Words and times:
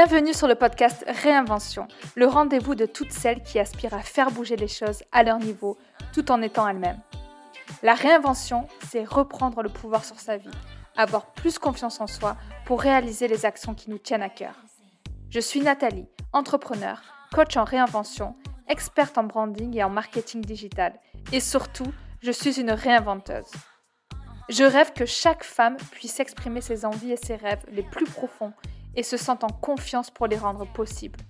Bienvenue 0.00 0.32
sur 0.32 0.46
le 0.46 0.54
podcast 0.54 1.04
Réinvention, 1.08 1.88
le 2.14 2.28
rendez-vous 2.28 2.76
de 2.76 2.86
toutes 2.86 3.10
celles 3.10 3.42
qui 3.42 3.58
aspirent 3.58 3.94
à 3.94 3.98
faire 3.98 4.30
bouger 4.30 4.54
les 4.54 4.68
choses 4.68 5.02
à 5.10 5.24
leur 5.24 5.40
niveau 5.40 5.76
tout 6.12 6.30
en 6.30 6.40
étant 6.40 6.68
elles-mêmes. 6.68 7.00
La 7.82 7.94
réinvention, 7.94 8.68
c'est 8.88 9.02
reprendre 9.02 9.60
le 9.60 9.68
pouvoir 9.68 10.04
sur 10.04 10.20
sa 10.20 10.36
vie, 10.36 10.52
avoir 10.96 11.26
plus 11.32 11.58
confiance 11.58 12.00
en 12.00 12.06
soi 12.06 12.36
pour 12.64 12.80
réaliser 12.80 13.26
les 13.26 13.44
actions 13.44 13.74
qui 13.74 13.90
nous 13.90 13.98
tiennent 13.98 14.22
à 14.22 14.28
cœur. 14.28 14.54
Je 15.30 15.40
suis 15.40 15.62
Nathalie, 15.62 16.06
entrepreneur, 16.32 17.02
coach 17.34 17.56
en 17.56 17.64
réinvention, 17.64 18.36
experte 18.68 19.18
en 19.18 19.24
branding 19.24 19.76
et 19.76 19.82
en 19.82 19.90
marketing 19.90 20.42
digital, 20.42 20.92
et 21.32 21.40
surtout, 21.40 21.92
je 22.22 22.30
suis 22.30 22.60
une 22.60 22.70
réinventeuse. 22.70 23.50
Je 24.48 24.62
rêve 24.62 24.92
que 24.92 25.06
chaque 25.06 25.42
femme 25.42 25.76
puisse 25.90 26.20
exprimer 26.20 26.60
ses 26.60 26.84
envies 26.84 27.10
et 27.10 27.16
ses 27.16 27.34
rêves 27.34 27.66
les 27.72 27.82
plus 27.82 28.06
profonds 28.06 28.52
et 28.98 29.04
se 29.04 29.16
sentent 29.16 29.44
en 29.44 29.48
confiance 29.48 30.10
pour 30.10 30.26
les 30.26 30.36
rendre 30.36 30.66
possibles, 30.66 31.20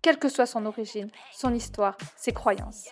quelle 0.00 0.16
que 0.16 0.28
soit 0.28 0.46
son 0.46 0.64
origine, 0.64 1.10
son 1.32 1.52
histoire, 1.52 1.96
ses 2.14 2.30
croyances. 2.30 2.88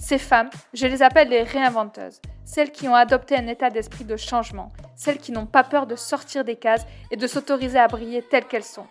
Ces 0.00 0.16
femmes, 0.16 0.48
je 0.72 0.86
les 0.86 1.02
appelle 1.02 1.28
les 1.28 1.42
réinventeuses, 1.42 2.22
celles 2.46 2.72
qui 2.72 2.88
ont 2.88 2.94
adopté 2.94 3.36
un 3.36 3.46
état 3.48 3.68
d'esprit 3.68 4.06
de 4.06 4.16
changement, 4.16 4.72
celles 4.96 5.18
qui 5.18 5.32
n'ont 5.32 5.44
pas 5.44 5.64
peur 5.64 5.86
de 5.86 5.96
sortir 5.96 6.46
des 6.46 6.56
cases 6.56 6.86
et 7.10 7.16
de 7.16 7.26
s'autoriser 7.26 7.78
à 7.78 7.88
briller 7.88 8.22
telles 8.22 8.46
qu'elles 8.46 8.64
sont. 8.64 8.86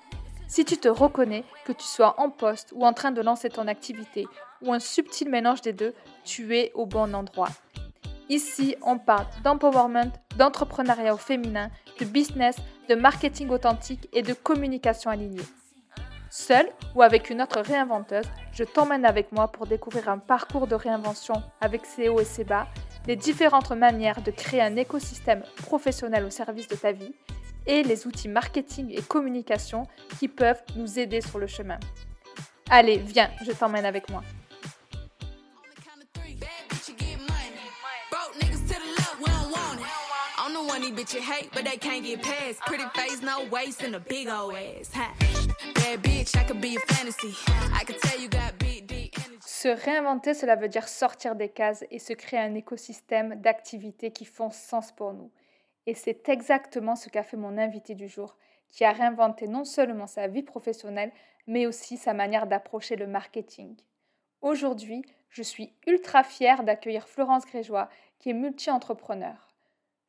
Si 0.48 0.64
tu 0.64 0.78
te 0.78 0.90
reconnais, 0.90 1.44
que 1.66 1.72
tu 1.72 1.86
sois 1.86 2.14
en 2.22 2.30
poste 2.30 2.72
ou 2.76 2.86
en 2.86 2.94
train 2.94 3.12
de 3.12 3.22
lancer 3.22 3.50
ton 3.50 3.68
activité, 3.68 4.28
ou 4.62 4.72
un 4.72 4.80
subtil 4.80 5.28
mélange 5.28 5.62
des 5.62 5.74
deux, 5.74 5.96
tu 6.24 6.56
es 6.56 6.72
au 6.76 6.86
bon 6.86 7.16
endroit. 7.16 7.50
Ici, 8.30 8.76
on 8.84 9.00
parle 9.00 9.26
d'empowerment, 9.44 10.12
d'entrepreneuriat 10.38 11.16
au 11.16 11.18
féminin, 11.18 11.72
de 12.02 12.06
business, 12.06 12.56
de 12.90 12.96
marketing 12.96 13.50
authentique 13.50 14.10
et 14.12 14.24
de 14.24 14.34
communication 14.34 15.12
alignée. 15.12 15.44
Seule 16.30 16.68
ou 16.96 17.02
avec 17.02 17.30
une 17.30 17.42
autre 17.42 17.62
réinventeuse, 17.62 18.26
je 18.54 18.64
t'emmène 18.64 19.06
avec 19.06 19.32
moi 19.32 19.50
pour 19.50 19.68
découvrir 19.68 20.10
un 20.10 20.18
parcours 20.18 20.66
de 20.66 20.76
réinvention 20.76 21.36
avec 21.60 21.86
ses 21.86 22.10
hauts 22.10 22.20
et 22.20 22.26
ses 22.26 22.44
bas, 22.44 22.68
les 23.08 23.16
différentes 23.16 23.72
manières 23.72 24.22
de 24.22 24.32
créer 24.32 24.62
un 24.62 24.76
écosystème 24.78 25.44
professionnel 25.58 26.26
au 26.26 26.30
service 26.30 26.68
de 26.68 26.76
ta 26.76 26.92
vie 26.92 27.14
et 27.68 27.84
les 27.84 28.08
outils 28.08 28.30
marketing 28.30 28.92
et 28.92 29.02
communication 29.02 29.84
qui 30.20 30.28
peuvent 30.28 30.64
nous 30.76 31.00
aider 31.00 31.22
sur 31.22 31.38
le 31.38 31.48
chemin. 31.48 31.80
Allez, 32.70 32.98
viens, 32.98 33.30
je 33.46 33.52
t'emmène 33.52 33.86
avec 33.86 34.10
moi. 34.10 34.24
Se 49.42 49.68
réinventer, 49.68 50.36
cela 50.36 50.56
veut 50.56 50.68
dire 50.68 50.88
sortir 50.88 51.36
des 51.36 51.50
cases 51.50 51.84
et 51.90 51.98
se 51.98 52.14
créer 52.14 52.40
un 52.40 52.54
écosystème 52.54 53.42
d'activités 53.42 54.12
qui 54.12 54.26
font 54.26 54.52
sens 54.52 54.92
pour 54.92 55.14
nous. 55.14 55.32
Et 55.88 55.96
c'est 55.96 56.30
exactement 56.30 56.96
ce 56.96 57.10
qu'a 57.10 57.24
fait 57.24 57.38
mon 57.38 57.58
invité 57.58 57.96
du 57.96 58.08
jour, 58.08 58.38
qui 58.70 58.86
a 58.86 58.92
réinventé 58.92 59.48
non 59.48 59.64
seulement 59.64 60.08
sa 60.08 60.28
vie 60.28 60.44
professionnelle, 60.44 61.12
mais 61.48 61.66
aussi 61.66 61.98
sa 61.98 62.14
manière 62.14 62.46
d'approcher 62.46 62.96
le 62.96 63.08
marketing. 63.08 63.76
Aujourd'hui, 64.42 65.04
je 65.30 65.42
suis 65.42 65.74
ultra 65.88 66.24
fière 66.24 66.64
d'accueillir 66.64 67.08
Florence 67.08 67.46
Grégeois, 67.46 67.90
qui 68.20 68.30
est 68.30 68.34
multi-entrepreneur. 68.34 69.51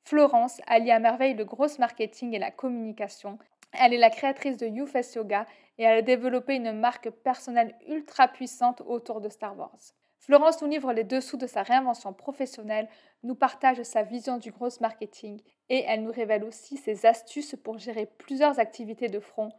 Florence 0.05 0.61
allie 0.67 0.91
à 0.91 0.98
merveille 0.98 1.34
le 1.34 1.45
gros 1.45 1.69
marketing 1.78 2.34
et 2.34 2.39
la 2.39 2.50
communication. 2.50 3.39
Elle 3.72 3.95
est 3.95 3.98
la 3.98 4.11
créatrice 4.11 4.56
de 4.56 4.67
YouFest 4.67 5.14
Yoga 5.14 5.47
et 5.78 5.84
elle 5.84 5.98
a 5.98 6.03
développé 6.03 6.56
une 6.56 6.72
marque 6.72 7.10
personnelle 7.10 7.75
ultra 7.88 8.28
puissante 8.28 8.82
autour 8.84 9.21
de 9.21 9.28
Star 9.28 9.56
Wars. 9.56 9.94
Florence 10.19 10.62
nous 10.62 10.69
livre 10.69 10.93
les 10.93 11.03
dessous 11.03 11.37
de 11.37 11.47
sa 11.47 11.62
réinvention 11.62 12.12
professionnelle, 12.12 12.88
nous 13.22 13.34
partage 13.34 13.82
sa 13.82 14.03
vision 14.03 14.38
du 14.38 14.53
gros 14.53 14.69
marketing 14.81 15.41
et 15.69 15.82
elle 15.87 16.03
nous 16.03 16.12
révèle 16.12 16.44
aussi 16.44 16.76
ses 16.76 17.06
astuces 17.06 17.56
pour 17.56 17.78
gérer 17.78 18.06
plusieurs 18.06 18.60
activités 18.60 19.09
de 19.09 19.19
front, 19.19 19.50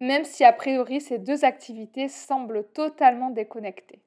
même 0.00 0.24
si 0.24 0.44
a 0.44 0.52
priori 0.52 1.00
ces 1.00 1.18
deux 1.18 1.44
activités 1.44 2.08
semblent 2.08 2.64
totalement 2.72 3.30
déconnectées. 3.30 4.02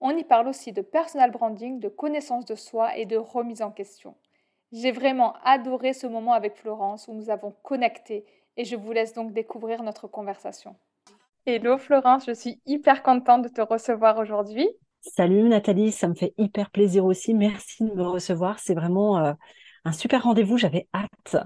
On 0.00 0.16
y 0.16 0.24
parle 0.24 0.48
aussi 0.48 0.72
de 0.72 0.82
personal 0.82 1.30
branding, 1.30 1.78
de 1.78 1.88
connaissance 1.88 2.46
de 2.46 2.54
soi 2.54 2.96
et 2.96 3.04
de 3.04 3.16
remise 3.16 3.62
en 3.62 3.70
question. 3.70 4.14
J'ai 4.72 4.90
vraiment 4.90 5.34
adoré 5.44 5.92
ce 5.92 6.06
moment 6.06 6.32
avec 6.32 6.56
Florence 6.56 7.06
où 7.06 7.12
nous 7.12 7.28
avons 7.28 7.54
connecté 7.62 8.24
et 8.56 8.64
je 8.64 8.74
vous 8.74 8.92
laisse 8.92 9.12
donc 9.12 9.34
découvrir 9.34 9.82
notre 9.82 10.08
conversation. 10.08 10.76
Hello 11.44 11.76
Florence, 11.76 12.24
je 12.26 12.32
suis 12.32 12.62
hyper 12.64 13.02
contente 13.02 13.42
de 13.42 13.48
te 13.48 13.60
recevoir 13.60 14.16
aujourd'hui. 14.16 14.66
Salut 15.02 15.42
Nathalie, 15.42 15.92
ça 15.92 16.08
me 16.08 16.14
fait 16.14 16.32
hyper 16.38 16.70
plaisir 16.70 17.04
aussi. 17.04 17.34
Merci 17.34 17.84
de 17.84 17.92
me 17.92 18.02
recevoir. 18.02 18.60
C'est 18.60 18.74
vraiment 18.74 19.18
euh, 19.18 19.32
un 19.84 19.92
super 19.92 20.22
rendez-vous. 20.22 20.56
J'avais 20.56 20.88
hâte. 20.94 21.44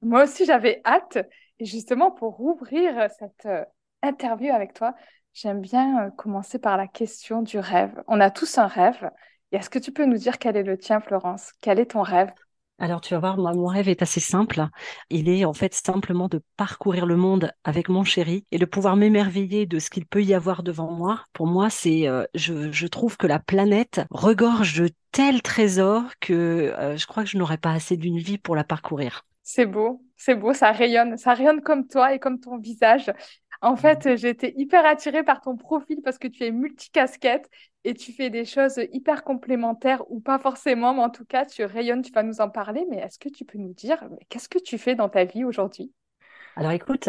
Moi 0.00 0.24
aussi, 0.24 0.46
j'avais 0.46 0.80
hâte. 0.86 1.18
Et 1.58 1.66
justement, 1.66 2.12
pour 2.12 2.40
ouvrir 2.40 3.10
cette 3.18 3.46
euh, 3.46 3.64
interview 4.02 4.54
avec 4.54 4.72
toi, 4.72 4.94
j'aime 5.34 5.60
bien 5.60 6.06
euh, 6.06 6.10
commencer 6.10 6.58
par 6.58 6.76
la 6.78 6.86
question 6.86 7.42
du 7.42 7.58
rêve. 7.58 8.02
On 8.06 8.20
a 8.20 8.30
tous 8.30 8.56
un 8.56 8.68
rêve. 8.68 9.10
est-ce 9.52 9.68
que 9.68 9.78
tu 9.78 9.92
peux 9.92 10.06
nous 10.06 10.18
dire 10.18 10.38
quel 10.38 10.56
est 10.56 10.62
le 10.62 10.78
tien, 10.78 11.00
Florence? 11.00 11.52
Quel 11.60 11.78
est 11.78 11.90
ton 11.90 12.02
rêve? 12.02 12.30
Alors, 12.78 13.00
tu 13.00 13.14
vas 13.14 13.20
voir, 13.20 13.36
mon 13.36 13.66
rêve 13.66 13.88
est 13.88 14.02
assez 14.02 14.18
simple. 14.18 14.66
Il 15.08 15.28
est 15.28 15.44
en 15.44 15.52
fait 15.52 15.74
simplement 15.74 16.26
de 16.26 16.42
parcourir 16.56 17.06
le 17.06 17.16
monde 17.16 17.52
avec 17.62 17.88
mon 17.88 18.02
chéri 18.02 18.46
et 18.50 18.58
de 18.58 18.64
pouvoir 18.64 18.96
m'émerveiller 18.96 19.64
de 19.64 19.78
ce 19.78 19.90
qu'il 19.90 20.06
peut 20.06 20.24
y 20.24 20.34
avoir 20.34 20.64
devant 20.64 20.90
moi. 20.90 21.24
Pour 21.32 21.46
moi, 21.46 21.70
c'est, 21.70 22.08
euh, 22.08 22.24
je, 22.34 22.86
trouve 22.88 23.16
que 23.16 23.28
la 23.28 23.38
planète 23.38 24.00
regorge 24.10 24.80
de 24.80 24.90
tels 25.12 25.40
trésors 25.40 26.02
que 26.20 26.74
euh, 26.76 26.96
je 26.96 27.06
crois 27.06 27.22
que 27.22 27.30
je 27.30 27.38
n'aurais 27.38 27.58
pas 27.58 27.70
assez 27.70 27.96
d'une 27.96 28.18
vie 28.18 28.38
pour 28.38 28.56
la 28.56 28.64
parcourir. 28.64 29.24
C'est 29.44 29.66
beau, 29.66 30.02
c'est 30.16 30.34
beau, 30.34 30.52
ça 30.52 30.72
rayonne, 30.72 31.16
ça 31.16 31.34
rayonne 31.34 31.60
comme 31.60 31.86
toi 31.86 32.12
et 32.14 32.18
comme 32.18 32.40
ton 32.40 32.58
visage. 32.58 33.12
En 33.64 33.76
fait, 33.76 34.16
j'ai 34.16 34.28
été 34.28 34.52
hyper 34.58 34.84
attirée 34.84 35.24
par 35.24 35.40
ton 35.40 35.56
profil 35.56 36.00
parce 36.04 36.18
que 36.18 36.28
tu 36.28 36.44
es 36.44 36.50
multicasquette 36.52 37.48
et 37.84 37.94
tu 37.94 38.12
fais 38.12 38.28
des 38.30 38.44
choses 38.44 38.78
hyper 38.92 39.24
complémentaires 39.24 40.02
ou 40.10 40.20
pas 40.20 40.38
forcément, 40.38 40.94
mais 40.94 41.02
en 41.02 41.10
tout 41.10 41.24
cas, 41.24 41.46
tu 41.46 41.64
rayonnes, 41.64 42.02
tu 42.02 42.12
vas 42.12 42.22
nous 42.22 42.40
en 42.42 42.50
parler. 42.50 42.84
Mais 42.90 42.98
est-ce 42.98 43.18
que 43.18 43.28
tu 43.30 43.44
peux 43.46 43.58
nous 43.58 43.72
dire 43.72 44.04
qu'est-ce 44.28 44.48
que 44.50 44.58
tu 44.58 44.76
fais 44.78 44.94
dans 44.94 45.08
ta 45.08 45.24
vie 45.24 45.44
aujourd'hui? 45.44 45.92
Alors 46.56 46.72
écoute, 46.72 47.08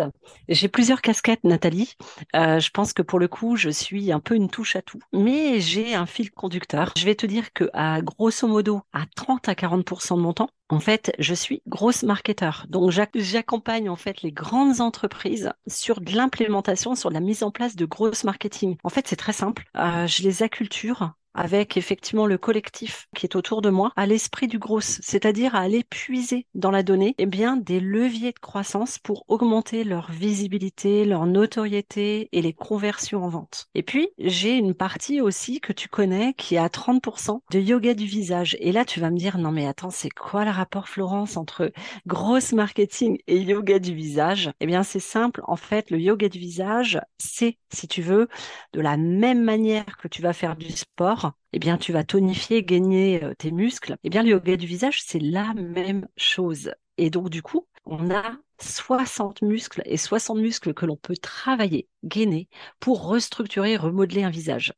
j'ai 0.50 0.68
plusieurs 0.68 1.02
casquettes, 1.02 1.44
Nathalie. 1.44 1.94
Euh, 2.36 2.60
je 2.60 2.70
pense 2.72 2.94
que 2.94 3.02
pour 3.02 3.20
le 3.20 3.28
coup, 3.28 3.56
je 3.56 3.70
suis 3.70 4.12
un 4.12 4.20
peu 4.20 4.36
une 4.36 4.50
touche 4.50 4.76
à 4.76 4.82
tout, 4.82 5.00
mais 5.14 5.60
j'ai 5.60 5.94
un 5.94 6.08
fil 6.08 6.32
conducteur. 6.32 6.92
Je 6.98 7.06
vais 7.06 7.16
te 7.16 7.26
dire 7.26 7.54
que 7.54 7.70
à 7.74 8.02
grosso 8.02 8.48
modo, 8.48 8.82
à 8.92 9.06
30 9.16 9.48
à 9.48 9.54
40% 9.54 10.16
de 10.16 10.22
mon 10.22 10.34
temps, 10.34 10.50
en 10.70 10.80
fait, 10.80 11.14
je 11.20 11.36
suis 11.36 11.62
grosse 11.68 12.02
marketeur. 12.02 12.66
Donc 12.70 12.92
j'accompagne 13.14 13.90
en 13.90 13.96
fait 13.96 14.24
les 14.24 14.32
grandes 14.32 14.82
entreprises 14.82 15.52
sur 15.68 16.02
de 16.02 16.12
l'implémentation, 16.16 16.96
sur 16.96 17.12
la 17.12 17.20
mise 17.20 17.44
en 17.44 17.52
place 17.52 17.76
de 17.76 17.86
grosses 17.86 18.24
marketing. 18.24 18.78
En 18.84 18.90
fait, 18.90 19.08
c'est 19.08 19.16
très 19.16 19.34
simple. 19.34 19.66
Euh, 19.78 20.08
je 20.08 20.24
les 20.24 20.42
acculture 20.42 21.14
avec 21.36 21.78
effectivement 21.78 22.26
le 22.26 22.38
collectif 22.38 23.08
qui 23.16 23.26
est 23.26 23.36
autour 23.36 23.62
de 23.62 23.70
moi, 23.70 23.92
à 23.96 24.06
l'esprit 24.06 24.48
du 24.48 24.58
gros, 24.58 24.82
c'est-à-dire 24.82 25.56
à 25.56 25.60
aller 25.60 25.84
puiser 25.84 26.48
dans 26.56 26.72
la 26.72 26.84
donnée 26.84 27.14
eh 27.18 27.26
bien, 27.26 27.58
des 27.58 27.80
leviers 27.80 28.32
de 28.32 28.40
croissance 28.40 28.98
pour 29.00 29.26
augmenter 29.28 29.84
leur 29.84 30.12
visibilité, 30.12 31.06
leur 31.06 31.26
notoriété 31.26 32.30
et 32.32 32.42
les 32.42 32.54
conversions 32.54 33.24
en 33.24 33.30
vente. 33.30 33.68
Et 33.76 33.84
puis, 33.84 34.10
j'ai 34.18 34.56
une 34.56 34.74
partie 34.74 35.22
aussi 35.22 35.60
que 35.60 35.74
tu 35.74 35.90
connais 35.90 36.34
qui 36.34 36.56
est 36.56 36.60
à 36.60 36.70
30% 36.70 37.42
de 37.52 37.60
yoga 37.60 37.94
du 37.94 38.06
visage. 38.06 38.56
Et 38.60 38.72
là, 38.72 38.86
tu 38.86 39.00
vas 39.00 39.12
me 39.12 39.18
dire, 39.18 39.38
non 39.38 39.52
mais 39.52 39.68
attends, 39.68 39.90
c'est 39.90 40.10
quoi 40.10 40.46
le 40.46 40.52
rapport, 40.52 40.88
Florence, 40.90 41.38
entre 41.38 41.72
grosse 42.08 42.54
marketing 42.54 43.18
et 43.28 43.40
yoga 43.42 43.80
du 43.80 43.94
visage? 43.94 44.52
Eh 44.60 44.66
bien, 44.66 44.84
c'est 44.84 45.00
simple. 45.00 45.42
En 45.46 45.56
fait, 45.56 45.92
le 45.92 46.00
yoga 46.00 46.30
du 46.30 46.40
visage, 46.40 47.00
c'est, 47.18 47.58
si 47.74 47.88
tu 47.88 48.02
veux, 48.02 48.28
de 48.74 48.82
la 48.82 48.98
même 48.98 49.44
manière 49.44 49.86
que 49.98 50.08
tu 50.08 50.22
vas 50.22 50.34
faire 50.34 50.56
du 50.56 50.72
sport, 50.72 51.25
eh 51.54 51.60
bien, 51.60 51.78
tu 51.78 51.92
vas 51.92 52.04
tonifier, 52.04 52.64
gagner 52.64 53.24
euh, 53.24 53.34
tes 53.36 53.52
muscles. 53.52 53.98
Eh 54.04 54.10
bien, 54.10 54.24
le 54.24 54.30
yoga 54.30 54.58
du 54.58 54.66
visage, 54.68 55.02
c'est 55.04 55.20
la 55.20 55.54
même 55.54 56.08
chose. 56.18 56.72
Et 56.98 57.10
donc, 57.10 57.30
du 57.30 57.42
coup, 57.42 57.68
on 57.86 58.10
a 58.12 58.38
60 58.60 59.42
muscles 59.42 59.82
et 59.86 59.98
60 59.98 60.38
muscles 60.40 60.74
que 60.74 60.86
l'on 60.86 60.96
peut 60.98 61.18
travailler, 61.18 61.88
gainer, 62.04 62.48
pour 62.80 63.08
restructurer, 63.08 63.78
remodeler 63.78 64.24
un 64.24 64.30
visage. 64.30 64.74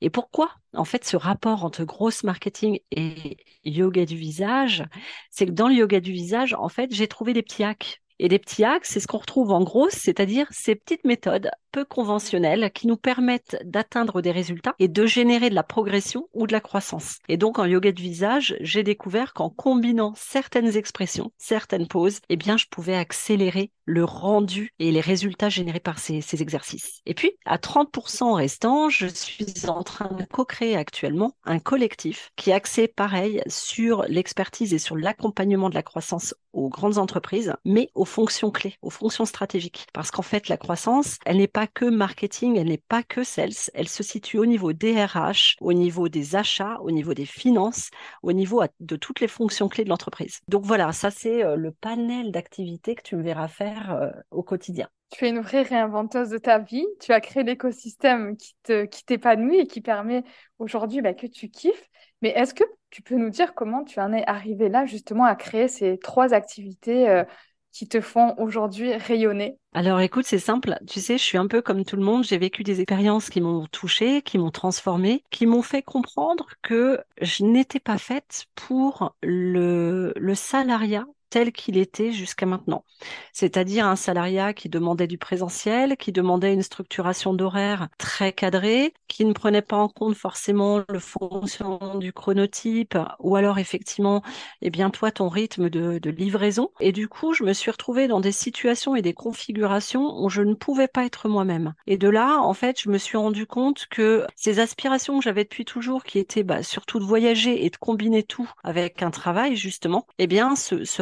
Et 0.00 0.10
pourquoi, 0.10 0.52
en 0.74 0.84
fait, 0.84 1.04
ce 1.04 1.16
rapport 1.16 1.64
entre 1.64 1.84
grosse 1.84 2.24
marketing 2.24 2.80
et 2.90 3.36
yoga 3.64 4.04
du 4.06 4.16
visage? 4.16 4.84
C'est 5.30 5.46
que 5.46 5.52
dans 5.52 5.68
le 5.68 5.74
yoga 5.74 6.00
du 6.00 6.12
visage, 6.12 6.54
en 6.54 6.68
fait, 6.68 6.92
j'ai 6.94 7.08
trouvé 7.08 7.32
des 7.32 7.42
petits 7.42 7.64
hacks 7.64 8.01
Et 8.22 8.28
les 8.28 8.38
petits 8.38 8.62
hacks, 8.62 8.86
c'est 8.86 9.00
ce 9.00 9.08
qu'on 9.08 9.18
retrouve 9.18 9.50
en 9.50 9.64
gros, 9.64 9.88
c'est-à-dire 9.90 10.46
ces 10.52 10.76
petites 10.76 11.04
méthodes 11.04 11.50
peu 11.72 11.84
conventionnelles 11.84 12.70
qui 12.72 12.86
nous 12.86 12.96
permettent 12.96 13.56
d'atteindre 13.64 14.20
des 14.20 14.30
résultats 14.30 14.74
et 14.78 14.88
de 14.88 15.06
générer 15.06 15.50
de 15.50 15.54
la 15.54 15.62
progression 15.62 16.28
ou 16.34 16.46
de 16.46 16.52
la 16.52 16.60
croissance. 16.60 17.16
Et 17.28 17.36
donc 17.36 17.58
en 17.58 17.64
yoga 17.64 17.90
de 17.90 18.00
visage, 18.00 18.54
j'ai 18.60 18.82
découvert 18.82 19.32
qu'en 19.32 19.50
combinant 19.50 20.12
certaines 20.16 20.76
expressions, 20.76 21.32
certaines 21.38 21.88
poses, 21.88 22.20
eh 22.28 22.36
bien 22.36 22.56
je 22.56 22.66
pouvais 22.70 22.94
accélérer 22.94 23.72
le 23.84 24.04
rendu 24.04 24.70
et 24.78 24.92
les 24.92 25.00
résultats 25.00 25.48
générés 25.48 25.80
par 25.80 25.98
ces, 25.98 26.20
ces 26.20 26.42
exercices. 26.42 27.00
Et 27.06 27.14
puis 27.14 27.32
à 27.46 27.56
30% 27.56 28.34
restant, 28.34 28.88
je 28.88 29.06
suis 29.06 29.68
en 29.68 29.82
train 29.82 30.14
de 30.14 30.24
co-créer 30.24 30.76
actuellement 30.76 31.32
un 31.44 31.58
collectif 31.58 32.30
qui 32.36 32.50
est 32.50 32.54
axé 32.54 32.86
pareil 32.86 33.42
sur 33.48 34.04
l'expertise 34.04 34.74
et 34.74 34.78
sur 34.78 34.96
l'accompagnement 34.96 35.70
de 35.70 35.74
la 35.74 35.82
croissance 35.82 36.34
aux 36.52 36.68
grandes 36.68 36.98
entreprises, 36.98 37.54
mais 37.64 37.88
aux 37.94 38.04
fonctions 38.12 38.50
clés, 38.50 38.76
aux 38.82 38.90
fonctions 38.90 39.24
stratégiques. 39.24 39.86
Parce 39.94 40.10
qu'en 40.10 40.22
fait, 40.22 40.48
la 40.48 40.58
croissance, 40.58 41.18
elle 41.24 41.38
n'est 41.38 41.48
pas 41.48 41.66
que 41.66 41.86
marketing, 41.86 42.56
elle 42.58 42.68
n'est 42.68 42.82
pas 42.88 43.02
que 43.02 43.24
sales, 43.24 43.70
elle 43.74 43.88
se 43.88 44.02
situe 44.02 44.38
au 44.38 44.46
niveau 44.46 44.72
des 44.74 45.02
RH, 45.02 45.56
au 45.60 45.72
niveau 45.72 46.08
des 46.08 46.36
achats, 46.36 46.78
au 46.82 46.90
niveau 46.90 47.14
des 47.14 47.24
finances, 47.24 47.90
au 48.22 48.32
niveau 48.32 48.62
de 48.80 48.96
toutes 48.96 49.20
les 49.20 49.28
fonctions 49.28 49.68
clés 49.68 49.84
de 49.84 49.88
l'entreprise. 49.88 50.40
Donc 50.46 50.64
voilà, 50.64 50.92
ça 50.92 51.10
c'est 51.10 51.42
euh, 51.42 51.56
le 51.56 51.72
panel 51.72 52.32
d'activités 52.32 52.94
que 52.94 53.02
tu 53.02 53.16
me 53.16 53.22
verras 53.22 53.48
faire 53.48 53.92
euh, 53.92 54.10
au 54.30 54.42
quotidien. 54.42 54.88
Tu 55.10 55.26
es 55.26 55.30
une 55.30 55.40
vraie 55.40 55.62
réinventeuse 55.62 56.30
de 56.30 56.38
ta 56.38 56.58
vie. 56.58 56.86
Tu 57.00 57.12
as 57.12 57.20
créé 57.20 57.42
l'écosystème 57.42 58.36
qui 58.36 58.54
te, 58.62 58.84
qui 58.86 59.04
t'épanouit 59.04 59.58
et 59.58 59.66
qui 59.66 59.80
permet 59.82 60.22
aujourd'hui 60.58 61.02
bah, 61.02 61.12
que 61.12 61.26
tu 61.26 61.48
kiffes. 61.48 61.90
Mais 62.22 62.30
est-ce 62.30 62.54
que 62.54 62.64
tu 62.90 63.02
peux 63.02 63.16
nous 63.16 63.30
dire 63.30 63.54
comment 63.54 63.84
tu 63.84 64.00
en 64.00 64.12
es 64.12 64.24
arrivé 64.26 64.68
là 64.68 64.86
justement 64.86 65.24
à 65.24 65.34
créer 65.34 65.68
ces 65.68 65.98
trois 65.98 66.32
activités 66.32 67.08
euh, 67.08 67.24
qui 67.72 67.88
te 67.88 68.00
font 68.00 68.34
aujourd'hui 68.38 68.94
rayonner 68.94 69.58
Alors 69.74 70.00
écoute, 70.00 70.26
c'est 70.26 70.38
simple. 70.38 70.78
Tu 70.86 71.00
sais, 71.00 71.16
je 71.18 71.22
suis 71.22 71.38
un 71.38 71.46
peu 71.46 71.62
comme 71.62 71.84
tout 71.84 71.96
le 71.96 72.02
monde. 72.02 72.24
J'ai 72.24 72.36
vécu 72.38 72.62
des 72.62 72.80
expériences 72.80 73.30
qui 73.30 73.40
m'ont 73.40 73.66
touchée, 73.68 74.22
qui 74.22 74.38
m'ont 74.38 74.50
transformée, 74.50 75.24
qui 75.30 75.46
m'ont 75.46 75.62
fait 75.62 75.82
comprendre 75.82 76.48
que 76.62 77.00
je 77.20 77.44
n'étais 77.44 77.80
pas 77.80 77.98
faite 77.98 78.46
pour 78.54 79.14
le, 79.22 80.12
le 80.16 80.34
salariat 80.34 81.06
tel 81.32 81.50
qu'il 81.50 81.78
était 81.78 82.12
jusqu'à 82.12 82.44
maintenant. 82.44 82.84
C'est-à-dire 83.32 83.86
un 83.86 83.96
salariat 83.96 84.52
qui 84.52 84.68
demandait 84.68 85.06
du 85.06 85.16
présentiel, 85.16 85.96
qui 85.96 86.12
demandait 86.12 86.52
une 86.52 86.62
structuration 86.62 87.32
d'horaire 87.32 87.88
très 87.96 88.34
cadrée, 88.34 88.92
qui 89.08 89.24
ne 89.24 89.32
prenait 89.32 89.62
pas 89.62 89.78
en 89.78 89.88
compte 89.88 90.14
forcément 90.14 90.82
le 90.86 90.98
fonctionnement 90.98 91.94
du 91.94 92.12
chronotype, 92.12 92.98
ou 93.18 93.34
alors 93.34 93.58
effectivement, 93.58 94.22
eh 94.60 94.68
bien 94.68 94.90
toi, 94.90 95.10
ton 95.10 95.30
rythme 95.30 95.70
de, 95.70 96.10
livraison. 96.10 96.68
Et 96.80 96.92
du 96.92 97.08
coup, 97.08 97.32
je 97.32 97.44
me 97.44 97.54
suis 97.54 97.70
retrouvée 97.70 98.08
dans 98.08 98.20
des 98.20 98.30
situations 98.30 98.94
et 98.94 99.00
des 99.00 99.14
configurations 99.14 100.22
où 100.22 100.28
je 100.28 100.42
ne 100.42 100.52
pouvais 100.52 100.88
pas 100.88 101.06
être 101.06 101.30
moi-même. 101.30 101.72
Et 101.86 101.96
de 101.96 102.10
là, 102.10 102.40
en 102.40 102.52
fait, 102.52 102.78
je 102.78 102.90
me 102.90 102.98
suis 102.98 103.16
rendu 103.16 103.46
compte 103.46 103.86
que 103.86 104.26
ces 104.36 104.58
aspirations 104.58 105.18
que 105.18 105.24
j'avais 105.24 105.44
depuis 105.44 105.64
toujours, 105.64 106.04
qui 106.04 106.18
étaient 106.18 106.42
bah, 106.42 106.62
surtout 106.62 106.98
de 106.98 107.04
voyager 107.04 107.64
et 107.64 107.70
de 107.70 107.76
combiner 107.78 108.22
tout 108.22 108.50
avec 108.62 109.02
un 109.02 109.10
travail, 109.10 109.56
justement, 109.56 110.06
eh 110.18 110.26
bien, 110.26 110.56
ce, 110.56 110.84
ce 110.84 111.00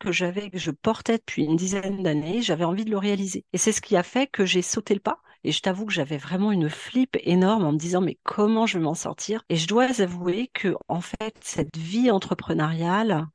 que 0.00 0.12
j'avais, 0.12 0.50
que 0.50 0.58
je 0.58 0.70
portais 0.70 1.18
depuis 1.18 1.44
une 1.44 1.56
dizaine 1.56 2.02
d'années, 2.02 2.42
j'avais 2.42 2.64
envie 2.64 2.84
de 2.84 2.90
le 2.90 2.98
réaliser. 2.98 3.44
Et 3.52 3.58
c'est 3.58 3.72
ce 3.72 3.80
qui 3.80 3.96
a 3.96 4.02
fait 4.02 4.26
que 4.26 4.44
j'ai 4.44 4.62
sauté 4.62 4.94
le 4.94 5.00
pas. 5.00 5.18
Et 5.44 5.52
je 5.52 5.60
t'avoue 5.60 5.84
que 5.86 5.92
j'avais 5.92 6.16
vraiment 6.16 6.52
une 6.52 6.70
flip 6.70 7.16
énorme 7.20 7.64
en 7.66 7.72
me 7.72 7.78
disant 7.78 8.00
mais 8.00 8.18
comment 8.22 8.66
je 8.66 8.78
vais 8.78 8.84
m'en 8.84 8.94
sortir? 8.94 9.44
Et 9.50 9.56
je 9.56 9.66
dois 9.68 10.00
avouer 10.00 10.48
que 10.54 10.74
en 10.88 11.00
fait 11.02 11.36
cette 11.42 11.76
vie 11.76 12.10
entrepreneuriale, 12.10 13.26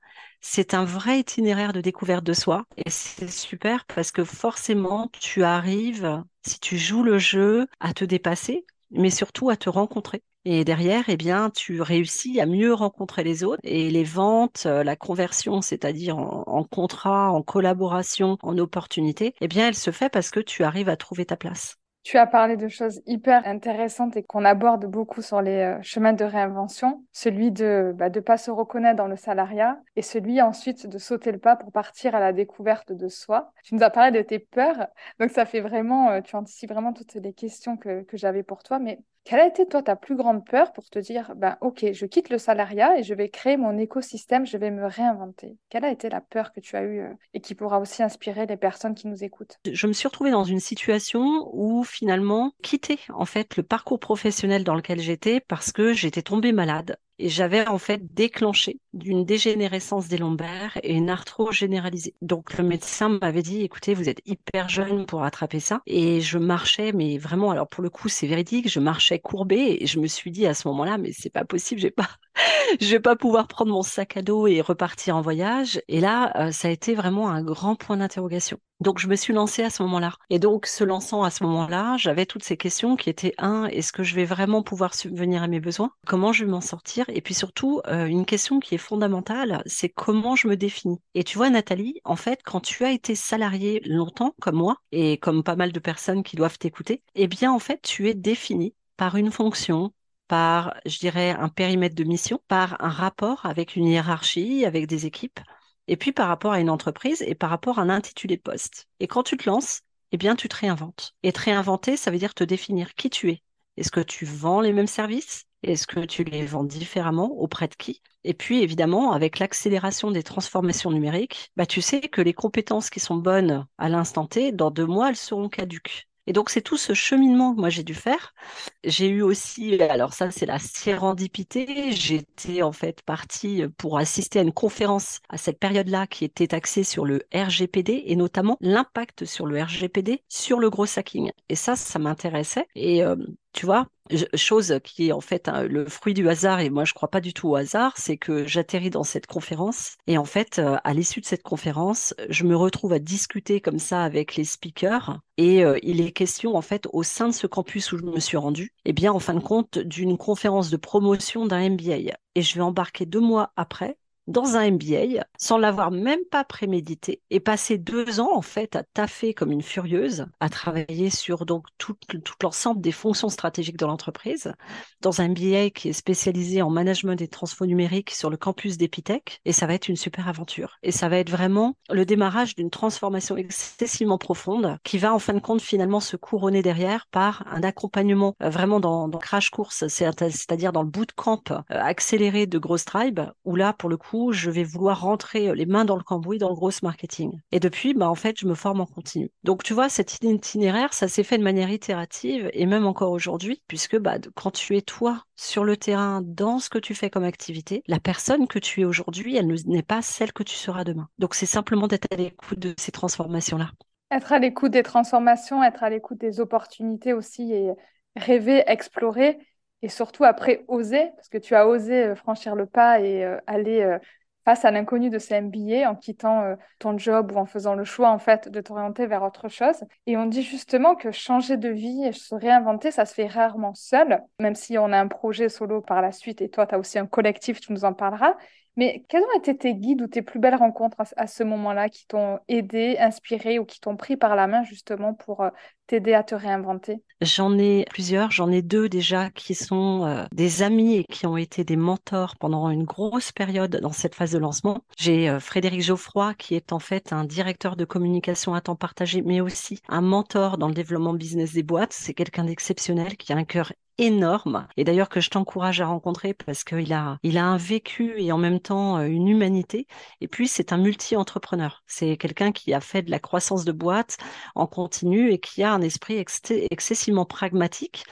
c'est 0.42 0.74
un 0.74 0.86
vrai 0.86 1.20
itinéraire 1.20 1.72
de 1.74 1.82
découverte 1.82 2.24
de 2.24 2.34
soi 2.34 2.66
et 2.78 2.90
c'est 2.90 3.30
super 3.30 3.86
parce 3.86 4.12
que 4.12 4.24
forcément 4.24 5.10
tu 5.20 5.44
arrives, 5.44 6.24
si 6.46 6.60
tu 6.60 6.78
joues 6.78 7.04
le 7.04 7.20
jeu, 7.20 7.68
à 7.80 7.94
te 7.94 8.06
dépasser, 8.06 8.66
mais 8.92 9.12
surtout 9.12 9.50
à 9.52 9.58
te 9.58 9.70
rencontrer. 9.70 10.24
Et 10.46 10.64
derrière, 10.64 11.04
eh 11.10 11.18
bien, 11.18 11.50
tu 11.50 11.82
réussis 11.82 12.40
à 12.40 12.46
mieux 12.46 12.74
rencontrer 12.74 13.24
les 13.24 13.44
autres 13.44 13.60
et 13.64 13.90
les 13.90 14.06
ventes, 14.06 14.64
euh, 14.66 14.84
la 14.84 14.96
conversion, 14.96 15.62
c'est-à-dire 15.62 16.18
en, 16.18 16.64
contrat, 16.64 17.32
en 17.32 17.42
collaboration, 17.42 18.38
en 18.42 18.58
opportunité, 18.58 19.34
eh 19.42 19.48
bien, 19.50 19.68
elle 19.68 19.76
se 19.76 19.92
fait 19.92 20.10
parce 20.10 20.32
que 20.32 20.40
tu 20.40 20.64
arrives 20.64 20.90
à 20.90 20.96
trouver 20.96 21.26
ta 21.26 21.36
place. 21.36 21.76
Tu 22.04 22.18
as 22.18 22.26
parlé 22.26 22.56
de 22.56 22.70
choses 22.70 23.02
hyper 23.06 23.46
intéressantes 23.46 24.16
et 24.16 24.24
qu'on 24.24 24.46
aborde 24.46 24.86
beaucoup 24.86 25.22
sur 25.22 25.42
les 25.42 25.78
euh, 25.78 25.82
chemins 25.82 26.14
de 26.14 26.24
réinvention, 26.24 27.04
celui 27.12 27.52
de 27.52 27.88
ne 27.88 27.92
bah, 27.92 28.10
de 28.10 28.22
pas 28.22 28.38
se 28.38 28.50
reconnaître 28.50 28.96
dans 28.96 29.08
le 29.08 29.18
salariat 29.18 29.78
et 29.98 30.02
celui 30.02 30.42
ensuite 30.42 30.88
de 30.88 30.98
sauter 30.98 31.34
le 31.34 31.40
pas 31.40 31.58
pour 31.58 31.74
partir 31.74 32.16
à 32.16 32.22
la 32.22 32.32
découverte 32.32 32.94
de 32.94 33.10
soi. 33.10 33.52
Tu 33.64 33.76
nous 33.76 33.84
as 33.84 33.90
parlé 33.90 34.18
de 34.18 34.24
tes 34.26 34.40
peurs, 34.40 34.88
donc 35.20 35.32
ça 35.32 35.46
fait 35.46 35.60
vraiment, 35.60 36.12
euh, 36.12 36.22
tu 36.22 36.38
anticipes 36.38 36.72
vraiment 36.72 36.94
toutes 36.94 37.16
les 37.16 37.34
questions 37.34 37.76
que, 37.76 38.04
que 38.04 38.16
j'avais 38.16 38.44
pour 38.44 38.64
toi, 38.64 38.80
mais 38.80 39.00
quelle 39.24 39.42
a 39.42 39.48
été, 39.48 39.68
toi, 39.68 39.84
ta 39.84 39.96
plus 39.96 40.16
grande 40.16 40.46
peur 40.46 40.72
pour 40.74 40.90
te 40.90 40.98
dire, 41.00 41.34
ben, 41.36 41.58
OK, 41.62 41.86
je 41.92 42.06
quitte 42.06 42.30
le 42.30 42.38
salariat 42.38 42.98
et 42.98 43.04
je 43.04 43.14
vais 43.14 43.30
créer 43.30 43.58
mon 43.58 43.78
écosystème, 43.78 44.46
je 44.46 44.58
vais 44.58 44.72
me 44.72 44.86
réinventer? 44.86 45.58
Quelle 45.70 45.86
a 45.86 45.92
été 45.92 46.10
la 46.10 46.22
peur 46.22 46.52
que 46.52 46.60
tu 46.60 46.76
as 46.76 46.84
eue 46.84 47.02
euh, 47.02 47.14
et 47.34 47.42
qui 47.42 47.54
pourra 47.54 47.80
aussi 47.80 48.02
inspirer 48.02 48.46
les 48.46 48.58
personnes 48.58 48.96
qui 48.96 49.08
nous 49.08 49.24
écoutent? 49.24 49.60
Je 49.72 49.88
me 49.88 49.94
suis 49.94 50.08
retrouvée 50.08 50.32
dans 50.32 50.44
une 50.44 50.60
situation 50.60 51.50
où 51.54 51.84
finalement, 51.84 52.54
quitter 52.64 53.00
en 53.10 53.26
fait 53.26 53.58
le 53.58 53.64
parcours 53.64 54.00
professionnel 54.00 54.64
dans 54.64 54.76
lequel 54.76 55.00
j'étais 55.00 55.40
parce 55.42 55.72
que 55.72 55.94
j'étais 55.94 56.22
tombée 56.22 56.52
malade 56.52 56.98
et 57.20 57.30
j'avais 57.30 57.68
en 57.68 57.78
fait 57.78 58.14
déclenché 58.14 58.80
d'une 58.94 59.26
dégénérescence 59.26 60.08
des 60.08 60.18
lombaires 60.18 60.78
et 60.84 60.94
une 60.94 61.10
arthrose 61.10 61.54
généralisée. 61.56 62.16
Donc 62.22 62.58
le 62.58 62.64
médecin 62.64 63.20
m'avait 63.22 63.42
dit, 63.42 63.62
écoutez, 63.62 63.94
vous 63.94 64.10
êtes 64.10 64.22
hyper 64.26 64.70
jeune 64.70 65.06
pour 65.06 65.24
attraper 65.24 65.60
ça. 65.60 65.82
Et 65.86 66.22
je 66.22 66.38
marchais, 66.38 66.92
mais 66.94 67.18
vraiment, 67.18 67.52
alors 67.52 67.68
pour 67.68 67.84
le 67.84 67.90
coup, 67.90 68.10
c'est 68.10 68.28
véridique, 68.28 68.70
je 68.70 68.80
marchais 68.80 69.20
courbée 69.20 69.78
et 69.82 69.86
je 69.88 70.00
me 70.00 70.08
suis 70.08 70.32
dit 70.32 70.48
à 70.48 70.54
ce 70.54 70.68
moment-là, 70.70 70.98
mais 70.98 71.12
c'est 71.12 71.30
pas 71.30 71.46
possible, 71.46 71.82
j'ai 71.82 71.92
pas, 71.92 72.10
je 72.82 72.88
vais 72.88 73.00
pas 73.00 73.16
pouvoir 73.16 73.48
prendre 73.48 73.72
mon 73.72 73.82
sac 73.82 74.18
à 74.18 74.22
dos 74.22 74.48
et 74.48 74.62
repartir 74.62 75.16
en 75.16 75.22
voyage. 75.22 75.82
Et 75.88 76.00
là, 76.00 76.32
euh, 76.38 76.52
ça 76.52 76.68
a 76.68 76.72
été 76.72 76.96
vraiment 76.96 77.30
un 77.30 77.44
grand 77.44 77.76
point 77.76 77.98
d'interrogation. 77.98 78.58
Donc 78.80 79.00
je 79.00 79.08
me 79.08 79.16
suis 79.16 79.34
lancée 79.34 79.64
à 79.64 79.70
ce 79.70 79.84
moment-là. 79.84 80.16
Et 80.30 80.40
donc 80.40 80.66
se 80.66 80.84
lançant 80.84 81.24
à 81.24 81.32
ce 81.32 81.44
moment-là, 81.44 81.98
j'avais 81.98 82.26
toutes 82.26 82.44
ces 82.44 82.56
questions 82.56 82.96
qui 82.96 83.10
étaient 83.10 83.34
un, 83.38 83.66
est-ce 83.66 83.92
que 83.92 84.04
je 84.04 84.16
vais 84.16 84.24
vraiment 84.26 84.64
pouvoir 84.64 84.94
subvenir 84.94 85.44
à 85.44 85.48
mes 85.48 85.60
besoins? 85.60 85.92
Comment 86.08 86.32
je 86.32 86.46
vais 86.46 86.52
m'en 86.52 86.62
sortir? 86.62 87.06
Et 87.10 87.22
puis 87.22 87.34
surtout, 87.34 87.82
euh, 87.88 88.06
une 88.06 88.26
question 88.26 88.60
qui 88.60 88.76
est 88.76 88.78
fondamentale, 88.80 89.62
c'est 89.66 89.90
comment 89.90 90.36
je 90.36 90.48
me 90.48 90.56
définis? 90.56 91.02
Et 91.14 91.26
tu 91.26 91.38
vois 91.38 91.50
Nathalie, 91.50 92.00
en 92.06 92.16
fait, 92.16 92.40
quand 92.44 92.62
tu 92.62 92.86
as 92.86 92.92
été 92.92 93.16
salariée 93.16 93.82
longtemps 93.86 94.34
comme 94.40 94.56
moi 94.56 94.78
et 94.94 95.18
comme 95.18 95.44
pas 95.44 95.58
mal 95.58 95.74
de 95.74 95.80
personnes 95.80 96.24
qui 96.24 96.38
doivent 96.38 96.58
t'écouter, 96.58 97.04
eh 97.16 97.28
bien 97.28 97.52
en 97.52 97.60
fait, 97.60 97.82
tu 97.82 98.08
es 98.08 98.14
définie 98.14 98.76
par 98.96 99.16
une 99.16 99.32
fonction, 99.32 99.94
par, 100.30 100.76
je 100.86 101.00
dirais, 101.00 101.32
un 101.32 101.50
périmètre 101.50 101.96
de 101.96 102.06
mission, 102.06 102.40
par 102.48 102.82
un 102.82 102.90
rapport 102.90 103.46
avec 103.46 103.76
une 103.76 103.88
hiérarchie, 103.88 104.64
avec 104.66 104.88
des 104.88 105.06
équipes, 105.06 105.42
et 105.88 105.98
puis 105.98 106.14
par 106.14 106.30
rapport 106.30 106.54
à 106.54 106.62
une 106.62 106.70
entreprise 106.70 107.22
et 107.24 107.36
par 107.36 107.50
rapport 107.50 107.80
à 107.80 107.82
un 107.82 107.90
intitulé 107.90 108.38
poste. 108.38 108.88
Et 109.02 109.08
quand 109.08 109.24
tu 109.24 109.38
te 109.38 109.50
lances, 109.50 109.82
eh 110.12 110.18
bien, 110.18 110.36
tu 110.36 110.48
te 110.48 110.56
réinventes. 110.56 111.16
Et 111.24 111.34
te 111.34 111.42
réinventer, 111.42 111.98
ça 111.98 112.12
veut 112.12 112.18
dire 112.18 112.34
te 112.34 112.44
définir 112.44 112.96
qui 112.96 113.10
tu 113.10 113.32
es. 113.32 113.44
Est-ce 113.78 113.92
que 113.92 114.00
tu 114.02 114.26
vends 114.26 114.62
les 114.62 114.74
mêmes 114.74 114.88
services? 114.88 115.46
Est-ce 115.64 115.88
que 115.88 116.02
tu 116.02 116.24
les 116.24 116.46
vends 116.46 116.64
différemment 116.64 117.32
Auprès 117.32 117.68
de 117.68 117.76
qui? 117.76 118.02
Et 118.24 118.34
puis, 118.34 118.62
évidemment, 118.62 119.14
avec 119.14 119.40
l'accélération 119.40 120.12
des 120.12 120.24
transformations 120.24 120.92
numériques, 120.92 121.52
bah, 121.56 121.66
tu 121.66 121.82
sais 121.82 122.02
que 122.02 122.22
les 122.22 122.34
compétences 122.34 122.90
qui 122.90 123.00
sont 123.00 123.18
bonnes 123.18 123.66
à 123.78 123.90
l'instant 123.90 124.26
T, 124.28 124.52
dans 124.52 124.72
deux 124.72 124.86
mois, 124.86 125.10
elles 125.10 125.16
seront 125.16 125.50
caduques. 125.50 126.09
Et 126.30 126.34
donc, 126.34 126.52
c'est 126.52 126.62
tout 126.62 126.78
ce 126.78 126.94
cheminement 126.94 127.56
que 127.56 127.60
moi 127.60 127.70
j'ai 127.70 127.82
dû 127.82 127.96
faire. 127.96 128.36
J'ai 128.84 129.10
eu 129.10 129.24
aussi, 129.24 129.82
alors 129.82 130.14
ça, 130.14 130.30
c'est 130.30 130.46
la 130.46 130.60
sérendipité. 130.60 131.92
J'étais 131.92 132.62
en 132.62 132.72
fait 132.72 133.02
partie 133.02 133.64
pour 133.80 133.98
assister 133.98 134.38
à 134.38 134.44
une 134.44 134.54
conférence 134.54 135.22
à 135.30 135.40
cette 135.40 135.58
période-là 135.58 136.06
qui 136.06 136.26
était 136.26 136.54
axée 136.54 136.84
sur 136.84 137.04
le 137.04 137.24
RGPD 137.34 138.04
et 138.06 138.16
notamment 138.16 138.58
l'impact 138.62 139.26
sur 139.26 139.48
le 139.48 139.60
RGPD 139.60 140.22
sur 140.30 140.60
le 140.60 140.70
gros 140.70 140.86
hacking. 141.00 141.32
Et 141.50 141.56
ça, 141.56 141.76
ça 141.76 141.98
m'intéressait. 141.98 142.68
Et 142.76 143.04
euh, 143.04 143.16
tu 143.54 143.66
vois, 143.66 143.88
chose 144.36 144.80
qui 144.84 145.08
est 145.08 145.12
en 145.12 145.22
fait 145.22 145.50
le 145.68 145.86
fruit 145.86 146.14
du 146.14 146.28
hasard, 146.30 146.60
et 146.60 146.70
moi 146.70 146.86
je 146.86 146.94
crois 146.94 147.10
pas 147.10 147.22
du 147.22 147.34
tout 147.34 147.50
au 147.50 147.56
hasard, 147.56 147.94
c'est 147.98 148.18
que 148.18 148.46
j'atterris 148.46 148.90
dans 148.90 149.04
cette 149.04 149.28
conférence, 149.28 149.98
et 150.08 150.18
en 150.18 150.26
fait, 150.26 150.60
euh, 150.60 150.78
à 150.84 150.94
l'issue 150.94 151.22
de 151.22 151.26
cette 151.26 151.44
conférence, 151.44 152.14
je 152.30 152.44
me 152.44 152.56
retrouve 152.56 152.94
à 152.94 153.00
discuter 153.00 153.62
comme 153.62 153.80
ça 153.80 154.04
avec 154.04 154.36
les 154.36 154.46
speakers, 154.46 155.20
et 155.38 155.64
euh, 155.64 155.80
il 155.84 156.02
est 156.02 156.12
question 156.12 156.56
en 156.56 156.62
fait 156.62 156.88
au 156.94 157.04
sein 157.04 157.28
de 157.28 157.34
ce 157.34 157.48
campus 157.48 157.92
où 157.92 157.98
je 157.98 158.04
me 158.04 158.20
suis 158.20 158.38
rendue, 158.38 158.74
eh 158.86 158.94
bien 158.94 159.12
en 159.12 159.20
fin 159.20 159.34
de 159.34 159.40
compte, 159.40 159.80
d'une 159.80 160.18
conférence 160.18 160.70
de 160.70 160.78
promotion 160.78 161.46
d'un 161.46 161.70
MBA. 161.70 162.16
Et 162.36 162.42
je 162.42 162.56
vais 162.56 162.62
embarquer 162.62 163.06
deux 163.06 163.20
mois 163.20 163.52
après 163.56 163.98
dans 164.30 164.56
un 164.56 164.70
MBA 164.72 165.26
sans 165.38 165.58
l'avoir 165.58 165.90
même 165.90 166.24
pas 166.30 166.44
prémédité 166.44 167.22
et 167.32 167.40
passer 167.40 167.80
deux 167.80 168.20
ans 168.20 168.30
en 168.36 168.44
fait 168.44 168.76
à 168.76 168.84
taffer 168.84 169.34
comme 169.34 169.52
une 169.52 169.64
furieuse, 169.64 170.28
à 170.40 170.50
travailler 170.50 171.10
sur 171.10 171.48
donc 171.48 171.66
tout, 171.80 171.96
l'ensemble 172.42 172.80
des 172.80 172.92
fonctions 172.92 173.30
stratégiques 173.30 173.78
de 173.78 173.88
l'entreprise 173.88 174.54
dans 175.02 175.20
un 175.20 175.30
MBA 175.30 175.72
qui 175.72 175.90
est 175.90 175.94
spécialisé 175.94 176.62
en 176.62 176.70
management 176.70 177.16
des 177.16 177.28
transfo 177.28 177.66
numériques 177.66 178.12
sur 178.12 178.30
le 178.30 178.38
campus 178.38 178.78
d'Epitech 178.78 179.42
et 179.46 179.52
ça 179.52 179.66
va 179.66 179.74
être 179.74 179.88
une 179.88 179.96
super 179.96 180.28
aventure. 180.28 180.78
Et 180.84 180.92
ça 180.92 181.10
va 181.10 181.18
être 181.18 181.32
vraiment 181.32 181.76
le 181.90 182.06
démarrage 182.06 182.56
d'une 182.56 182.70
transformation 182.70 183.36
excessivement 183.36 184.20
profonde 184.20 184.78
qui 184.84 185.00
va 185.00 185.12
en 185.12 185.20
fin 185.20 185.34
de 185.34 185.40
compte 185.40 185.62
finalement 185.62 186.00
se 186.00 186.16
couronner 186.18 186.62
derrière 186.62 187.08
par 187.08 187.44
un 187.52 187.64
accompagnement 187.64 188.36
euh, 188.44 188.50
vraiment 188.50 188.80
dans, 188.80 189.08
dans 189.08 189.18
crash 189.18 189.50
course, 189.50 189.88
c'est-à-dire 189.88 190.72
dans 190.72 190.84
le 190.84 190.90
bootcamp 190.90 191.42
euh, 191.50 191.64
accéléré 191.70 192.46
de 192.46 192.60
Gross 192.60 192.86
Tribe 192.86 193.22
où 193.44 193.56
là 193.56 193.74
pour 193.74 193.90
le 193.90 193.98
coup 193.98 194.19
je 194.32 194.50
vais 194.50 194.64
vouloir 194.64 195.02
rentrer 195.02 195.54
les 195.56 195.66
mains 195.66 195.86
dans 195.86 195.96
le 195.96 196.04
cambouis 196.04 196.38
dans 196.38 196.50
le 196.50 196.56
gros 196.56 196.72
marketing. 196.84 197.40
Et 197.52 197.60
depuis, 197.60 197.94
bah, 197.94 198.10
en 198.10 198.16
fait, 198.16 198.40
je 198.40 198.48
me 198.48 198.56
forme 198.56 198.82
en 198.82 198.86
continu. 198.86 199.32
Donc, 199.44 199.64
tu 199.64 199.74
vois, 199.74 199.90
cet 199.90 200.24
itinéraire, 200.24 200.94
ça 200.94 201.08
s'est 201.08 201.24
fait 201.24 201.38
de 201.38 201.44
manière 201.44 201.70
itérative 201.70 202.50
et 202.54 202.66
même 202.66 202.86
encore 202.86 203.12
aujourd'hui, 203.12 203.62
puisque 203.68 203.98
bah, 203.98 204.18
quand 204.36 204.52
tu 204.52 204.78
es 204.78 204.82
toi 204.82 205.24
sur 205.36 205.64
le 205.64 205.78
terrain, 205.78 206.22
dans 206.24 206.60
ce 206.60 206.70
que 206.70 206.80
tu 206.80 206.96
fais 206.96 207.10
comme 207.10 207.24
activité, 207.24 207.84
la 207.88 208.00
personne 208.00 208.48
que 208.48 208.60
tu 208.60 208.82
es 208.82 208.86
aujourd'hui, 208.86 209.36
elle 209.36 209.48
n'est 209.66 209.84
pas 209.84 210.02
celle 210.02 210.34
que 210.34 210.44
tu 210.44 210.56
seras 210.56 210.84
demain. 210.84 211.10
Donc, 211.18 211.36
c'est 211.36 211.46
simplement 211.46 211.88
d'être 211.88 212.08
à 212.12 212.16
l'écoute 212.16 212.60
de 212.60 212.74
ces 212.78 212.92
transformations-là. 212.92 213.72
Être 214.12 214.34
à 214.34 214.40
l'écoute 214.40 214.72
des 214.72 214.84
transformations, 214.84 215.64
être 215.64 215.84
à 215.84 215.90
l'écoute 215.90 216.20
des 216.20 216.40
opportunités 216.40 217.14
aussi 217.14 217.54
et 217.54 217.72
rêver, 218.16 218.64
explorer 218.66 219.38
et 219.82 219.90
surtout 219.90 220.24
après 220.24 220.66
oser, 220.68 221.12
parce 221.16 221.30
que 221.30 221.38
tu 221.38 221.56
as 221.56 221.68
osé 221.68 222.04
euh, 222.04 222.16
franchir 222.16 222.56
le 222.56 222.66
pas 222.66 223.00
et 223.00 223.24
euh, 223.24 223.38
aller 223.48 223.82
euh, 223.82 223.98
face 224.46 224.66
à 224.66 224.72
l'inconnu 224.72 225.10
de 225.10 225.20
ces 225.20 225.40
MBA 225.40 225.90
en 225.90 225.96
quittant 225.96 226.56
ton 226.80 226.98
job 226.98 227.32
ou 227.34 227.38
en 227.38 227.46
faisant 227.46 227.76
le 227.76 227.84
choix 227.84 228.10
en 228.10 228.18
fait 228.18 228.50
de 228.50 228.62
t'orienter 228.62 229.06
vers 229.06 229.22
autre 229.22 229.48
chose. 229.48 229.84
Et 230.08 230.18
on 230.18 230.26
dit 230.26 230.42
justement 230.42 230.96
que 230.96 231.12
changer 231.12 231.56
de 231.58 231.70
vie 231.70 232.06
et 232.06 232.14
se 232.14 232.34
réinventer, 232.34 232.90
ça 232.90 233.06
se 233.06 233.14
fait 233.14 233.28
rarement 233.28 233.76
seul, 233.76 234.24
même 234.40 234.56
si 234.56 234.78
on 234.78 234.92
a 234.92 234.98
un 234.98 235.08
projet 235.08 235.50
solo 235.50 235.82
par 235.82 236.02
la 236.02 236.12
suite 236.12 236.42
et 236.42 236.50
toi 236.50 236.66
tu 236.66 236.74
as 236.74 236.80
aussi 236.80 236.98
un 236.98 237.06
collectif, 237.06 237.60
tu 237.60 237.74
nous 237.74 237.86
en 237.86 237.94
parleras. 237.94 238.36
Mais 238.80 239.04
quels 239.10 239.24
ont 239.24 239.38
été 239.38 239.58
tes 239.58 239.76
guides 239.76 240.02
ou 240.02 240.08
tes 240.08 240.22
plus 240.22 240.40
belles 240.40 240.56
rencontres 240.56 240.96
à, 241.18 241.28
ce 241.28 241.44
moment-là 241.44 241.90
qui 241.90 242.08
t'ont 242.08 242.40
aidé, 242.48 242.96
inspiré 242.98 243.60
ou 243.60 243.66
qui 243.66 243.82
t'ont 243.82 243.98
pris 243.98 244.16
par 244.16 244.38
la 244.38 244.48
main 244.48 244.64
justement 244.64 245.14
pour 245.14 245.42
euh, 245.42 245.50
t'aider 245.88 246.14
à 246.14 246.24
te 246.24 246.34
réinventer? 246.34 247.04
J'en 247.20 247.58
ai 247.58 247.84
plusieurs, 247.90 248.32
j'en 248.32 248.50
ai 248.50 248.62
deux 248.62 248.88
déjà 248.88 249.32
qui 249.32 249.54
sont 249.54 250.06
euh, 250.06 250.24
des 250.32 250.64
amis 250.64 250.96
et 250.96 251.04
qui 251.04 251.28
ont 251.28 251.36
été 251.36 251.66
des 251.66 251.76
mentors 251.76 252.38
pendant 252.38 252.70
une 252.70 252.86
grosse 252.86 253.34
période 253.34 253.76
dans 253.82 253.92
cette 253.92 254.16
phase 254.16 254.32
de 254.32 254.38
lancement. 254.38 254.82
J'ai 254.98 255.28
euh, 255.28 255.42
Frédéric 255.42 255.82
Geoffroy 255.82 256.34
qui 256.36 256.56
est 256.56 256.72
en 256.72 256.80
fait 256.80 257.12
un 257.12 257.26
directeur 257.26 257.76
de 257.76 257.84
communication 257.84 258.54
à 258.54 258.62
temps 258.62 258.78
partagé, 258.78 259.22
mais 259.22 259.42
aussi 259.42 259.82
un 259.90 260.00
mentor 260.00 260.58
dans 260.58 260.70
le 260.70 260.74
développement 260.74 261.14
business 261.14 261.52
des 261.52 261.64
boîtes. 261.64 261.92
C'est 261.92 262.14
quelqu'un 262.14 262.46
d'exceptionnel 262.46 263.18
qui 263.18 263.34
a 263.34 263.36
un 263.36 263.44
cœur 263.44 263.74
énorme 264.00 264.68
et 264.78 264.84
d'ailleurs 264.84 265.10
que 265.10 265.20
je 265.20 265.30
t'encourage 265.30 265.82
à 265.82 265.86
rencontrer 265.88 266.34
parce 266.34 266.64
qu'il 266.64 266.94
a, 266.94 267.20
il 267.24 267.38
a 267.38 267.46
un 267.46 267.58
vécu 267.58 268.14
et 268.18 268.32
en 268.32 268.38
même 268.38 268.60
temps 268.60 268.98
euh, 268.98 269.06
une 269.06 269.28
humanité. 269.28 269.88
Et 270.22 270.28
puis, 270.28 270.48
c'est 270.48 270.74
un 270.74 270.78
multi-entrepreneur. 270.78 271.84
C'est 271.86 272.18
quelqu'un 272.18 272.52
qui 272.52 272.74
a 272.74 272.82
fait 272.82 273.02
de 273.04 273.12
la 273.12 273.20
croissance 273.20 273.66
de 273.66 273.72
boîte 273.72 274.18
en 274.56 274.68
continu 274.68 275.32
et 275.32 275.40
qui 275.40 275.64
a 275.64 275.74
un 275.74 275.82
esprit 275.82 276.24
excessivement 276.72 277.26
pragmatique 277.26 278.06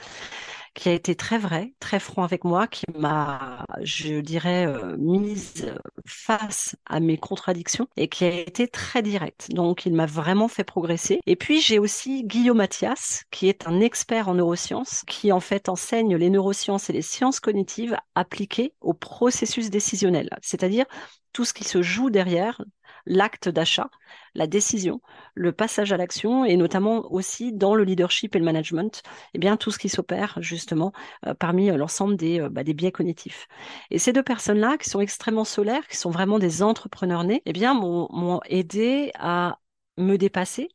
qui 0.78 0.88
a 0.88 0.92
été 0.92 1.16
très 1.16 1.38
vrai, 1.38 1.74
très 1.80 1.98
franc 1.98 2.22
avec 2.22 2.44
moi, 2.44 2.68
qui 2.68 2.84
m'a, 2.96 3.64
je 3.82 4.20
dirais, 4.20 4.64
euh, 4.64 4.96
mise 4.96 5.74
face 6.06 6.76
à 6.86 7.00
mes 7.00 7.18
contradictions 7.18 7.88
et 7.96 8.08
qui 8.08 8.24
a 8.24 8.30
été 8.30 8.68
très 8.68 9.02
direct. 9.02 9.48
Donc, 9.50 9.86
il 9.86 9.94
m'a 9.94 10.06
vraiment 10.06 10.46
fait 10.46 10.62
progresser. 10.62 11.18
Et 11.26 11.34
puis, 11.34 11.60
j'ai 11.60 11.80
aussi 11.80 12.22
Guillaume 12.22 12.58
Mathias, 12.58 13.24
qui 13.32 13.48
est 13.48 13.66
un 13.66 13.80
expert 13.80 14.28
en 14.28 14.34
neurosciences, 14.34 15.02
qui 15.08 15.32
en 15.32 15.40
fait 15.40 15.68
enseigne 15.68 16.14
les 16.14 16.30
neurosciences 16.30 16.88
et 16.90 16.92
les 16.92 17.02
sciences 17.02 17.40
cognitives 17.40 17.96
appliquées 18.14 18.72
au 18.80 18.94
processus 18.94 19.70
décisionnel, 19.70 20.30
c'est-à-dire 20.42 20.86
tout 21.32 21.44
ce 21.44 21.54
qui 21.54 21.64
se 21.64 21.82
joue 21.82 22.08
derrière 22.10 22.62
l'acte 23.08 23.48
d'achat, 23.48 23.90
la 24.34 24.46
décision, 24.46 25.00
le 25.34 25.52
passage 25.52 25.92
à 25.92 25.96
l'action 25.96 26.44
et 26.44 26.56
notamment 26.56 27.10
aussi 27.12 27.52
dans 27.52 27.74
le 27.74 27.82
leadership 27.84 28.36
et 28.36 28.38
le 28.38 28.44
management, 28.44 29.02
eh 29.34 29.38
bien 29.38 29.56
tout 29.56 29.70
ce 29.70 29.78
qui 29.78 29.88
s'opère 29.88 30.36
justement 30.40 30.92
euh, 31.26 31.34
parmi 31.34 31.70
euh, 31.70 31.76
l'ensemble 31.76 32.16
des, 32.16 32.40
euh, 32.40 32.48
bah, 32.48 32.62
des 32.62 32.74
biais 32.74 32.92
cognitifs. 32.92 33.48
Et 33.90 33.98
ces 33.98 34.12
deux 34.12 34.22
personnes-là, 34.22 34.76
qui 34.78 34.88
sont 34.88 35.00
extrêmement 35.00 35.44
solaires, 35.44 35.88
qui 35.88 35.96
sont 35.96 36.10
vraiment 36.10 36.38
des 36.38 36.62
entrepreneurs 36.62 37.24
nés, 37.24 37.42
eh 37.46 37.52
bien 37.52 37.74
m'ont 37.74 38.40
aidé 38.46 39.10
à 39.18 39.58
me 39.96 40.16
dépasser, 40.16 40.68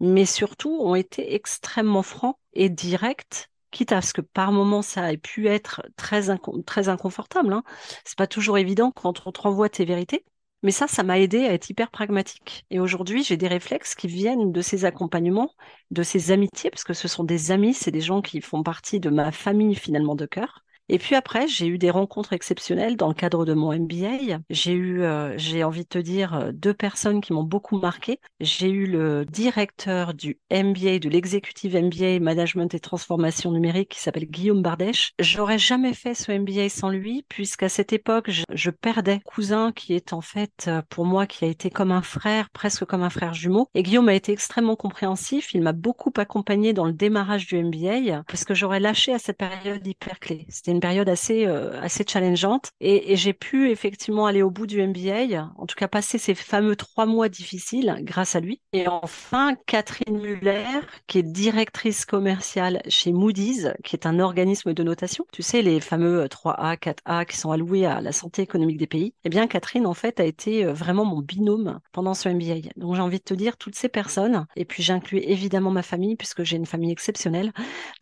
mais 0.00 0.24
surtout 0.24 0.78
ont 0.80 0.94
été 0.94 1.34
extrêmement 1.34 2.02
francs 2.02 2.36
et 2.52 2.68
directs 2.68 3.50
quitte 3.70 3.92
à 3.92 4.00
ce 4.02 4.12
que 4.14 4.20
par 4.20 4.52
moments 4.52 4.82
ça 4.82 5.12
ait 5.12 5.18
pu 5.18 5.48
être 5.48 5.82
très, 5.96 6.28
très 6.66 6.88
inconfortable. 6.88 7.52
Hein. 7.52 7.62
C'est 8.04 8.16
pas 8.16 8.26
toujours 8.26 8.58
évident 8.58 8.90
quand 8.92 9.26
on 9.26 9.32
te 9.32 9.40
renvoie 9.42 9.68
tes 9.68 9.84
vérités. 9.84 10.24
Mais 10.62 10.70
ça, 10.72 10.86
ça 10.88 11.02
m'a 11.02 11.18
aidé 11.18 11.46
à 11.46 11.52
être 11.52 11.68
hyper 11.70 11.90
pragmatique. 11.90 12.64
Et 12.70 12.78
aujourd'hui, 12.80 13.22
j'ai 13.24 13.36
des 13.36 13.48
réflexes 13.48 13.94
qui 13.94 14.06
viennent 14.08 14.52
de 14.52 14.60
ces 14.62 14.84
accompagnements, 14.84 15.52
de 15.90 16.02
ces 16.02 16.30
amitiés, 16.32 16.70
parce 16.70 16.84
que 16.84 16.94
ce 16.94 17.08
sont 17.08 17.24
des 17.24 17.50
amis, 17.52 17.74
c'est 17.74 17.90
des 17.90 18.00
gens 18.00 18.22
qui 18.22 18.40
font 18.40 18.62
partie 18.62 19.00
de 19.00 19.10
ma 19.10 19.32
famille 19.32 19.74
finalement 19.76 20.14
de 20.16 20.26
cœur. 20.26 20.64
Et 20.90 20.98
puis 20.98 21.14
après, 21.14 21.46
j'ai 21.48 21.66
eu 21.66 21.76
des 21.76 21.90
rencontres 21.90 22.32
exceptionnelles 22.32 22.96
dans 22.96 23.08
le 23.08 23.14
cadre 23.14 23.44
de 23.44 23.52
mon 23.52 23.72
MBA. 23.78 24.38
J'ai 24.48 24.72
eu, 24.72 25.02
euh, 25.02 25.36
j'ai 25.36 25.62
envie 25.62 25.82
de 25.82 25.88
te 25.88 25.98
dire, 25.98 26.34
euh, 26.34 26.50
deux 26.52 26.72
personnes 26.72 27.20
qui 27.20 27.34
m'ont 27.34 27.42
beaucoup 27.42 27.78
marqué. 27.78 28.20
J'ai 28.40 28.70
eu 28.70 28.86
le 28.86 29.26
directeur 29.26 30.14
du 30.14 30.38
MBA, 30.50 30.98
de 30.98 31.10
l'exécutive 31.10 31.76
MBA 31.76 32.20
Management 32.20 32.72
et 32.74 32.80
Transformation 32.80 33.52
Numérique 33.52 33.90
qui 33.90 34.00
s'appelle 34.00 34.24
Guillaume 34.24 34.62
Bardèche. 34.62 35.12
J'aurais 35.18 35.58
jamais 35.58 35.92
fait 35.92 36.14
ce 36.14 36.32
MBA 36.32 36.70
sans 36.70 36.88
lui 36.88 37.24
puisqu'à 37.28 37.68
cette 37.68 37.92
époque, 37.92 38.30
je, 38.30 38.70
perdais 38.70 39.20
cousin 39.24 39.72
qui 39.72 39.94
est 39.94 40.12
en 40.12 40.20
fait 40.20 40.66
euh, 40.68 40.82
pour 40.88 41.04
moi 41.04 41.26
qui 41.26 41.44
a 41.44 41.48
été 41.48 41.68
comme 41.68 41.90
un 41.90 42.02
frère, 42.02 42.48
presque 42.50 42.84
comme 42.84 43.02
un 43.02 43.10
frère 43.10 43.34
jumeau. 43.34 43.68
Et 43.74 43.82
Guillaume 43.82 44.08
a 44.08 44.14
été 44.14 44.32
extrêmement 44.32 44.76
compréhensif. 44.76 45.52
Il 45.52 45.62
m'a 45.62 45.72
beaucoup 45.72 46.12
accompagné 46.16 46.72
dans 46.72 46.84
le 46.84 46.92
démarrage 46.92 47.46
du 47.46 47.62
MBA 47.62 48.22
parce 48.26 48.44
que 48.44 48.54
j'aurais 48.54 48.80
lâché 48.80 49.12
à 49.12 49.18
cette 49.18 49.36
période 49.36 49.86
hyper 49.86 50.18
clé. 50.20 50.46
Période 50.80 51.08
assez, 51.08 51.46
euh, 51.46 51.80
assez 51.80 52.04
challengeante 52.06 52.70
et, 52.80 53.16
j'ai 53.16 53.32
pu 53.32 53.70
effectivement 53.70 54.26
aller 54.26 54.42
au 54.42 54.50
bout 54.50 54.66
du 54.66 54.80
MBA, 54.80 55.50
en 55.56 55.66
tout 55.66 55.74
cas 55.76 55.88
passer 55.88 56.18
ces 56.18 56.34
fameux 56.34 56.76
trois 56.76 57.06
mois 57.06 57.28
difficiles 57.28 57.96
grâce 58.02 58.36
à 58.36 58.40
lui. 58.40 58.60
Et 58.72 58.86
enfin, 58.86 59.56
Catherine 59.66 60.18
Muller, 60.20 60.64
qui 61.06 61.18
est 61.18 61.22
directrice 61.22 62.04
commerciale 62.04 62.80
chez 62.88 63.12
Moody's, 63.12 63.68
qui 63.82 63.96
est 63.96 64.06
un 64.06 64.20
organisme 64.20 64.74
de 64.74 64.82
notation. 64.82 65.26
Tu 65.32 65.42
sais, 65.42 65.62
les 65.62 65.80
fameux 65.80 66.26
3A, 66.26 66.76
4A 66.78 67.26
qui 67.26 67.36
sont 67.36 67.50
alloués 67.50 67.86
à 67.86 68.00
la 68.00 68.12
santé 68.12 68.42
économique 68.42 68.76
des 68.76 68.86
pays. 68.86 69.14
Eh 69.24 69.28
bien, 69.28 69.46
Catherine, 69.46 69.86
en 69.86 69.94
fait, 69.94 70.20
a 70.20 70.24
été 70.24 70.64
euh, 70.64 70.72
vraiment 70.72 71.04
mon 71.04 71.20
binôme 71.20 71.80
pendant 71.92 72.14
ce 72.14 72.28
MBA. 72.28 72.68
Donc, 72.76 72.94
j'ai 72.94 73.02
envie 73.02 73.18
de 73.18 73.24
te 73.24 73.34
dire, 73.34 73.56
toutes 73.56 73.74
ces 73.74 73.88
personnes, 73.88 74.46
et 74.56 74.64
puis 74.64 74.82
j'inclus 74.82 75.18
évidemment 75.18 75.70
ma 75.70 75.82
famille, 75.82 76.16
puisque 76.16 76.42
j'ai 76.42 76.56
une 76.56 76.66
famille 76.66 76.92
exceptionnelle, 76.92 77.52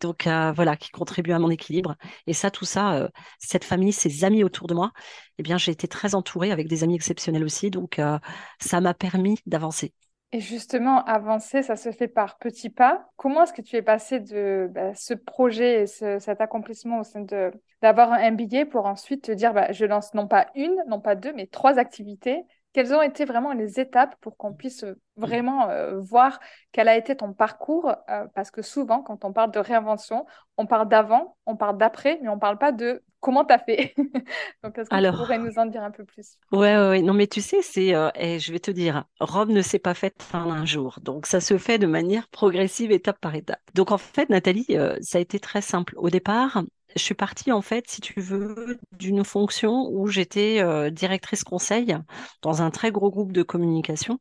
donc 0.01 0.27
euh, 0.27 0.51
voilà, 0.55 0.75
qui 0.75 0.89
contribue 0.89 1.31
à 1.31 1.39
mon 1.39 1.49
équilibre. 1.49 1.95
Et 2.27 2.33
ça, 2.33 2.51
tout 2.51 2.65
ça, 2.67 2.95
euh, 2.95 3.07
cette 3.39 3.63
famille, 3.63 3.91
ces 3.91 4.23
amis 4.23 4.43
autour 4.43 4.67
de 4.67 4.75
moi, 4.75 4.91
eh 5.39 5.43
bien, 5.43 5.57
j'ai 5.57 5.71
été 5.71 5.87
très 5.87 6.13
entourée 6.13 6.51
avec 6.51 6.67
des 6.67 6.83
amis 6.83 6.95
exceptionnels 6.95 7.43
aussi. 7.43 7.71
Donc, 7.71 7.99
euh, 7.99 8.19
ça 8.59 8.81
m'a 8.81 8.93
permis 8.93 9.37
d'avancer. 9.45 9.93
Et 10.33 10.41
justement, 10.41 11.03
avancer, 11.05 11.63
ça 11.63 11.77
se 11.77 11.91
fait 11.91 12.09
par 12.09 12.37
petits 12.37 12.69
pas. 12.69 13.09
Comment 13.15 13.43
est-ce 13.43 13.53
que 13.53 13.61
tu 13.61 13.77
es 13.77 13.81
passé 13.81 14.19
de 14.19 14.69
bah, 14.71 14.93
ce 14.93 15.13
projet 15.13 15.83
et 15.83 15.87
cet 15.87 16.41
accomplissement 16.41 16.99
au 16.99 17.03
sein 17.03 17.21
de 17.21 17.51
d'avoir 17.81 18.11
un 18.11 18.31
MBA 18.31 18.65
pour 18.65 18.87
ensuite 18.87 19.23
te 19.23 19.31
dire, 19.31 19.53
bah, 19.53 19.71
je 19.71 19.85
lance 19.85 20.13
non 20.13 20.27
pas 20.27 20.47
une, 20.55 20.75
non 20.87 20.99
pas 20.99 21.15
deux, 21.15 21.31
mais 21.33 21.47
trois 21.47 21.79
activités 21.79 22.43
quelles 22.77 22.93
ont 22.93 23.01
été 23.01 23.25
vraiment 23.25 23.53
les 23.53 23.79
étapes 23.79 24.15
pour 24.21 24.37
qu'on 24.37 24.53
puisse 24.53 24.83
euh, 24.83 24.93
vraiment 25.15 25.67
euh, 25.71 25.99
voir 25.99 26.39
quel 26.71 26.87
a 26.87 26.95
été 26.95 27.15
ton 27.15 27.33
parcours 27.33 27.89
euh, 28.07 28.27
Parce 28.35 28.51
que 28.51 28.61
souvent, 28.61 29.01
quand 29.01 29.25
on 29.25 29.33
parle 29.33 29.49
de 29.49 29.57
réinvention, 29.57 30.27
on 30.57 30.67
parle 30.67 30.87
d'avant, 30.87 31.37
on 31.47 31.55
parle 31.55 31.79
d'après, 31.79 32.19
mais 32.21 32.29
on 32.29 32.35
ne 32.35 32.39
parle 32.39 32.59
pas 32.59 32.71
de 32.71 33.03
comment 33.19 33.43
tu 33.45 33.53
as 33.55 33.57
fait. 33.57 33.95
Donc, 34.63 34.77
est-ce 34.77 34.91
que 34.91 35.09
tu 35.09 35.17
pourrais 35.17 35.39
nous 35.39 35.57
en 35.57 35.65
dire 35.65 35.81
un 35.81 35.89
peu 35.89 36.05
plus? 36.05 36.37
Oui, 36.51 36.59
ouais, 36.59 36.89
ouais. 36.89 37.01
Non, 37.01 37.15
mais 37.15 37.25
tu 37.25 37.41
sais, 37.41 37.63
c'est, 37.63 37.95
et 38.13 38.37
je 38.37 38.51
vais 38.51 38.59
te 38.59 38.69
dire, 38.69 39.05
Rome 39.19 39.53
ne 39.53 39.63
s'est 39.63 39.79
pas 39.79 39.95
faite 39.95 40.23
en 40.35 40.51
un 40.51 40.65
jour. 40.65 40.99
Donc, 41.01 41.25
ça 41.25 41.39
se 41.39 41.57
fait 41.57 41.79
de 41.79 41.87
manière 41.87 42.27
progressive, 42.27 42.91
étape 42.91 43.19
par 43.19 43.33
étape. 43.33 43.59
Donc, 43.73 43.91
en 43.91 43.97
fait, 43.97 44.29
Nathalie, 44.29 44.77
ça 45.01 45.17
a 45.17 45.21
été 45.21 45.39
très 45.39 45.61
simple. 45.61 45.95
Au 45.97 46.11
départ, 46.11 46.61
je 46.97 47.03
suis 47.03 47.15
partie, 47.15 47.51
en 47.51 47.61
fait, 47.61 47.89
si 47.89 48.01
tu 48.01 48.19
veux, 48.21 48.79
d'une 48.93 49.23
fonction 49.23 49.87
où 49.91 50.07
j'étais 50.07 50.59
euh, 50.61 50.89
directrice 50.89 51.43
conseil 51.43 51.97
dans 52.41 52.61
un 52.61 52.71
très 52.71 52.91
gros 52.91 53.09
groupe 53.09 53.31
de 53.31 53.43
communication. 53.43 54.19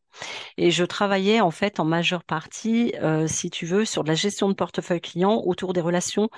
Et 0.56 0.70
je 0.70 0.84
travaillais, 0.84 1.40
en 1.40 1.50
fait, 1.50 1.80
en 1.80 1.84
majeure 1.84 2.24
partie, 2.24 2.94
euh, 3.02 3.26
si 3.26 3.50
tu 3.50 3.66
veux, 3.66 3.84
sur 3.84 4.04
de 4.04 4.08
la 4.08 4.14
gestion 4.14 4.48
de 4.48 4.54
portefeuille 4.54 5.00
client 5.00 5.42
autour 5.44 5.72
des 5.72 5.80
relations, 5.80 6.28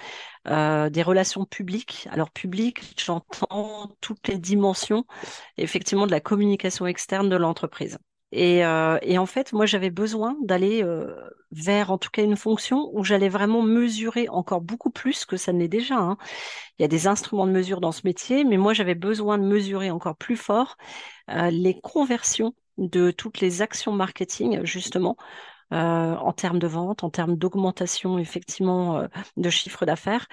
euh, 0.48 0.90
des 0.90 1.02
relations 1.02 1.44
publiques. 1.44 2.08
Alors, 2.10 2.30
publiques, 2.30 2.94
j'entends 2.98 3.96
toutes 4.00 4.28
les 4.28 4.38
dimensions, 4.38 5.04
effectivement, 5.56 6.06
de 6.06 6.12
la 6.12 6.20
communication 6.20 6.86
externe 6.86 7.28
de 7.28 7.36
l'entreprise. 7.36 7.98
Et, 8.32 8.64
euh, 8.64 8.98
et, 9.02 9.18
en 9.18 9.26
fait, 9.26 9.52
moi, 9.52 9.66
j'avais 9.66 9.90
besoin 9.90 10.36
d'aller 10.42 10.82
euh, 10.84 11.14
vers, 11.50 11.90
en 11.90 11.98
tout 11.98 12.10
cas, 12.10 12.22
une 12.22 12.36
fonction 12.36 12.90
où 12.92 13.04
j'allais 13.04 13.28
vraiment 13.30 13.62
mesurer 13.62 14.28
encore 14.28 14.60
beaucoup 14.60 14.90
plus 14.90 15.24
que 15.24 15.36
ça 15.36 15.52
ne 15.52 15.60
l'est 15.60 15.68
déjà. 15.68 15.96
Hein. 15.96 16.18
Il 16.78 16.82
y 16.82 16.84
a 16.84 16.88
des 16.88 17.06
instruments 17.06 17.46
de 17.46 17.52
mesure 17.52 17.80
dans 17.80 17.92
ce 17.92 18.02
métier, 18.04 18.44
mais 18.44 18.58
moi, 18.58 18.74
j'avais 18.74 18.94
besoin 18.94 19.38
de 19.38 19.44
mesurer 19.44 19.90
encore 19.90 20.16
plus 20.16 20.36
fort 20.36 20.76
euh, 21.30 21.50
les 21.50 21.80
conversions 21.80 22.54
de 22.76 23.10
toutes 23.10 23.40
les 23.40 23.62
actions 23.62 23.92
marketing, 23.92 24.64
justement, 24.64 25.16
euh, 25.74 26.14
en 26.16 26.32
termes 26.32 26.58
de 26.58 26.66
vente, 26.66 27.04
en 27.04 27.10
termes 27.10 27.36
d'augmentation 27.36 28.18
effectivement 28.18 29.00
euh, 29.00 29.06
de 29.36 29.50
chiffre 29.50 29.84
d'affaires. 29.84 30.26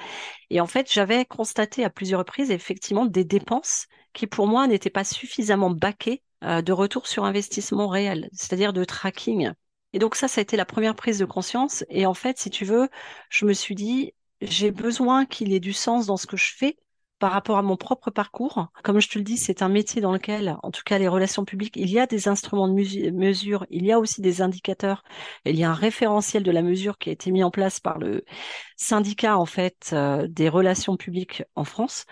Et 0.50 0.62
en 0.62 0.68
fait, 0.68 0.92
j'avais 0.92 1.25
constaté 1.25 1.84
à 1.84 1.90
plusieurs 1.90 2.20
reprises 2.20 2.52
effectivement 2.52 3.06
des 3.06 3.25
dépenses 3.25 3.88
qui 4.14 4.28
pour 4.28 4.48
moi 4.48 4.66
n'étaient 4.68 4.90
pas 4.90 5.04
suffisamment 5.04 5.72
baquées 5.72 6.24
euh, 6.46 6.62
de 6.62 6.72
retour 6.74 7.08
sur 7.08 7.25
investissement 7.25 7.88
réel, 7.88 8.30
c'est-à-dire 8.34 8.74
de 8.74 8.84
tracking. 8.84 9.52
Et 9.94 10.00
donc 10.00 10.16
ça, 10.16 10.28
ça 10.28 10.42
a 10.42 10.44
été 10.44 10.58
la 10.58 10.66
première 10.66 10.96
prise 10.96 11.20
de 11.20 11.25
conscience. 11.25 11.84
Et 11.90 12.06
en 12.06 12.14
fait, 12.14 12.38
si 12.38 12.50
tu 12.50 12.66
veux, 12.66 12.90
je 13.30 13.46
me 13.46 13.54
suis 13.54 13.75
dit, 13.75 14.14
j'ai 14.42 14.72
besoin 14.72 15.25
qu'il 15.25 15.54
ait 15.54 15.60
du 15.60 15.74
sens 15.74 16.06
dans 16.06 16.18
ce 16.18 16.28
que 16.28 16.38
je 16.38 16.54
fais 16.56 16.78
par 17.20 17.32
rapport 17.32 17.58
à 17.58 17.62
mon 17.62 17.78
propre 17.78 18.12
parcours. 18.12 18.68
Comme 18.84 19.00
je 19.00 19.10
te 19.10 19.18
le 19.18 19.24
dis, 19.24 19.38
c'est 19.38 19.62
un 19.62 19.70
métier 19.70 20.02
dans 20.02 20.12
lequel, 20.12 20.58
en 20.64 20.72
tout 20.72 20.82
cas 20.86 20.98
les 20.98 21.08
relations 21.08 21.46
publiques, 21.46 21.76
il 21.78 21.90
y 21.90 22.00
a 22.00 22.08
des 22.08 22.28
instruments 22.28 22.68
de 22.68 22.74
mesure, 23.12 23.66
il 23.70 23.86
y 23.86 23.92
a 23.92 24.00
aussi 24.00 24.22
des 24.22 24.42
indicateurs, 24.42 25.04
il 25.46 25.56
y 25.58 25.64
a 25.64 25.70
un 25.72 25.74
référentiel 25.74 26.44
de 26.44 26.52
la 26.52 26.62
mesure 26.62 26.98
qui 26.98 27.10
a 27.10 27.14
été 27.14 27.32
mis 27.32 27.44
en 27.44 27.52
place 27.52 27.80
par 27.80 28.00
le 28.00 28.26
syndicat 28.76 29.38
en 29.38 29.46
fait 29.46 29.92
euh, 29.94 30.28
des 30.28 30.50
relations 30.50 30.98
publiques 30.98 31.44
en 31.56 31.64
France. 31.64 32.06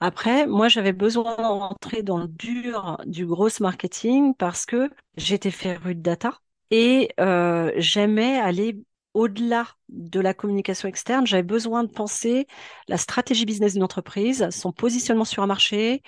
Après, 0.00 0.46
moi 0.46 0.68
j'avais 0.68 0.92
besoin 0.92 1.36
d'entrer 1.36 2.02
dans 2.02 2.18
le 2.18 2.28
dur 2.28 2.98
du 3.06 3.26
gros 3.26 3.48
marketing 3.60 4.34
parce 4.34 4.66
que 4.66 4.90
j'étais 5.16 5.50
féru 5.50 5.94
de 5.94 6.02
data 6.02 6.38
et 6.70 7.10
euh, 7.20 7.72
j'aimais 7.76 8.38
aller 8.38 8.78
au-delà 9.14 9.66
de 9.88 10.20
la 10.20 10.34
communication 10.34 10.88
externe, 10.88 11.26
j'avais 11.26 11.42
besoin 11.42 11.82
de 11.82 11.90
penser 11.90 12.46
la 12.88 12.96
stratégie 12.96 13.44
business 13.44 13.72
d'une 13.72 13.82
entreprise, 13.82 14.48
son 14.50 14.72
positionnement 14.72 15.24
sur 15.24 15.42
un 15.42 15.46
marché, 15.46 16.02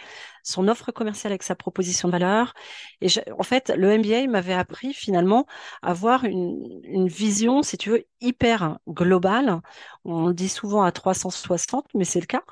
son 0.44 0.68
offre 0.68 0.92
commerciale 0.92 1.32
avec 1.32 1.42
sa 1.42 1.54
proposition 1.54 2.08
de 2.08 2.12
valeur. 2.12 2.54
Et 3.00 3.08
en 3.38 3.42
fait, 3.42 3.72
le 3.76 3.98
MBA 3.98 4.28
m'avait 4.28 4.54
appris 4.54 4.92
finalement 4.92 5.46
à 5.82 5.90
avoir 5.90 6.24
une, 6.24 7.08
vision, 7.08 7.62
si 7.62 7.76
tu 7.76 7.90
veux, 7.90 8.04
hyper 8.20 8.78
globale. 8.88 9.60
On 10.04 10.28
le 10.28 10.34
dit 10.34 10.48
souvent 10.48 10.82
à 10.82 10.92
360, 10.92 11.86
mais 11.94 12.04
c'est 12.04 12.20
le 12.20 12.26
cas 12.26 12.42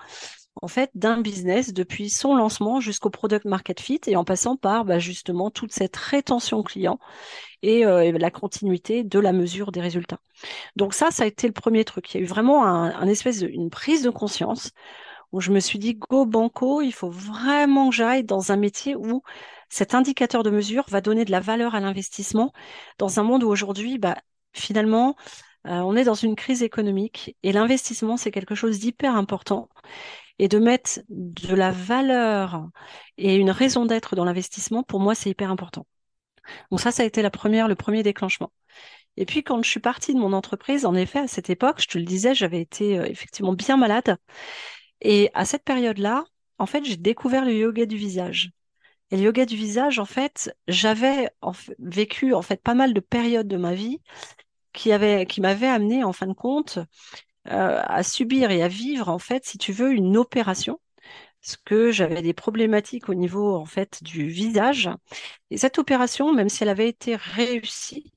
en 0.63 0.69
fait 0.69 0.91
d'un 0.95 1.21
business 1.21 1.73
depuis 1.73 2.11
son 2.11 2.35
lancement 2.35 2.81
jusqu'au 2.81 3.11
product 3.11 3.45
market 3.45 3.81
fit 3.81 4.01
et 4.07 4.17
en 4.17 4.25
passant 4.25 4.57
par 4.57 4.85
bah, 4.85 4.99
justement 4.99 5.51
toute 5.51 5.73
cette 5.73 5.97
rétention 5.97 6.63
client 6.63 6.99
euh, 7.65 8.01
et, 8.01 8.13
la 8.13 8.31
continuité 8.31 9.05
de 9.05 9.19
la 9.19 9.33
mesure 9.33 9.73
des 9.73 9.81
résultats. 9.81 10.21
Donc 10.77 10.95
ça, 10.95 11.11
ça 11.11 11.25
a 11.25 11.27
été 11.27 11.47
le 11.47 11.53
premier 11.53 11.85
truc. 11.85 12.13
Il 12.13 12.19
y 12.19 12.21
a 12.21 12.23
eu 12.25 12.27
vraiment 12.27 12.65
un, 12.67 13.07
espèce 13.09 13.41
de, 13.41 13.49
une 13.49 13.71
prise 13.71 14.03
de 14.03 14.11
conscience 14.11 14.71
où 15.33 15.41
je 15.41 15.53
me 15.53 15.61
suis 15.61 15.79
dit, 15.79 15.95
go 15.95 16.27
banco, 16.27 16.83
il 16.83 16.93
faut 16.93 17.11
vraiment 17.11 17.91
que 17.91 17.97
j'aille 17.97 18.25
dans 18.25 18.53
un 18.53 18.57
métier 18.57 18.97
où 18.97 19.23
cet 19.69 19.95
indicateur 19.95 20.43
de 20.43 20.51
mesure 20.51 20.85
va 20.89 21.01
donner 21.01 21.25
de 21.25 21.31
la 21.31 21.41
valeur 21.41 21.75
à 21.75 21.81
l'investissement 21.81 22.53
dans 22.99 23.21
un 23.21 23.23
monde 23.23 23.45
où 23.45 23.49
aujourd'hui, 23.49 23.99
bah, 23.99 24.17
finalement, 24.53 25.15
euh, 25.67 25.81
on 25.81 25.95
est 25.95 26.05
dans 26.05 26.15
une 26.15 26.37
crise 26.37 26.63
économique 26.63 27.37
et 27.43 27.53
l'investissement, 27.53 28.17
c'est 28.17 28.31
quelque 28.31 28.55
chose 28.55 28.79
d'hyper 28.79 29.15
important. 29.15 29.69
Et 30.43 30.49
de 30.49 30.59
mettre 30.59 31.01
de 31.11 31.55
la 31.55 31.71
valeur 31.71 32.67
et 33.19 33.37
une 33.37 33.51
raison 33.51 33.85
d'être 33.85 34.17
dans 34.17 34.25
l'investissement, 34.25 34.83
pour 34.83 34.99
moi, 34.99 35.15
c'est 35.15 35.29
hyper 35.29 35.51
important. 35.51 35.87
Donc 36.71 36.81
ça, 36.81 36.91
ça 36.93 37.03
a 37.03 37.07
été 37.07 37.21
la 37.21 37.31
première, 37.31 37.69
le 37.69 37.75
premier 37.75 38.03
déclenchement. 38.03 38.51
Et 39.19 39.27
puis 39.27 39.43
quand 39.43 39.63
je 39.63 39.69
suis 39.69 39.81
partie 39.81 40.15
de 40.15 40.19
mon 40.19 40.33
entreprise, 40.33 40.87
en 40.87 40.95
effet, 40.95 41.19
à 41.19 41.29
cette 41.29 41.51
époque, 41.51 41.83
je 41.83 41.89
te 41.89 41.99
le 41.99 42.05
disais, 42.05 42.35
j'avais 42.35 42.63
été 42.63 42.99
euh, 42.99 43.05
effectivement 43.05 43.53
bien 43.53 43.77
malade. 43.77 44.17
Et 45.03 45.31
à 45.35 45.45
cette 45.45 45.63
période-là, 45.63 46.25
en 46.57 46.65
fait, 46.65 46.87
j'ai 46.87 46.97
découvert 46.97 47.45
le 47.45 47.53
yoga 47.53 47.85
du 47.85 47.99
visage. 47.99 48.51
Et 49.11 49.19
le 49.19 49.25
yoga 49.25 49.45
du 49.45 49.57
visage, 49.57 49.99
en 49.99 50.07
fait, 50.07 50.57
j'avais 50.69 51.29
vécu 51.79 52.33
en 52.33 52.41
fait 52.41 52.63
pas 52.63 52.75
mal 52.75 52.95
de 52.95 53.01
périodes 53.01 53.49
de 53.49 53.59
ma 53.59 53.75
vie 53.75 54.01
qui 54.73 54.91
avaient, 54.91 55.27
qui 55.27 55.43
m'avaient 55.43 55.69
amené 55.69 56.03
en 56.03 56.15
fin 56.15 56.29
de 56.29 56.33
compte 56.33 56.79
euh, 57.49 57.81
à 57.85 58.03
subir 58.03 58.51
et 58.51 58.63
à 58.63 58.69
vivre 58.69 59.09
en 59.09 59.19
fait, 59.19 59.45
si 59.47 59.59
tu 59.59 59.73
veux, 59.73 59.93
une 59.93 60.17
opération 60.17 60.79
parce 61.43 61.57
que 61.57 61.91
j'avais 61.91 62.23
des 62.23 62.35
problématiques 62.35 63.09
au 63.09 63.15
niveau 63.15 63.55
en 63.57 63.65
fait 63.65 64.03
du 64.03 64.29
visage. 64.29 64.91
Et 65.51 65.57
cette 65.57 65.79
opération, 65.79 66.33
même 66.35 66.49
si 66.49 66.63
elle 66.63 66.69
avait 66.69 66.89
été 66.89 67.17
réussie, 67.17 68.13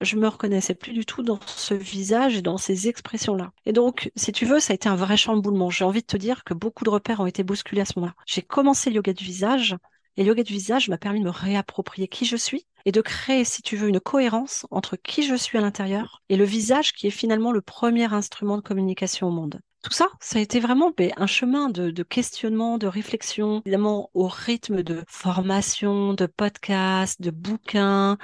je 0.00 0.16
me 0.16 0.28
reconnaissais 0.28 0.74
plus 0.74 0.92
du 0.92 1.04
tout 1.04 1.22
dans 1.22 1.40
ce 1.46 1.74
visage 1.74 2.36
et 2.36 2.42
dans 2.42 2.56
ces 2.56 2.88
expressions-là. 2.88 3.50
Et 3.66 3.72
donc, 3.72 4.12
si 4.14 4.30
tu 4.30 4.46
veux, 4.46 4.60
ça 4.60 4.72
a 4.72 4.74
été 4.74 4.88
un 4.88 4.94
vrai 4.94 5.16
chamboulement. 5.16 5.70
J'ai 5.70 5.84
envie 5.84 6.02
de 6.02 6.06
te 6.06 6.16
dire 6.16 6.44
que 6.44 6.54
beaucoup 6.54 6.84
de 6.84 6.90
repères 6.90 7.20
ont 7.20 7.26
été 7.26 7.42
bousculés 7.42 7.80
à 7.80 7.84
ce 7.84 7.94
moment-là. 7.96 8.14
J'ai 8.26 8.42
commencé 8.42 8.90
le 8.90 8.96
yoga 8.96 9.12
du 9.12 9.24
visage 9.24 9.76
et 10.16 10.22
le 10.22 10.28
yoga 10.28 10.44
du 10.44 10.52
visage 10.52 10.88
m'a 10.88 10.98
permis 10.98 11.20
de 11.20 11.24
me 11.24 11.30
réapproprier 11.30 12.06
qui 12.06 12.26
je 12.26 12.36
suis 12.36 12.66
et 12.84 12.92
de 12.92 13.00
créer, 13.00 13.44
si 13.44 13.62
tu 13.62 13.76
veux, 13.76 13.88
une 13.88 14.00
cohérence 14.00 14.66
entre 14.70 14.96
qui 14.96 15.22
je 15.22 15.34
suis 15.34 15.58
à 15.58 15.60
l'intérieur 15.60 16.22
et 16.28 16.36
le 16.36 16.44
visage 16.44 16.92
qui 16.92 17.06
est 17.06 17.10
finalement 17.10 17.52
le 17.52 17.60
premier 17.60 18.12
instrument 18.12 18.56
de 18.56 18.62
communication 18.62 19.28
au 19.28 19.30
monde 19.30 19.60
tout 19.82 19.92
ça, 19.92 20.08
ça 20.20 20.38
a 20.38 20.42
été 20.42 20.58
vraiment 20.60 20.92
ben, 20.96 21.12
un 21.16 21.26
chemin 21.26 21.70
de, 21.70 22.02
questionnement, 22.02 22.78
de 22.78 22.86
réflexion, 22.86 23.62
évidemment 23.64 24.10
au 24.12 24.26
rythme 24.26 24.82
de 24.82 25.04
formation, 25.06 26.14
de 26.14 26.26
podcasts, 26.26 27.22
de 27.22 27.30
bouquins, 27.30 28.18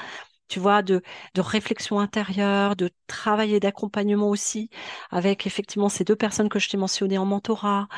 tu 0.48 0.58
vois, 0.58 0.82
de, 0.82 1.02
de 1.34 1.40
réflexion 1.40 2.00
intérieure, 2.00 2.76
de 2.76 2.90
travail 3.06 3.54
et 3.54 3.60
d'accompagnement 3.60 4.28
aussi, 4.28 4.68
avec 5.10 5.46
effectivement 5.46 5.88
ces 5.88 6.04
deux 6.04 6.16
personnes 6.16 6.48
que 6.48 6.58
je 6.58 6.68
t'ai 6.68 6.76
mentionnées 6.76 7.18
en 7.18 7.24
mentorat. 7.24 7.88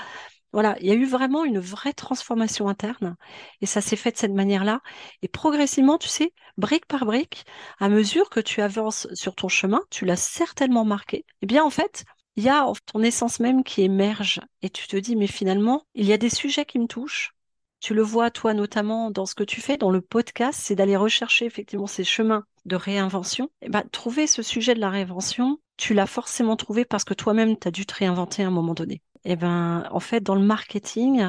Voilà, 0.56 0.74
il 0.80 0.86
y 0.86 0.90
a 0.90 0.94
eu 0.94 1.04
vraiment 1.04 1.44
une 1.44 1.58
vraie 1.58 1.92
transformation 1.92 2.66
interne 2.66 3.16
et 3.60 3.66
ça 3.66 3.82
s'est 3.82 3.94
fait 3.94 4.12
de 4.12 4.16
cette 4.16 4.32
manière-là. 4.32 4.80
Et 5.20 5.28
progressivement, 5.28 5.98
tu 5.98 6.08
sais, 6.08 6.32
brique 6.56 6.86
par 6.86 7.04
brique, 7.04 7.44
à 7.78 7.90
mesure 7.90 8.30
que 8.30 8.40
tu 8.40 8.62
avances 8.62 9.06
sur 9.12 9.34
ton 9.34 9.48
chemin, 9.48 9.82
tu 9.90 10.06
l'as 10.06 10.16
certainement 10.16 10.86
marqué. 10.86 11.26
Eh 11.42 11.46
bien, 11.46 11.62
en 11.62 11.68
fait, 11.68 12.06
il 12.36 12.44
y 12.44 12.48
a 12.48 12.64
ton 12.86 13.02
essence 13.02 13.38
même 13.38 13.64
qui 13.64 13.82
émerge 13.82 14.40
et 14.62 14.70
tu 14.70 14.86
te 14.88 14.96
dis, 14.96 15.14
mais 15.14 15.26
finalement, 15.26 15.84
il 15.94 16.06
y 16.06 16.14
a 16.14 16.16
des 16.16 16.30
sujets 16.30 16.64
qui 16.64 16.78
me 16.78 16.86
touchent. 16.86 17.34
Tu 17.80 17.92
le 17.92 18.00
vois, 18.00 18.30
toi, 18.30 18.54
notamment 18.54 19.10
dans 19.10 19.26
ce 19.26 19.34
que 19.34 19.44
tu 19.44 19.60
fais 19.60 19.76
dans 19.76 19.90
le 19.90 20.00
podcast, 20.00 20.58
c'est 20.58 20.74
d'aller 20.74 20.96
rechercher 20.96 21.44
effectivement 21.44 21.86
ces 21.86 22.02
chemins 22.02 22.44
de 22.64 22.76
réinvention. 22.76 23.50
Et 23.60 23.66
eh 23.66 23.68
ben, 23.68 23.84
trouver 23.92 24.26
ce 24.26 24.40
sujet 24.40 24.74
de 24.74 24.80
la 24.80 24.88
réinvention, 24.88 25.58
tu 25.76 25.92
l'as 25.92 26.06
forcément 26.06 26.56
trouvé 26.56 26.86
parce 26.86 27.04
que 27.04 27.12
toi-même, 27.12 27.58
tu 27.58 27.68
as 27.68 27.70
dû 27.70 27.84
te 27.84 27.94
réinventer 27.94 28.42
à 28.42 28.46
un 28.46 28.50
moment 28.50 28.72
donné. 28.72 29.02
Eh 29.28 29.34
ben, 29.34 29.88
en 29.90 29.98
fait, 29.98 30.20
dans 30.20 30.36
le 30.36 30.44
marketing, 30.44 31.26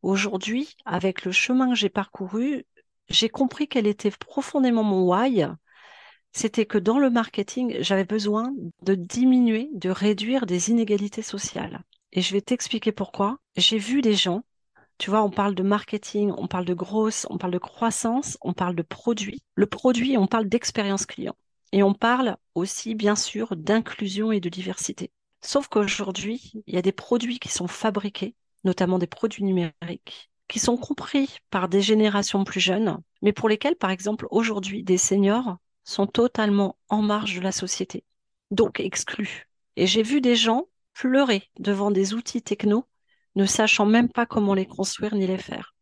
aujourd'hui, 0.00 0.76
avec 0.84 1.24
le 1.24 1.32
chemin 1.32 1.70
que 1.70 1.74
j'ai 1.74 1.88
parcouru, 1.88 2.64
j'ai 3.08 3.28
compris 3.28 3.66
quel 3.66 3.88
était 3.88 4.12
profondément 4.12 4.84
mon 4.84 5.10
why, 5.10 5.46
c'était 6.32 6.66
que 6.66 6.78
dans 6.78 7.00
le 7.00 7.10
marketing, 7.10 7.78
j'avais 7.80 8.04
besoin 8.04 8.54
de 8.82 8.94
diminuer, 8.94 9.70
de 9.74 9.90
réduire 9.90 10.46
des 10.46 10.70
inégalités 10.70 11.22
sociales. 11.22 11.82
Et 12.12 12.22
je 12.22 12.32
vais 12.32 12.40
t'expliquer 12.40 12.92
pourquoi. 12.92 13.38
J'ai 13.56 13.78
vu 13.78 14.02
des 14.02 14.14
gens, 14.14 14.44
tu 14.98 15.10
vois, 15.10 15.24
on 15.24 15.30
parle 15.30 15.56
de 15.56 15.64
marketing, 15.64 16.32
on 16.38 16.46
parle 16.46 16.64
de 16.64 16.74
grosse, 16.74 17.26
on 17.28 17.38
parle 17.38 17.54
de 17.54 17.58
croissance, 17.58 18.38
on 18.42 18.52
parle 18.52 18.76
de 18.76 18.82
produit. 18.82 19.42
Le 19.56 19.66
produit, 19.66 20.16
on 20.16 20.28
parle 20.28 20.48
d'expérience 20.48 21.06
client. 21.06 21.34
Et 21.72 21.82
on 21.82 21.92
parle 21.92 22.36
aussi, 22.54 22.94
bien 22.94 23.16
sûr, 23.16 23.56
d'inclusion 23.56 24.30
et 24.30 24.38
de 24.38 24.48
diversité. 24.48 25.10
Sauf 25.42 25.68
qu'aujourd'hui, 25.68 26.52
il 26.66 26.74
y 26.74 26.78
a 26.78 26.82
des 26.82 26.92
produits 26.92 27.38
qui 27.38 27.48
sont 27.48 27.68
fabriqués, 27.68 28.34
notamment 28.64 28.98
des 28.98 29.06
produits 29.06 29.44
numériques, 29.44 30.30
qui 30.48 30.58
sont 30.58 30.76
compris 30.76 31.38
par 31.50 31.68
des 31.68 31.82
générations 31.82 32.44
plus 32.44 32.60
jeunes, 32.60 32.98
mais 33.22 33.32
pour 33.32 33.48
lesquels, 33.48 33.76
par 33.76 33.90
exemple, 33.90 34.26
aujourd'hui, 34.30 34.84
des 34.84 34.98
seniors 34.98 35.56
sont 35.84 36.06
totalement 36.06 36.76
en 36.88 37.02
marge 37.02 37.34
de 37.36 37.40
la 37.40 37.52
société, 37.52 38.04
donc 38.50 38.78
exclus. 38.78 39.48
Et 39.76 39.86
j'ai 39.86 40.02
vu 40.02 40.20
des 40.20 40.36
gens 40.36 40.66
pleurer 40.92 41.50
devant 41.58 41.90
des 41.90 42.14
outils 42.14 42.42
techno, 42.42 42.86
ne 43.34 43.46
sachant 43.46 43.86
même 43.86 44.10
pas 44.10 44.26
comment 44.26 44.54
les 44.54 44.66
construire 44.66 45.14
ni 45.14 45.26
les 45.26 45.38
faire. 45.38 45.74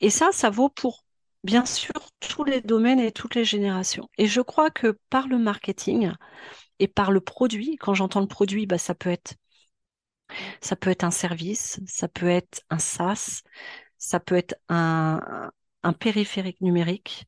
Et 0.00 0.10
ça, 0.10 0.28
ça 0.32 0.50
vaut 0.50 0.68
pour, 0.68 1.04
bien 1.42 1.64
sûr, 1.64 1.94
tous 2.20 2.44
les 2.44 2.60
domaines 2.60 3.00
et 3.00 3.10
toutes 3.10 3.34
les 3.34 3.44
générations. 3.44 4.08
Et 4.18 4.26
je 4.26 4.40
crois 4.40 4.70
que 4.70 4.98
par 5.10 5.26
le 5.26 5.38
marketing 5.38 6.12
et 6.78 6.88
par 6.88 7.12
le 7.12 7.20
produit, 7.20 7.76
quand 7.76 7.94
j'entends 7.94 8.20
le 8.20 8.26
produit, 8.28 8.66
bah, 8.66 8.78
ça 8.78 8.94
peut 10.76 10.90
être 10.90 11.04
un 11.04 11.10
service, 11.10 11.80
ça 11.86 12.08
peut 12.08 12.28
être 12.28 12.62
un 12.70 12.78
SaaS, 12.78 13.42
ça 13.98 14.20
peut 14.20 14.36
être 14.36 14.56
un, 14.68 15.50
un 15.82 15.92
périphérique 15.92 16.60
numérique. 16.60 17.26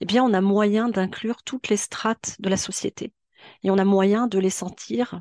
Eh 0.00 0.06
bien, 0.06 0.24
on 0.24 0.34
a 0.34 0.40
moyen 0.40 0.88
d'inclure 0.88 1.42
toutes 1.44 1.68
les 1.68 1.76
strates 1.76 2.36
de 2.40 2.48
la 2.48 2.56
société 2.56 3.12
et 3.62 3.70
on 3.70 3.78
a 3.78 3.84
moyen 3.84 4.26
de 4.28 4.38
les 4.38 4.50
sentir, 4.50 5.20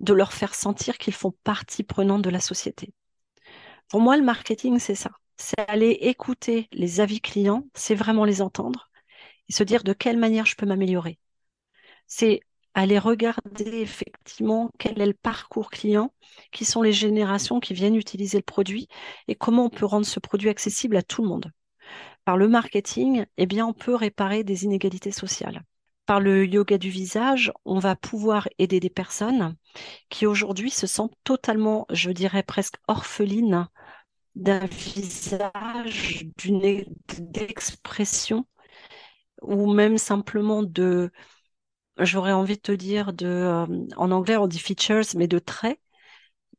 de 0.00 0.14
leur 0.14 0.32
faire 0.34 0.54
sentir 0.54 0.98
qu'ils 0.98 1.14
font 1.14 1.32
partie 1.44 1.84
prenante 1.84 2.22
de 2.22 2.30
la 2.30 2.40
société. 2.40 2.92
Pour 3.88 4.00
moi, 4.00 4.16
le 4.16 4.22
marketing, 4.24 4.78
c'est 4.78 4.94
ça. 4.94 5.10
C'est 5.38 5.58
aller 5.68 5.90
écouter 6.02 6.68
les 6.72 7.00
avis 7.00 7.20
clients, 7.20 7.66
c'est 7.74 7.94
vraiment 7.94 8.24
les 8.24 8.42
entendre 8.42 8.90
et 9.48 9.54
se 9.54 9.64
dire 9.64 9.84
de 9.84 9.92
quelle 9.94 10.18
manière 10.18 10.46
je 10.46 10.56
peux 10.56 10.66
m'améliorer. 10.66 11.18
C'est 12.06 12.40
aller 12.76 12.98
regarder 12.98 13.80
effectivement 13.80 14.70
quel 14.78 15.00
est 15.00 15.06
le 15.06 15.14
parcours 15.14 15.70
client, 15.70 16.12
qui 16.52 16.66
sont 16.66 16.82
les 16.82 16.92
générations 16.92 17.58
qui 17.58 17.72
viennent 17.72 17.96
utiliser 17.96 18.36
le 18.36 18.44
produit 18.44 18.86
et 19.28 19.34
comment 19.34 19.64
on 19.64 19.70
peut 19.70 19.86
rendre 19.86 20.04
ce 20.04 20.20
produit 20.20 20.50
accessible 20.50 20.98
à 20.98 21.02
tout 21.02 21.22
le 21.22 21.28
monde. 21.28 21.50
Par 22.26 22.36
le 22.36 22.48
marketing, 22.48 23.24
eh 23.38 23.46
bien, 23.46 23.66
on 23.66 23.72
peut 23.72 23.94
réparer 23.94 24.44
des 24.44 24.64
inégalités 24.64 25.10
sociales. 25.10 25.62
Par 26.04 26.20
le 26.20 26.44
yoga 26.44 26.76
du 26.76 26.90
visage, 26.90 27.50
on 27.64 27.78
va 27.78 27.96
pouvoir 27.96 28.46
aider 28.58 28.78
des 28.78 28.90
personnes 28.90 29.56
qui 30.10 30.26
aujourd'hui 30.26 30.70
se 30.70 30.86
sentent 30.86 31.16
totalement, 31.24 31.86
je 31.88 32.10
dirais 32.10 32.42
presque 32.42 32.76
orphelines 32.88 33.68
d'un 34.34 34.66
visage, 34.66 36.26
d'une 36.36 36.84
d'expression 37.18 38.44
ou 39.40 39.72
même 39.72 39.96
simplement 39.96 40.62
de, 40.62 41.10
j'aurais 41.98 42.32
envie 42.32 42.56
de 42.56 42.60
te 42.60 42.72
dire, 42.72 43.12
de, 43.12 43.26
euh, 43.26 43.66
en 43.96 44.10
anglais 44.10 44.36
on 44.36 44.46
dit 44.46 44.58
features, 44.58 45.04
mais 45.16 45.28
de 45.28 45.38
traits 45.38 45.80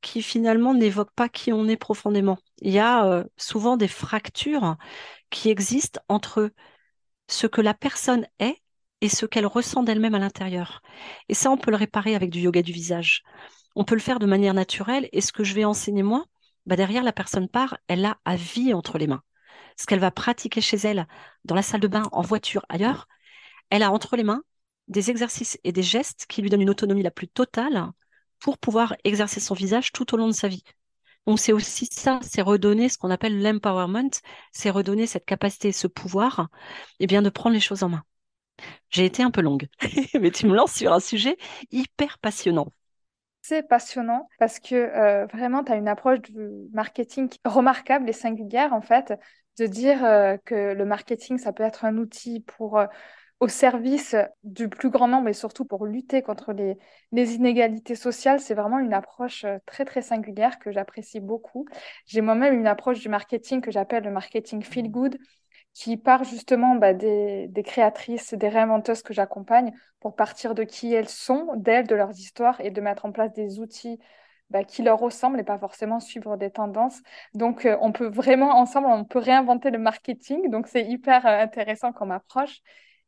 qui 0.01 0.21
finalement 0.21 0.73
n'évoquent 0.73 1.13
pas 1.15 1.29
qui 1.29 1.53
on 1.53 1.67
est 1.67 1.77
profondément. 1.77 2.37
Il 2.61 2.71
y 2.71 2.79
a 2.79 3.05
euh, 3.07 3.23
souvent 3.37 3.77
des 3.77 3.87
fractures 3.87 4.77
qui 5.29 5.49
existent 5.49 6.01
entre 6.09 6.51
ce 7.27 7.47
que 7.47 7.61
la 7.61 7.73
personne 7.73 8.27
est 8.39 8.57
et 9.01 9.09
ce 9.09 9.25
qu'elle 9.25 9.45
ressent 9.45 9.83
d'elle-même 9.83 10.15
à 10.15 10.19
l'intérieur. 10.19 10.81
Et 11.29 11.33
ça, 11.33 11.51
on 11.51 11.57
peut 11.57 11.71
le 11.71 11.77
réparer 11.77 12.15
avec 12.15 12.29
du 12.31 12.39
yoga 12.39 12.61
du 12.61 12.71
visage. 12.71 13.23
On 13.75 13.83
peut 13.83 13.95
le 13.95 14.01
faire 14.01 14.19
de 14.19 14.25
manière 14.25 14.53
naturelle. 14.53 15.09
Et 15.11 15.21
ce 15.21 15.31
que 15.31 15.43
je 15.43 15.53
vais 15.53 15.65
enseigner 15.65 16.03
moi, 16.03 16.25
bah 16.65 16.75
derrière 16.75 17.03
la 17.03 17.13
personne 17.13 17.47
part, 17.49 17.77
elle 17.87 18.05
a 18.05 18.17
à 18.25 18.35
vie 18.35 18.73
entre 18.73 18.97
les 18.97 19.07
mains. 19.07 19.23
Ce 19.77 19.85
qu'elle 19.85 19.99
va 19.99 20.11
pratiquer 20.11 20.61
chez 20.61 20.77
elle, 20.77 21.07
dans 21.45 21.55
la 21.55 21.61
salle 21.61 21.81
de 21.81 21.87
bain, 21.87 22.03
en 22.11 22.21
voiture, 22.21 22.65
ailleurs, 22.69 23.07
elle 23.69 23.83
a 23.83 23.91
entre 23.91 24.15
les 24.17 24.23
mains 24.23 24.43
des 24.87 25.09
exercices 25.09 25.59
et 25.63 25.71
des 25.71 25.83
gestes 25.83 26.25
qui 26.27 26.41
lui 26.41 26.49
donnent 26.49 26.61
une 26.61 26.69
autonomie 26.69 27.03
la 27.03 27.11
plus 27.11 27.27
totale 27.27 27.91
pour 28.39 28.57
pouvoir 28.57 28.95
exercer 29.03 29.39
son 29.39 29.53
visage 29.53 29.91
tout 29.91 30.13
au 30.13 30.17
long 30.17 30.27
de 30.27 30.33
sa 30.33 30.47
vie. 30.47 30.63
Donc 31.25 31.39
c'est 31.39 31.51
aussi 31.51 31.87
ça, 31.91 32.19
c'est 32.21 32.41
redonner 32.41 32.87
ce 32.87 32.97
qu'on 32.97 33.11
appelle 33.11 33.41
l'empowerment, 33.41 34.09
c'est 34.53 34.69
redonner 34.69 35.07
cette 35.07 35.25
capacité, 35.25 35.71
ce 35.71 35.87
pouvoir, 35.87 36.47
et 36.99 37.03
eh 37.03 37.07
bien 37.07 37.21
de 37.21 37.29
prendre 37.29 37.53
les 37.53 37.59
choses 37.59 37.83
en 37.83 37.89
main. 37.89 38.03
J'ai 38.89 39.05
été 39.05 39.23
un 39.23 39.31
peu 39.31 39.41
longue, 39.41 39.67
mais 40.19 40.31
tu 40.31 40.47
me 40.47 40.55
lances 40.55 40.73
sur 40.73 40.93
un 40.93 41.01
sujet 41.01 41.37
hyper 41.71 42.17
passionnant. 42.19 42.67
C'est 43.41 43.63
passionnant 43.63 44.27
parce 44.39 44.59
que 44.59 44.75
euh, 44.75 45.25
vraiment, 45.27 45.63
tu 45.63 45.71
as 45.71 45.75
une 45.75 45.87
approche 45.87 46.21
du 46.21 46.49
marketing 46.73 47.29
remarquable 47.45 48.09
et 48.09 48.13
singulière, 48.13 48.73
en 48.73 48.81
fait, 48.81 49.13
de 49.57 49.65
dire 49.65 50.03
euh, 50.03 50.37
que 50.43 50.73
le 50.73 50.85
marketing, 50.85 51.37
ça 51.37 51.53
peut 51.53 51.63
être 51.63 51.85
un 51.85 51.97
outil 51.97 52.41
pour 52.41 52.77
euh, 52.77 52.87
au 53.39 53.47
service 53.47 54.15
du 54.43 54.67
plus 54.67 54.89
grand 54.89 55.07
nombre 55.07 55.29
et 55.29 55.33
surtout 55.33 55.65
pour 55.65 55.85
lutter 55.85 56.21
contre 56.21 56.53
les, 56.53 56.77
inégalités 57.11 57.95
sociales, 57.95 58.39
c'est 58.39 58.55
vraiment 58.55 58.79
une 58.79 58.93
approche 58.93 59.43
euh, 59.45 59.57
très 59.65 59.85
très 59.85 60.01
singulière 60.01 60.59
que 60.59 60.71
j'apprécie 60.71 61.19
beaucoup. 61.19 61.65
J'ai 62.05 62.21
moi-même 62.21 62.53
une 62.55 62.67
approche 62.67 62.99
du 62.99 63.09
marketing 63.09 63.61
que 63.61 63.71
j'appelle 63.71 64.03
le 64.03 64.11
marketing 64.11 64.63
feel 64.63 64.89
good, 64.89 65.17
qui 65.73 65.97
part 65.97 66.23
justement 66.23 66.75
bah, 66.75 66.93
des, 66.93 67.47
des, 67.49 67.63
créatrices, 67.63 68.33
des 68.33 68.49
réinventeuses 68.49 69.03
que 69.03 69.13
j'accompagne 69.13 69.71
pour 69.99 70.15
partir 70.15 70.55
de 70.55 70.63
qui 70.63 70.93
elles 70.93 71.09
sont, 71.09 71.53
d'elles, 71.55 71.87
de 71.87 71.95
leurs 71.95 72.17
histoires 72.17 72.59
et 72.61 72.71
de 72.71 72.81
mettre 72.81 73.05
en 73.05 73.11
place 73.11 73.33
des 73.33 73.59
outils 73.59 73.99
bah, 74.49 74.63
qui 74.63 74.81
leur 74.81 74.99
ressemblent 74.99 75.39
et 75.39 75.43
pas 75.43 75.57
forcément 75.57 75.99
suivre 75.99 76.37
des 76.37 76.51
tendances. 76.51 77.01
Donc, 77.33 77.65
euh, 77.65 77.77
on 77.81 77.91
peut 77.91 78.07
vraiment, 78.07 78.57
ensemble, 78.57 78.87
on 78.87 79.03
peut 79.03 79.19
réinventer 79.19 79.71
le 79.71 79.77
marketing. 79.77 80.49
Donc, 80.49 80.67
c'est 80.67 80.85
hyper 80.85 81.25
euh, 81.25 81.41
intéressant 81.41 81.91
comme 81.91 82.11
approche. 82.11 82.61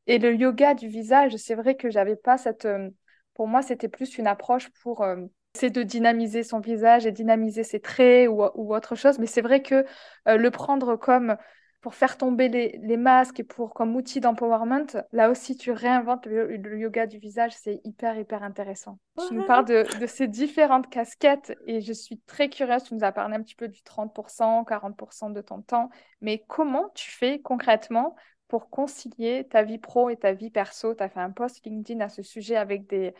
Et 0.09 0.17
le 0.17 0.33
yoga 0.33 0.73
du 0.73 0.87
visage, 0.87 1.35
c'est 1.35 1.53
vrai 1.53 1.75
que 1.75 1.91
j'avais 1.91 2.15
pas 2.15 2.39
cette. 2.39 2.65
Euh, 2.65 2.89
pour 3.35 3.47
moi, 3.47 3.61
c'était 3.61 3.87
plus 3.87 4.17
une 4.17 4.25
approche 4.25 4.69
pour 4.81 5.03
euh, 5.03 5.17
essayer 5.53 5.69
de 5.69 5.83
dynamiser 5.83 6.41
son 6.41 6.59
visage 6.59 7.05
et 7.05 7.11
dynamiser 7.11 7.63
ses 7.63 7.79
traits 7.79 8.27
ou, 8.27 8.73
autre 8.73 8.95
chose. 8.95 9.19
Mais 9.19 9.27
c'est 9.27 9.41
vrai 9.41 9.61
que 9.61 9.85
euh, 10.27 10.37
le 10.37 10.49
prendre 10.49 10.95
comme 10.95 11.37
pour 11.81 11.93
faire 11.93 12.17
tomber 12.17 12.49
les, 12.49 12.97
masques 12.97 13.39
et 13.39 13.43
pour 13.43 13.73
comme 13.73 13.95
outil 13.95 14.19
d'empowerment, 14.19 14.87
là 15.13 15.29
aussi 15.29 15.55
tu 15.55 15.71
réinventes 15.71 16.25
le, 16.25 16.77
yoga 16.77 17.05
du 17.05 17.19
visage, 17.19 17.53
c'est 17.55 17.79
hyper 17.85 18.17
hyper 18.17 18.43
intéressant. 18.43 18.99
Tu 19.29 19.35
nous 19.35 19.45
parles 19.45 19.63
de, 19.63 19.85
de, 19.97 20.05
ces 20.05 20.27
différentes 20.27 20.89
casquettes 20.89 21.55
et 21.67 21.79
je 21.79 21.93
suis 21.93 22.19
très 22.27 22.49
curieuse, 22.49 22.83
tu 22.83 22.95
nous 22.95 23.03
as 23.05 23.13
parlé 23.13 23.35
un 23.35 23.41
petit 23.41 23.55
peu 23.55 23.69
du 23.69 23.79
30%, 23.79 24.65
40% 24.65 25.31
de 25.31 25.39
ton 25.39 25.61
temps, 25.61 25.89
mais 26.19 26.43
comment 26.49 26.89
tu 26.95 27.09
fais 27.11 27.39
concrètement 27.39 28.15
pour 28.49 28.69
concilier 28.69 29.47
ta 29.49 29.63
vie 29.63 29.77
pro 29.77 30.09
et 30.09 30.17
ta 30.17 30.33
vie 30.33 30.49
perso 30.49 30.93
Tu 30.93 31.03
as 31.03 31.07
fait 31.07 31.21
un 31.21 31.31
post 31.31 31.65
LinkedIn 31.65 32.01
à 32.01 32.09
ce 32.09 32.21
sujet 32.21 32.57
avec 32.57 32.87
des, 32.87 33.13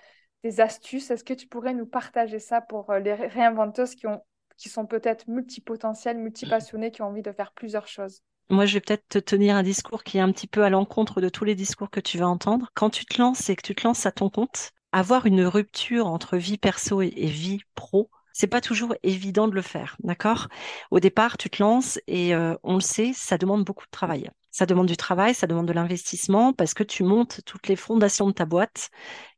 astuces. 0.60 1.12
Est-ce 1.12 1.24
que 1.24 1.34
tu 1.34 1.48
pourrais 1.48 1.74
nous 1.74 1.86
partager 1.86 2.40
ça 2.40 2.62
pour 2.62 2.90
euh, 2.90 3.00
les 3.00 3.14
réinventeuses 3.14 3.96
qui 3.96 4.70
sont 4.70 4.86
peut-être 4.86 5.28
multipotentielles, 5.28 6.18
multipassionnées, 6.18 6.92
qui 6.92 7.02
ont 7.02 7.08
envie 7.08 7.22
de 7.22 7.32
faire 7.32 7.52
plusieurs 7.52 7.88
choses? 7.88 8.22
Moi, 8.50 8.66
je 8.66 8.74
vais 8.74 8.80
peut-être 8.80 9.08
te 9.08 9.20
tenir 9.20 9.56
un 9.56 9.64
discours 9.64 10.04
qui 10.04 10.18
est 10.18 10.22
un 10.22 10.32
petit 10.32 10.48
peu 10.48 10.64
à 10.64 10.70
l'encontre 10.70 11.22
de 11.22 11.30
tous 11.30 11.44
les 11.44 11.56
discours 11.56 11.90
que 11.90 12.00
tu 12.00 12.18
vas 12.18 12.28
entendre. 12.28 12.70
Quand 12.74 12.90
tu 12.90 13.06
te 13.06 13.22
lances 13.22 13.50
et 13.50 13.56
que 13.56 13.62
tu 13.62 13.76
te 13.76 13.86
lances 13.86 14.06
à 14.06 14.12
ton 14.12 14.30
compte, 14.30 14.72
avoir 14.92 15.26
une 15.26 15.44
rupture 15.44 16.08
entre 16.08 16.38
vie 16.38 16.58
perso 16.58 17.02
et 17.02 17.10
vie 17.10 17.60
pro, 17.76 18.10
c'est 18.34 18.48
pas 18.48 18.62
toujours 18.62 18.96
évident 19.04 19.48
de 19.48 19.54
le 19.54 19.62
faire, 19.62 19.98
d'accord? 20.00 20.48
Au 20.90 21.00
départ, 21.00 21.38
tu 21.38 21.50
te 21.50 21.62
lances 21.62 22.00
et 22.08 22.34
euh, 22.34 22.56
on 22.64 22.76
le 22.76 22.80
sait, 22.80 23.12
ça 23.14 23.38
demande 23.38 23.66
beaucoup 23.66 23.86
de 23.86 23.92
travail. 23.92 24.30
Ça 24.52 24.66
demande 24.66 24.88
du 24.88 24.98
travail, 24.98 25.34
ça 25.34 25.48
demande 25.48 25.68
de 25.68 25.74
l'investissement 25.74 26.54
parce 26.54 26.74
que 26.74 26.84
tu 26.84 27.04
montes 27.04 27.42
toutes 27.46 27.68
les 27.68 27.76
fondations 27.76 28.28
de 28.28 28.34
ta 28.34 28.46
boîte 28.46 28.90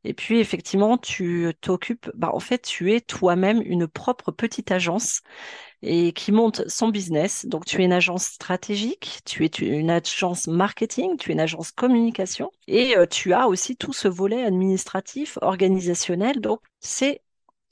et 0.04 0.14
puis 0.14 0.40
effectivement, 0.40 0.98
tu 0.98 1.52
t'occupes, 1.60 2.10
bah, 2.14 2.30
en 2.32 2.40
fait, 2.40 2.62
tu 2.62 2.92
es 2.92 3.00
toi-même 3.00 3.62
une 3.64 3.86
propre 3.86 4.32
petite 4.32 4.72
agence 4.72 5.20
et 5.82 6.12
qui 6.12 6.32
monte 6.32 6.68
son 6.68 6.88
business. 6.88 7.46
Donc, 7.46 7.64
tu 7.64 7.80
es 7.82 7.84
une 7.84 7.92
agence 7.92 8.24
stratégique, 8.26 9.20
tu 9.24 9.44
es 9.44 9.48
une 9.48 9.90
agence 9.90 10.46
marketing, 10.46 11.16
tu 11.18 11.30
es 11.30 11.34
une 11.34 11.40
agence 11.40 11.72
communication 11.72 12.50
et 12.68 12.96
euh, 12.96 13.06
tu 13.06 13.32
as 13.32 13.48
aussi 13.48 13.76
tout 13.76 13.92
ce 13.92 14.08
volet 14.08 14.44
administratif, 14.44 15.38
organisationnel. 15.42 16.40
Donc, 16.40 16.60
c'est 16.80 17.22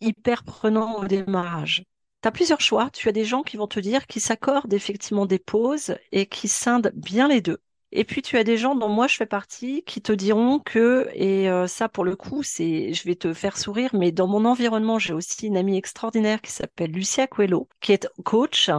hyper 0.01 0.45
prenant 0.45 0.97
au 0.99 1.05
démarrage. 1.07 1.85
Tu 2.23 2.29
as 2.29 2.33
plusieurs 2.33 2.61
choix. 2.61 2.91
Tu 2.91 3.09
as 3.09 3.13
des 3.13 3.25
gens 3.25 3.43
qui 3.43 3.57
vont 3.57 3.67
te 3.67 3.81
dire 3.81 4.07
qu'ils 4.07 4.23
s'accordent 4.23 4.73
effectivement 4.75 5.27
des 5.27 5.39
pauses 5.39 5.97
et 6.13 6.27
qui 6.27 6.49
scindent 6.49 6.93
bien 6.95 7.29
les 7.29 7.41
deux. 7.41 7.59
Et 7.93 8.05
puis 8.05 8.23
tu 8.23 8.37
as 8.37 8.45
des 8.45 8.57
gens 8.57 8.77
dont 8.77 8.89
moi 8.89 9.09
je 9.09 9.17
fais 9.17 9.27
partie 9.27 9.83
qui 9.83 10.01
te 10.01 10.13
diront 10.13 10.61
que, 10.61 11.09
et 11.15 11.51
euh, 11.51 11.67
ça 11.67 11.89
pour 11.89 12.05
le 12.05 12.15
coup, 12.15 12.45
c'est, 12.45 12.93
je 12.95 13.03
vais 13.05 13.17
te 13.17 13.35
faire 13.35 13.59
sourire, 13.59 13.91
mais 13.95 14.13
dans 14.13 14.29
mon 14.29 14.45
environnement, 14.45 15.01
j'ai 15.01 15.13
aussi 15.13 15.49
une 15.49 15.57
amie 15.57 15.77
extraordinaire 15.77 16.41
qui 16.41 16.53
s'appelle 16.53 16.93
Lucia 16.93 17.27
Coelho, 17.27 17.69
qui 17.81 17.91
est 17.93 18.07
coach 18.25 18.71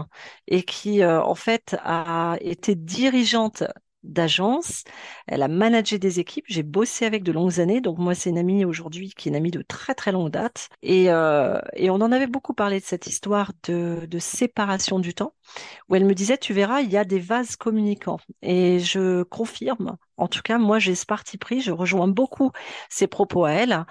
et 0.47 0.63
qui 0.63 1.03
euh, 1.03 1.21
en 1.21 1.35
fait 1.35 1.75
a 1.83 2.37
été 2.39 2.73
dirigeante 2.75 3.63
d'agence. 4.03 4.83
Elle 5.27 5.43
a 5.43 5.47
managé 5.47 5.99
des 5.99 6.19
équipes. 6.19 6.45
J'ai 6.47 6.63
bossé 6.63 7.05
avec 7.05 7.23
de 7.23 7.31
longues 7.31 7.59
années. 7.59 7.81
Donc 7.81 7.97
moi, 7.97 8.15
c'est 8.15 8.29
une 8.29 8.37
amie 8.37 8.65
aujourd'hui 8.65 9.13
qui 9.15 9.29
est 9.29 9.31
une 9.31 9.35
amie 9.35 9.51
de 9.51 9.61
très 9.61 9.95
très 9.95 10.11
longue 10.11 10.31
date. 10.31 10.69
Et, 10.81 11.11
euh, 11.11 11.59
et 11.73 11.89
on 11.89 11.95
en 11.95 12.11
avait 12.11 12.27
beaucoup 12.27 12.53
parlé 12.53 12.79
de 12.79 12.85
cette 12.85 13.07
histoire 13.07 13.51
de, 13.63 14.07
séparation 14.19 14.99
du 14.99 15.13
temps, 15.13 15.33
où 15.89 15.95
elle 15.95 16.05
me 16.05 16.13
disait, 16.13 16.37
tu 16.37 16.53
verras, 16.53 16.81
il 16.81 16.91
y 16.91 16.97
a 16.97 17.05
des 17.05 17.19
vases 17.19 17.55
communicants. 17.55 18.19
Et 18.41 18.79
je 18.79 19.23
confirme. 19.23 19.97
En 20.17 20.27
tout 20.27 20.41
cas, 20.43 20.57
moi, 20.57 20.79
j'ai 20.79 20.95
ce 20.95 21.05
parti 21.05 21.37
pris. 21.37 21.61
Je 21.61 21.71
rejoins 21.71 22.07
beaucoup 22.07 22.51
ses 22.89 23.07
propos 23.07 23.45
à 23.45 23.51
elle 23.51 23.85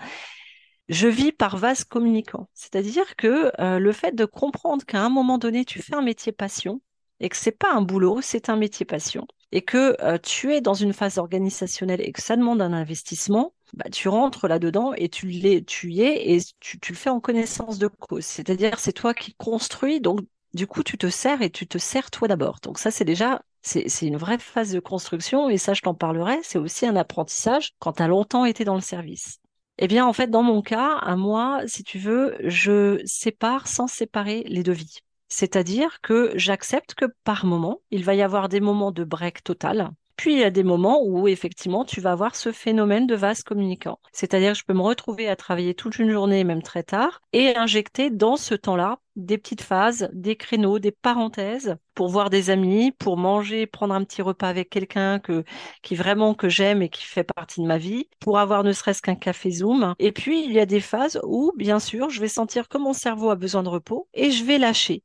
je 0.90 1.06
vis 1.06 1.32
par 1.32 1.56
vase 1.56 1.84
communicant. 1.84 2.48
C'est-à-dire 2.52 3.16
que 3.16 3.52
euh, 3.60 3.78
le 3.78 3.92
fait 3.92 4.12
de 4.12 4.24
comprendre 4.24 4.84
qu'à 4.84 5.00
un 5.00 5.08
moment 5.08 5.38
donné, 5.38 5.64
tu 5.64 5.80
fais 5.80 5.94
un 5.94 6.02
métier 6.02 6.32
passion 6.32 6.82
et 7.20 7.28
que 7.28 7.36
c'est 7.36 7.52
pas 7.52 7.72
un 7.72 7.82
boulot, 7.82 8.20
c'est 8.22 8.48
un 8.48 8.56
métier 8.56 8.86
passion 8.86 9.26
et 9.52 9.62
que 9.62 9.96
euh, 10.02 10.18
tu 10.18 10.52
es 10.54 10.60
dans 10.60 10.74
une 10.74 10.92
phase 10.92 11.18
organisationnelle 11.18 12.00
et 12.00 12.12
que 12.12 12.22
ça 12.22 12.36
demande 12.36 12.62
un 12.62 12.72
investissement, 12.72 13.52
bah, 13.74 13.90
tu 13.90 14.08
rentres 14.08 14.48
là-dedans 14.48 14.92
et 14.94 15.08
tu, 15.08 15.28
tu 15.64 15.92
y 15.92 16.02
es 16.02 16.34
et 16.34 16.40
tu, 16.60 16.78
le 16.88 16.94
fais 16.94 17.10
en 17.10 17.20
connaissance 17.20 17.78
de 17.78 17.88
cause. 17.88 18.24
C'est-à-dire, 18.24 18.78
c'est 18.78 18.92
toi 18.92 19.14
qui 19.14 19.34
construis, 19.34 20.00
donc 20.00 20.20
du 20.54 20.66
coup, 20.66 20.82
tu 20.82 20.98
te 20.98 21.08
sers 21.08 21.42
et 21.42 21.50
tu 21.50 21.66
te 21.66 21.78
sers 21.78 22.10
toi 22.10 22.28
d'abord. 22.28 22.58
Donc 22.62 22.78
ça, 22.78 22.90
c'est 22.90 23.04
déjà, 23.04 23.42
c'est 23.62 23.86
une 24.02 24.16
vraie 24.16 24.38
phase 24.38 24.72
de 24.72 24.80
construction 24.80 25.48
et 25.48 25.58
ça, 25.58 25.74
je 25.74 25.82
t'en 25.82 25.94
parlerai. 25.94 26.38
C'est 26.42 26.58
aussi 26.58 26.86
un 26.86 26.96
apprentissage 26.96 27.72
quand 27.78 27.94
tu 27.94 28.02
as 28.02 28.08
longtemps 28.08 28.44
été 28.44 28.64
dans 28.64 28.74
le 28.74 28.80
service. 28.80 29.38
Eh 29.78 29.88
bien, 29.88 30.06
en 30.06 30.12
fait, 30.12 30.28
dans 30.28 30.42
mon 30.42 30.62
cas, 30.62 30.96
à 30.98 31.16
moi, 31.16 31.62
si 31.66 31.84
tu 31.84 31.98
veux, 31.98 32.36
je 32.44 33.00
sépare 33.06 33.66
sans 33.66 33.86
séparer 33.86 34.44
les 34.46 34.62
deux 34.62 34.72
vies. 34.72 34.98
C'est-à-dire 35.30 36.00
que 36.02 36.32
j'accepte 36.34 36.94
que 36.94 37.06
par 37.24 37.46
moment, 37.46 37.80
il 37.90 38.04
va 38.04 38.14
y 38.14 38.22
avoir 38.22 38.50
des 38.50 38.60
moments 38.60 38.92
de 38.92 39.04
break 39.04 39.42
total. 39.42 39.90
Puis 40.20 40.34
il 40.34 40.40
y 40.40 40.44
a 40.44 40.50
des 40.50 40.64
moments 40.64 41.02
où 41.02 41.28
effectivement 41.28 41.82
tu 41.82 42.02
vas 42.02 42.12
avoir 42.12 42.36
ce 42.36 42.52
phénomène 42.52 43.06
de 43.06 43.14
vase 43.14 43.42
communicant. 43.42 43.98
C'est-à-dire 44.12 44.52
que 44.52 44.58
je 44.58 44.64
peux 44.66 44.74
me 44.74 44.82
retrouver 44.82 45.28
à 45.28 45.34
travailler 45.34 45.72
toute 45.72 45.98
une 45.98 46.10
journée, 46.10 46.44
même 46.44 46.60
très 46.62 46.82
tard, 46.82 47.22
et 47.32 47.56
injecter 47.56 48.10
dans 48.10 48.36
ce 48.36 48.54
temps-là 48.54 48.98
des 49.16 49.38
petites 49.38 49.62
phases, 49.62 50.10
des 50.12 50.36
créneaux, 50.36 50.78
des 50.78 50.90
parenthèses 50.92 51.76
pour 51.94 52.08
voir 52.08 52.28
des 52.28 52.50
amis, 52.50 52.92
pour 52.92 53.16
manger, 53.16 53.66
prendre 53.66 53.94
un 53.94 54.04
petit 54.04 54.20
repas 54.20 54.48
avec 54.48 54.68
quelqu'un 54.68 55.20
que, 55.20 55.42
qui 55.80 55.94
vraiment 55.94 56.34
que 56.34 56.50
j'aime 56.50 56.82
et 56.82 56.90
qui 56.90 57.04
fait 57.04 57.24
partie 57.24 57.62
de 57.62 57.66
ma 57.66 57.78
vie, 57.78 58.06
pour 58.18 58.38
avoir 58.38 58.62
ne 58.62 58.72
serait-ce 58.72 59.00
qu'un 59.00 59.14
café 59.14 59.50
Zoom. 59.50 59.94
Et 59.98 60.12
puis, 60.12 60.44
il 60.44 60.52
y 60.52 60.60
a 60.60 60.66
des 60.66 60.80
phases 60.80 61.18
où, 61.24 61.52
bien 61.56 61.78
sûr, 61.78 62.10
je 62.10 62.20
vais 62.20 62.28
sentir 62.28 62.68
que 62.68 62.76
mon 62.76 62.92
cerveau 62.92 63.30
a 63.30 63.36
besoin 63.36 63.62
de 63.62 63.70
repos 63.70 64.06
et 64.12 64.30
je 64.30 64.44
vais 64.44 64.58
lâcher. 64.58 65.02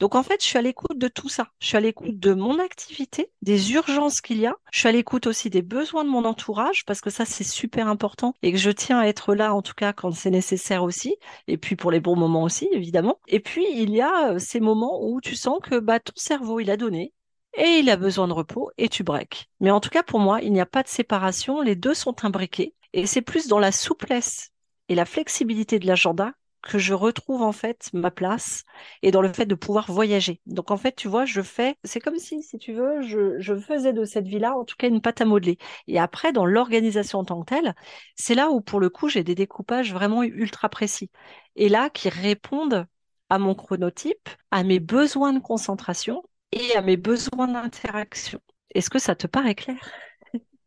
Donc 0.00 0.14
en 0.14 0.22
fait, 0.22 0.42
je 0.42 0.46
suis 0.46 0.58
à 0.58 0.62
l'écoute 0.62 0.98
de 0.98 1.08
tout 1.08 1.28
ça. 1.28 1.48
Je 1.60 1.68
suis 1.68 1.76
à 1.76 1.80
l'écoute 1.80 2.18
de 2.18 2.34
mon 2.34 2.58
activité, 2.58 3.30
des 3.42 3.72
urgences 3.72 4.20
qu'il 4.20 4.38
y 4.38 4.46
a. 4.46 4.56
Je 4.72 4.80
suis 4.80 4.88
à 4.88 4.92
l'écoute 4.92 5.26
aussi 5.26 5.50
des 5.50 5.62
besoins 5.62 6.04
de 6.04 6.10
mon 6.10 6.24
entourage 6.24 6.84
parce 6.84 7.00
que 7.00 7.10
ça, 7.10 7.24
c'est 7.24 7.44
super 7.44 7.88
important 7.88 8.34
et 8.42 8.52
que 8.52 8.58
je 8.58 8.70
tiens 8.70 8.98
à 8.98 9.06
être 9.06 9.34
là, 9.34 9.54
en 9.54 9.62
tout 9.62 9.74
cas, 9.74 9.92
quand 9.92 10.12
c'est 10.12 10.30
nécessaire 10.30 10.82
aussi. 10.82 11.16
Et 11.46 11.56
puis 11.56 11.76
pour 11.76 11.90
les 11.90 12.00
bons 12.00 12.16
moments 12.16 12.42
aussi, 12.42 12.68
évidemment. 12.72 13.20
Et 13.28 13.40
puis, 13.40 13.66
il 13.72 13.90
y 13.90 14.00
a 14.00 14.32
euh, 14.32 14.38
ces 14.38 14.60
moments 14.60 15.02
où 15.02 15.20
tu 15.20 15.36
sens 15.36 15.58
que 15.62 15.78
bah, 15.78 16.00
ton 16.00 16.12
cerveau, 16.16 16.60
il 16.60 16.70
a 16.70 16.76
donné, 16.76 17.12
et 17.54 17.78
il 17.80 17.90
a 17.90 17.96
besoin 17.96 18.28
de 18.28 18.32
repos 18.32 18.70
et 18.78 18.88
tu 18.88 19.02
breaks. 19.02 19.48
Mais 19.60 19.70
en 19.70 19.80
tout 19.80 19.90
cas, 19.90 20.02
pour 20.02 20.20
moi, 20.20 20.40
il 20.42 20.52
n'y 20.52 20.60
a 20.60 20.66
pas 20.66 20.82
de 20.82 20.88
séparation, 20.88 21.60
les 21.60 21.76
deux 21.76 21.94
sont 21.94 22.24
imbriqués 22.24 22.74
et 22.92 23.06
c'est 23.06 23.22
plus 23.22 23.48
dans 23.48 23.58
la 23.58 23.72
souplesse 23.72 24.50
et 24.88 24.94
la 24.94 25.04
flexibilité 25.04 25.78
de 25.78 25.86
l'agenda 25.86 26.32
que 26.62 26.78
je 26.78 26.94
retrouve 26.94 27.42
en 27.42 27.52
fait 27.52 27.88
ma 27.92 28.10
place 28.10 28.64
et 29.02 29.10
dans 29.10 29.22
le 29.22 29.32
fait 29.32 29.46
de 29.46 29.54
pouvoir 29.54 29.90
voyager. 29.90 30.40
Donc 30.46 30.70
en 30.70 30.76
fait, 30.76 30.94
tu 30.96 31.08
vois, 31.08 31.24
je 31.24 31.40
fais, 31.42 31.76
c'est 31.84 32.00
comme 32.00 32.18
si, 32.18 32.42
si 32.42 32.58
tu 32.58 32.72
veux, 32.72 33.02
je, 33.02 33.38
je 33.40 33.54
faisais 33.56 33.92
de 33.92 34.04
cette 34.04 34.26
vie-là 34.26 34.56
en 34.56 34.64
tout 34.64 34.76
cas 34.76 34.88
une 34.88 35.00
pâte 35.00 35.20
à 35.20 35.24
modeler. 35.24 35.58
Et 35.86 35.98
après, 35.98 36.32
dans 36.32 36.46
l'organisation 36.46 37.20
en 37.20 37.24
tant 37.24 37.40
que 37.42 37.54
telle, 37.54 37.74
c'est 38.16 38.34
là 38.34 38.50
où 38.50 38.60
pour 38.60 38.80
le 38.80 38.90
coup, 38.90 39.08
j'ai 39.08 39.24
des 39.24 39.34
découpages 39.34 39.92
vraiment 39.92 40.22
ultra 40.22 40.68
précis. 40.68 41.10
Et 41.56 41.68
là, 41.68 41.90
qui 41.90 42.08
répondent 42.08 42.86
à 43.30 43.38
mon 43.38 43.54
chronotype, 43.54 44.28
à 44.50 44.62
mes 44.64 44.80
besoins 44.80 45.32
de 45.32 45.38
concentration 45.40 46.22
et 46.52 46.74
à 46.76 46.82
mes 46.82 46.96
besoins 46.96 47.48
d'interaction. 47.48 48.40
Est-ce 48.74 48.90
que 48.90 48.98
ça 48.98 49.14
te 49.14 49.26
paraît 49.26 49.54
clair? 49.54 49.78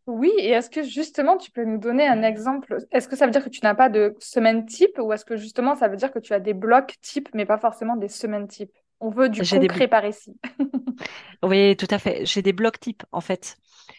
Oui, 0.07 0.31
et 0.39 0.49
est-ce 0.49 0.69
que 0.69 0.83
justement 0.83 1.37
tu 1.37 1.51
peux 1.51 1.63
nous 1.63 1.77
donner 1.77 2.07
un 2.07 2.23
exemple? 2.23 2.77
Est-ce 2.91 3.07
que 3.07 3.15
ça 3.15 3.25
veut 3.25 3.31
dire 3.31 3.43
que 3.43 3.49
tu 3.49 3.59
n'as 3.63 3.75
pas 3.75 3.89
de 3.89 4.15
semaine 4.19 4.65
type 4.65 4.97
ou 4.99 5.13
est-ce 5.13 5.25
que 5.25 5.37
justement 5.37 5.75
ça 5.75 5.87
veut 5.87 5.97
dire 5.97 6.11
que 6.11 6.19
tu 6.19 6.33
as 6.33 6.39
des 6.39 6.53
blocs 6.53 6.95
type 7.01 7.29
mais 7.33 7.45
pas 7.45 7.57
forcément 7.57 7.95
des 7.95 8.07
semaines 8.07 8.47
type? 8.47 8.71
On 8.99 9.09
veut 9.09 9.29
du 9.29 9.41
concret 9.41 9.87
par 9.87 10.05
ici. 10.05 10.35
oui, 11.43 11.75
tout 11.75 11.87
à 11.89 11.97
fait. 11.97 12.25
J'ai 12.25 12.41
des 12.41 12.53
blocs 12.53 12.79
type 12.79 13.03
en 13.11 13.21
fait. 13.21 13.57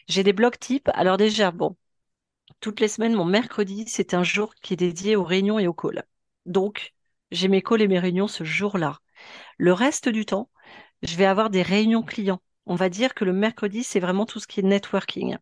J'ai 0.09 0.23
des 0.23 0.33
blocs 0.33 0.59
type. 0.59 0.88
Alors 0.95 1.17
déjà, 1.17 1.51
bon, 1.51 1.77
toutes 2.61 2.81
les 2.81 2.88
semaines, 2.88 3.15
mon 3.15 3.25
mercredi, 3.25 3.85
c'est 3.88 4.15
un 4.15 4.23
jour 4.23 4.55
qui 4.62 4.75
est 4.75 4.77
dédié 4.77 5.17
aux 5.17 5.25
réunions 5.25 5.59
et 5.59 5.67
aux 5.67 5.75
calls. 5.75 6.05
Donc, 6.47 6.95
j'ai 7.31 7.49
mes 7.49 7.62
calls 7.62 7.83
et 7.83 7.88
mes 7.88 7.99
réunions 7.99 8.29
ce 8.29 8.45
jour-là. 8.45 8.99
Le 9.59 9.73
reste 9.73 10.09
du 10.09 10.25
temps, 10.25 10.51
je 11.03 11.17
vais 11.17 11.27
avoir 11.27 11.51
des 11.51 11.62
réunions 11.62 12.03
clients. 12.03 12.41
On 12.67 12.77
va 12.77 12.88
dire 12.88 13.15
que 13.15 13.25
le 13.25 13.33
mercredi, 13.33 13.83
c'est 13.83 14.01
vraiment 14.01 14.27
tout 14.27 14.38
ce 14.38 14.47
qui 14.47 14.61
est 14.61 14.65
networking. 14.65 15.37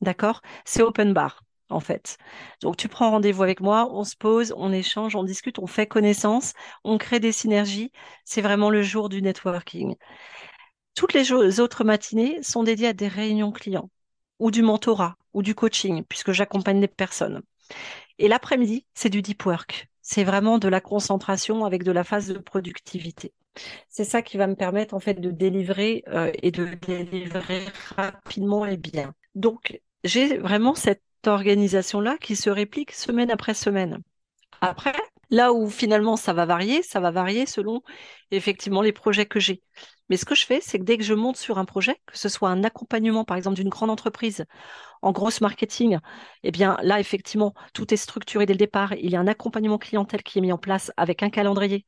D'accord? 0.00 0.40
C'est 0.64 0.82
open 0.82 1.12
bar, 1.12 1.42
en 1.68 1.80
fait. 1.80 2.16
Donc, 2.62 2.76
tu 2.76 2.88
prends 2.88 3.10
rendez-vous 3.10 3.42
avec 3.42 3.60
moi, 3.60 3.88
on 3.92 4.04
se 4.04 4.16
pose, 4.16 4.54
on 4.56 4.72
échange, 4.72 5.14
on 5.16 5.24
discute, 5.24 5.58
on 5.58 5.66
fait 5.66 5.86
connaissance, 5.86 6.54
on 6.84 6.98
crée 6.98 7.20
des 7.20 7.32
synergies. 7.32 7.92
C'est 8.24 8.42
vraiment 8.42 8.70
le 8.70 8.82
jour 8.82 9.08
du 9.08 9.22
networking. 9.22 9.96
Toutes 10.94 11.14
les 11.14 11.60
autres 11.60 11.84
matinées 11.84 12.42
sont 12.42 12.62
dédiées 12.62 12.88
à 12.88 12.92
des 12.92 13.08
réunions 13.08 13.52
clients 13.52 13.90
ou 14.38 14.50
du 14.50 14.62
mentorat 14.62 15.16
ou 15.32 15.42
du 15.42 15.54
coaching, 15.54 16.04
puisque 16.08 16.32
j'accompagne 16.32 16.80
les 16.80 16.88
personnes. 16.88 17.42
Et 18.18 18.28
l'après-midi, 18.28 18.86
c'est 18.94 19.08
du 19.08 19.22
deep 19.22 19.44
work. 19.46 19.88
C'est 20.02 20.24
vraiment 20.24 20.58
de 20.58 20.68
la 20.68 20.80
concentration 20.80 21.64
avec 21.64 21.84
de 21.84 21.92
la 21.92 22.04
phase 22.04 22.28
de 22.28 22.38
productivité. 22.38 23.32
C'est 23.88 24.04
ça 24.04 24.22
qui 24.22 24.36
va 24.36 24.46
me 24.46 24.54
permettre 24.54 24.94
en 24.94 25.00
fait 25.00 25.20
de 25.20 25.30
délivrer 25.30 26.04
euh, 26.08 26.30
et 26.42 26.50
de 26.50 26.66
délivrer 26.86 27.64
rapidement 27.96 28.64
et 28.64 28.76
bien. 28.76 29.14
Donc, 29.34 29.80
j'ai 30.04 30.38
vraiment 30.38 30.74
cette 30.74 31.02
organisation-là 31.26 32.16
qui 32.18 32.36
se 32.36 32.50
réplique 32.50 32.92
semaine 32.92 33.30
après 33.30 33.54
semaine. 33.54 33.98
Après, 34.60 34.94
là 35.30 35.52
où 35.52 35.68
finalement 35.68 36.16
ça 36.16 36.32
va 36.32 36.46
varier, 36.46 36.82
ça 36.82 37.00
va 37.00 37.10
varier 37.10 37.46
selon 37.46 37.82
effectivement 38.30 38.82
les 38.82 38.92
projets 38.92 39.26
que 39.26 39.40
j'ai. 39.40 39.62
Mais 40.08 40.16
ce 40.16 40.24
que 40.24 40.34
je 40.34 40.44
fais, 40.44 40.60
c'est 40.60 40.78
que 40.78 40.84
dès 40.84 40.98
que 40.98 41.04
je 41.04 41.14
monte 41.14 41.36
sur 41.36 41.58
un 41.58 41.64
projet, 41.64 41.96
que 42.06 42.18
ce 42.18 42.28
soit 42.28 42.50
un 42.50 42.64
accompagnement 42.64 43.24
par 43.24 43.36
exemple 43.36 43.56
d'une 43.56 43.68
grande 43.68 43.90
entreprise 43.90 44.44
en 45.02 45.12
grosse 45.12 45.40
marketing, 45.40 45.98
eh 46.42 46.50
bien 46.50 46.76
là 46.82 47.00
effectivement 47.00 47.54
tout 47.74 47.92
est 47.94 47.96
structuré 47.96 48.44
dès 48.46 48.54
le 48.54 48.58
départ. 48.58 48.94
Il 48.94 49.10
y 49.10 49.16
a 49.16 49.20
un 49.20 49.28
accompagnement 49.28 49.78
clientèle 49.78 50.22
qui 50.22 50.38
est 50.38 50.42
mis 50.42 50.52
en 50.52 50.58
place 50.58 50.90
avec 50.96 51.22
un 51.22 51.30
calendrier 51.30 51.84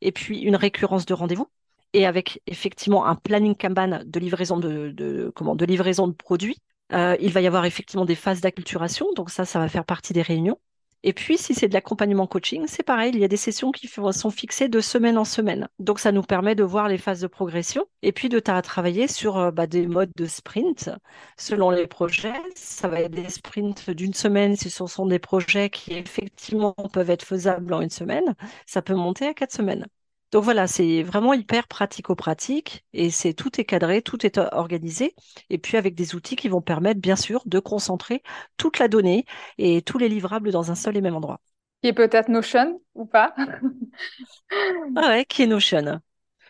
et 0.00 0.12
puis 0.12 0.40
une 0.40 0.56
récurrence 0.56 1.06
de 1.06 1.14
rendez-vous 1.14 1.48
et 1.94 2.06
avec 2.06 2.42
effectivement 2.46 3.06
un 3.06 3.16
planning 3.16 3.56
Kanban 3.56 4.00
de 4.04 4.20
livraison 4.20 4.58
de, 4.58 4.90
de, 4.90 5.32
comment, 5.34 5.54
de 5.56 5.64
livraison 5.64 6.08
de 6.08 6.14
produits 6.14 6.58
euh, 6.92 7.16
il 7.20 7.32
va 7.32 7.40
y 7.40 7.46
avoir 7.46 7.64
effectivement 7.64 8.04
des 8.04 8.14
phases 8.14 8.40
d'acculturation, 8.40 9.06
donc 9.16 9.30
ça, 9.30 9.44
ça 9.44 9.58
va 9.58 9.68
faire 9.68 9.84
partie 9.84 10.12
des 10.12 10.22
réunions. 10.22 10.58
Et 11.04 11.12
puis, 11.12 11.36
si 11.36 11.52
c'est 11.54 11.66
de 11.66 11.74
l'accompagnement 11.74 12.28
coaching, 12.28 12.66
c'est 12.68 12.84
pareil, 12.84 13.10
il 13.12 13.20
y 13.20 13.24
a 13.24 13.28
des 13.28 13.36
sessions 13.36 13.72
qui 13.72 13.88
sont 13.88 14.30
fixées 14.30 14.68
de 14.68 14.80
semaine 14.80 15.18
en 15.18 15.24
semaine. 15.24 15.68
Donc, 15.80 15.98
ça 15.98 16.12
nous 16.12 16.22
permet 16.22 16.54
de 16.54 16.62
voir 16.62 16.88
les 16.88 16.98
phases 16.98 17.20
de 17.20 17.26
progression 17.26 17.86
et 18.02 18.12
puis 18.12 18.28
de 18.28 18.38
travailler 18.38 19.08
sur 19.08 19.36
euh, 19.36 19.50
bah, 19.50 19.66
des 19.66 19.88
modes 19.88 20.12
de 20.16 20.26
sprint 20.26 20.90
selon 21.36 21.70
les 21.70 21.88
projets. 21.88 22.32
Ça 22.54 22.86
va 22.86 23.00
être 23.00 23.10
des 23.10 23.28
sprints 23.28 23.90
d'une 23.90 24.14
semaine 24.14 24.54
si 24.54 24.70
ce 24.70 24.86
sont 24.86 25.06
des 25.06 25.18
projets 25.18 25.70
qui 25.70 25.92
effectivement 25.94 26.74
peuvent 26.92 27.10
être 27.10 27.24
faisables 27.24 27.72
en 27.74 27.80
une 27.80 27.90
semaine. 27.90 28.36
Ça 28.66 28.80
peut 28.80 28.94
monter 28.94 29.26
à 29.26 29.34
quatre 29.34 29.52
semaines. 29.52 29.86
Donc 30.32 30.44
voilà, 30.44 30.66
c'est 30.66 31.02
vraiment 31.02 31.34
hyper 31.34 31.68
pratico-pratique 31.68 32.84
et 32.94 33.10
c'est 33.10 33.34
tout 33.34 33.60
est 33.60 33.64
cadré, 33.66 34.00
tout 34.02 34.24
est 34.26 34.38
organisé 34.38 35.14
et 35.50 35.58
puis 35.58 35.76
avec 35.76 35.94
des 35.94 36.14
outils 36.14 36.36
qui 36.36 36.48
vont 36.48 36.62
permettre 36.62 37.00
bien 37.00 37.16
sûr 37.16 37.42
de 37.46 37.58
concentrer 37.58 38.22
toute 38.56 38.78
la 38.78 38.88
donnée 38.88 39.26
et 39.58 39.82
tous 39.82 39.98
les 39.98 40.08
livrables 40.08 40.50
dans 40.50 40.70
un 40.70 40.74
seul 40.74 40.96
et 40.96 41.02
même 41.02 41.14
endroit. 41.16 41.40
Qui 41.82 41.88
est 41.88 41.92
peut-être 41.92 42.28
Notion 42.28 42.80
ou 42.94 43.04
pas 43.04 43.34
Ah 44.96 45.08
ouais, 45.08 45.24
qui 45.24 45.42
est 45.42 45.46
Notion. 45.46 46.00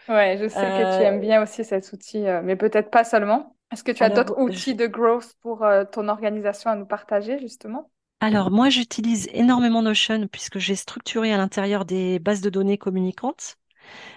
Ouais, 0.08 0.36
je 0.38 0.48
sais 0.48 0.72
que 0.72 0.96
tu 0.96 1.02
aimes 1.02 1.16
euh, 1.16 1.20
bien 1.20 1.42
aussi 1.42 1.64
cet 1.64 1.92
outil, 1.92 2.26
euh, 2.26 2.42
mais 2.42 2.56
peut-être 2.56 2.90
pas 2.90 3.04
seulement. 3.04 3.56
Est-ce 3.70 3.84
que 3.84 3.92
tu 3.92 4.02
as 4.02 4.10
d'autres 4.10 4.38
outils 4.38 4.74
de 4.74 4.86
growth 4.86 5.34
pour 5.40 5.62
euh, 5.64 5.84
ton 5.84 6.08
organisation 6.08 6.70
à 6.70 6.76
nous 6.76 6.86
partager 6.86 7.38
justement? 7.38 7.90
Alors 8.20 8.50
moi 8.50 8.70
j'utilise 8.70 9.28
énormément 9.32 9.82
Notion 9.82 10.26
puisque 10.28 10.58
j'ai 10.58 10.76
structuré 10.76 11.32
à 11.32 11.36
l'intérieur 11.36 11.84
des 11.84 12.18
bases 12.20 12.40
de 12.40 12.48
données 12.50 12.78
communicantes 12.78 13.58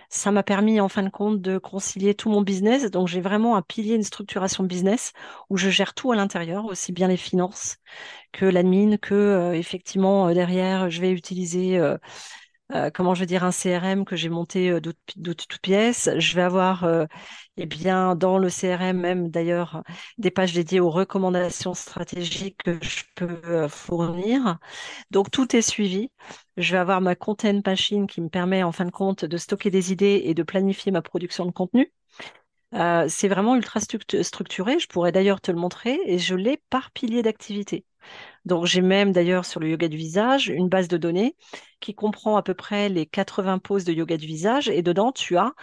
ça 0.10 0.32
m'a 0.32 0.44
permis 0.44 0.80
en 0.80 0.90
fin 0.90 1.04
de 1.04 1.10
compte 1.10 1.42
de 1.42 1.58
concilier 1.58 2.14
tout 2.16 2.30
mon 2.30 2.42
business. 2.42 2.90
Donc 2.92 3.08
j'ai 3.08 3.22
vraiment 3.22 3.56
un 3.58 3.62
pilier, 3.62 3.96
une 3.96 4.04
structuration 4.04 4.64
business 4.64 5.14
où 5.50 5.58
je 5.58 5.70
gère 5.70 5.94
tout 5.94 6.12
à 6.12 6.16
l'intérieur, 6.16 6.66
aussi 6.66 6.92
bien 6.92 7.08
les 7.08 7.18
finances 7.18 7.78
que 8.34 8.46
l'admin, 8.46 8.98
que 8.98 9.14
euh, 9.16 9.54
effectivement 9.54 10.30
euh, 10.30 10.34
derrière 10.34 10.90
je 10.90 11.02
vais 11.02 11.12
utiliser 11.12 11.80
euh, 12.74 12.90
comment 12.92 13.14
je 13.14 13.22
vais 13.22 13.26
dire 13.26 13.44
un 13.44 13.52
CRM 13.52 14.06
que 14.06 14.16
j'ai 14.16 14.30
monté 14.30 14.80
de 14.80 15.34
toutes 15.34 15.60
pièces. 15.60 16.10
Je 16.18 16.36
vais 16.36 16.42
avoir 16.42 16.88
eh 17.58 17.66
bien 17.66 18.16
dans 18.16 18.38
le 18.38 18.50
CRM 18.50 18.98
même 18.98 19.30
d'ailleurs 19.30 19.84
des 20.18 20.32
pages 20.32 20.54
dédiées 20.54 20.80
aux 20.80 20.90
recommandations 20.90 21.74
stratégiques 21.74 22.64
que 22.64 22.80
je 22.82 23.04
peux 23.16 23.68
fournir. 23.68 24.58
Donc 25.12 25.32
tout 25.32 25.56
est 25.56 25.62
suivi. 25.62 26.12
Je 26.58 26.72
vais 26.72 26.80
avoir 26.80 27.02
ma 27.02 27.16
content 27.16 27.62
machine 27.66 28.08
qui 28.08 28.22
me 28.22 28.30
permet 28.30 28.64
en 28.64 28.72
fin 28.72 28.86
de 28.86 28.92
compte 28.92 29.26
de 29.26 29.38
stocker 29.38 29.70
des 29.72 29.92
idées 29.92 30.22
et 30.26 30.34
de 30.34 30.44
planifier 30.44 30.92
ma 30.92 31.02
production 31.02 31.46
de 31.46 31.52
contenu. 31.52 31.92
Euh, 32.74 33.06
c'est 33.08 33.28
vraiment 33.28 33.56
ultra 33.56 33.80
structuré. 33.80 34.80
Je 34.80 34.88
pourrais 34.88 35.12
d'ailleurs 35.12 35.42
te 35.42 35.52
le 35.52 35.58
montrer 35.58 36.00
et 36.06 36.20
je 36.20 36.36
l'ai 36.36 36.62
par 36.70 36.92
pilier 36.92 37.22
d'activité. 37.24 37.86
Donc 38.46 38.66
j'ai 38.66 38.82
même 38.82 39.12
d'ailleurs 39.12 39.46
sur 39.46 39.60
le 39.60 39.70
yoga 39.70 39.88
du 39.88 39.98
visage 39.98 40.50
une 40.50 40.70
base 40.70 40.88
de 40.88 40.98
données 40.98 41.36
qui 41.80 41.96
comprend 41.96 42.38
à 42.38 42.44
peu 42.44 42.54
près 42.54 42.90
les 42.90 43.06
80 43.06 43.60
poses 43.60 43.86
de 43.86 43.94
yoga 43.94 44.18
du 44.18 44.28
visage 44.28 44.70
et 44.70 44.82
dedans 44.82 45.12
tu 45.12 45.38
as 45.38 45.54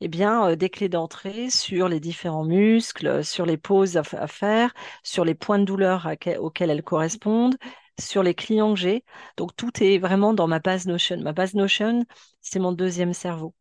eh 0.00 0.08
bien 0.08 0.48
euh, 0.48 0.56
des 0.56 0.70
clés 0.70 0.88
d'entrée 0.88 1.50
sur 1.50 1.88
les 1.88 2.00
différents 2.00 2.44
muscles, 2.44 3.24
sur 3.24 3.46
les 3.46 3.56
poses 3.56 3.96
à, 3.96 4.02
faire, 4.26 4.74
sur 5.02 5.24
les 5.24 5.34
points 5.34 5.58
de 5.58 5.64
douleur 5.64 6.08
auxquels 6.40 6.70
elles 6.70 6.82
correspondent, 6.82 7.56
sur 8.00 8.22
les 8.22 8.34
clients 8.34 8.74
que 8.74 8.80
j'ai. 8.80 9.04
Donc 9.36 9.54
tout 9.56 9.82
est 9.82 9.98
vraiment 9.98 10.34
dans 10.34 10.48
ma 10.48 10.58
base 10.58 10.86
Notion. 10.86 11.18
Ma 11.20 11.32
base 11.32 11.54
Notion, 11.54 12.04
c'est 12.40 12.58
mon 12.58 12.72
deuxième 12.72 13.12
cerveau. 13.14 13.54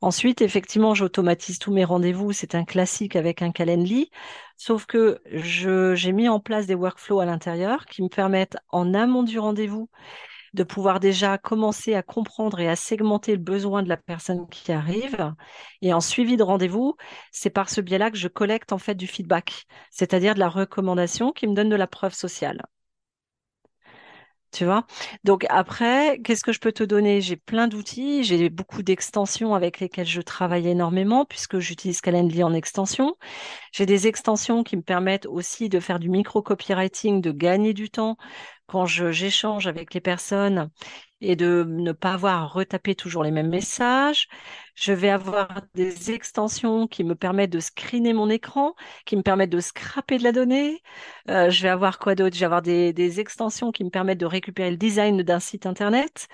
Ensuite, 0.00 0.42
effectivement, 0.42 0.94
j'automatise 0.94 1.58
tous 1.58 1.72
mes 1.72 1.84
rendez-vous. 1.84 2.32
C'est 2.32 2.54
un 2.54 2.64
classique 2.64 3.16
avec 3.16 3.42
un 3.42 3.52
Calendly. 3.52 4.10
Sauf 4.56 4.86
que 4.86 5.20
j'ai 5.32 6.12
mis 6.12 6.28
en 6.28 6.40
place 6.40 6.66
des 6.66 6.74
workflows 6.74 7.20
à 7.20 7.24
l'intérieur 7.26 7.86
qui 7.86 8.02
me 8.02 8.08
permettent, 8.08 8.56
en 8.70 8.94
amont 8.94 9.22
du 9.22 9.38
rendez-vous, 9.38 9.88
de 10.54 10.62
pouvoir 10.62 11.00
déjà 11.00 11.38
commencer 11.38 11.94
à 11.94 12.02
comprendre 12.02 12.60
et 12.60 12.68
à 12.68 12.76
segmenter 12.76 13.32
le 13.32 13.38
besoin 13.38 13.82
de 13.82 13.88
la 13.88 13.96
personne 13.98 14.48
qui 14.48 14.72
arrive. 14.72 15.34
Et 15.82 15.92
en 15.92 16.00
suivi 16.00 16.36
de 16.36 16.42
rendez-vous, 16.42 16.96
c'est 17.32 17.50
par 17.50 17.68
ce 17.68 17.80
biais-là 17.80 18.10
que 18.10 18.16
je 18.16 18.28
collecte 18.28 18.72
en 18.72 18.78
fait 18.78 18.94
du 18.94 19.06
feedback, 19.06 19.66
c'est-à-dire 19.90 20.34
de 20.34 20.40
la 20.40 20.48
recommandation 20.48 21.32
qui 21.32 21.46
me 21.46 21.54
donne 21.54 21.68
de 21.68 21.76
la 21.76 21.86
preuve 21.86 22.14
sociale. 22.14 22.62
Tu 24.52 24.64
vois? 24.64 24.86
Donc 25.24 25.44
après, 25.50 26.18
qu'est-ce 26.24 26.42
que 26.42 26.52
je 26.52 26.60
peux 26.60 26.72
te 26.72 26.82
donner? 26.82 27.20
J'ai 27.20 27.36
plein 27.36 27.68
d'outils, 27.68 28.24
j'ai 28.24 28.48
beaucoup 28.48 28.82
d'extensions 28.82 29.54
avec 29.54 29.80
lesquelles 29.80 30.06
je 30.06 30.22
travaille 30.22 30.68
énormément 30.68 31.26
puisque 31.26 31.58
j'utilise 31.58 32.00
Calendly 32.00 32.42
en 32.42 32.54
extension. 32.54 33.16
J'ai 33.72 33.86
des 33.86 34.06
extensions 34.08 34.64
qui 34.64 34.76
me 34.76 34.82
permettent 34.82 35.26
aussi 35.26 35.68
de 35.70 35.80
faire 35.80 35.98
du 35.98 36.10
micro-copywriting, 36.10 37.22
de 37.22 37.32
gagner 37.32 37.74
du 37.74 37.90
temps 37.90 38.18
quand 38.66 38.86
j'échange 38.86 39.66
avec 39.66 39.94
les 39.94 40.00
personnes 40.00 40.70
et 41.20 41.36
de 41.36 41.64
ne 41.66 41.92
pas 41.92 42.12
avoir 42.14 42.42
à 42.42 42.46
retaper 42.46 42.94
toujours 42.94 43.24
les 43.24 43.30
mêmes 43.30 43.48
messages. 43.48 44.28
Je 44.74 44.92
vais 44.92 45.08
avoir 45.08 45.62
des 45.74 46.10
extensions 46.10 46.86
qui 46.86 47.04
me 47.04 47.14
permettent 47.14 47.52
de 47.52 47.60
screener 47.60 48.12
mon 48.12 48.28
écran, 48.28 48.74
qui 49.06 49.16
me 49.16 49.22
permettent 49.22 49.50
de 49.50 49.60
scraper 49.60 50.18
de 50.18 50.24
la 50.24 50.32
donnée. 50.32 50.82
Euh, 51.30 51.50
je 51.50 51.62
vais 51.62 51.68
avoir 51.70 51.98
quoi 51.98 52.14
d'autre? 52.14 52.34
Je 52.34 52.40
vais 52.40 52.46
avoir 52.46 52.62
des, 52.62 53.20
extensions 53.20 53.72
qui 53.72 53.84
me 53.84 53.90
permettent 53.90 54.20
de 54.20 54.26
récupérer 54.26 54.70
le 54.70 54.76
design 54.76 55.22
d'un 55.22 55.40
site 55.40 55.66
internet, 55.66 56.28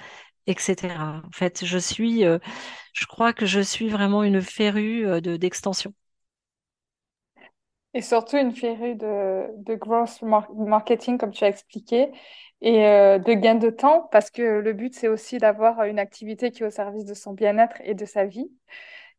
etc. 0.47 1.23
En 1.25 1.31
fait, 1.33 1.65
je 1.65 1.79
suis, 1.79 2.25
euh, 2.25 2.39
je 2.95 3.07
crois 3.07 3.33
que 3.33 3.47
je 3.47 3.61
suis 3.61 3.89
vraiment 3.89 4.23
une 4.25 4.43
férue 4.43 5.07
euh, 5.07 5.21
de 5.21 5.37
d'extensions. 5.37 5.95
Et 7.95 8.01
surtout 8.03 8.37
une 8.39 8.55
férue 8.55 8.95
de, 8.95 9.47
de 9.59 9.75
growth 9.75 10.23
marketing, 10.23 11.19
comme 11.19 11.31
tu 11.31 11.45
as 11.45 11.49
expliqué, 11.49 12.11
et 12.63 12.87
euh, 12.87 13.19
de 13.19 13.35
gain 13.35 13.57
de 13.57 13.69
temps, 13.71 14.09
parce 14.13 14.31
que 14.31 14.43
le 14.43 14.73
but, 14.73 14.95
c'est 14.95 15.09
aussi 15.09 15.39
d'avoir 15.39 15.85
une 15.85 15.99
activité 15.99 16.51
qui 16.51 16.63
est 16.63 16.67
au 16.67 16.71
service 16.71 17.05
de 17.05 17.15
son 17.15 17.33
bien-être 17.33 17.77
et 17.85 17.95
de 17.95 18.05
sa 18.07 18.25
vie. 18.25 18.51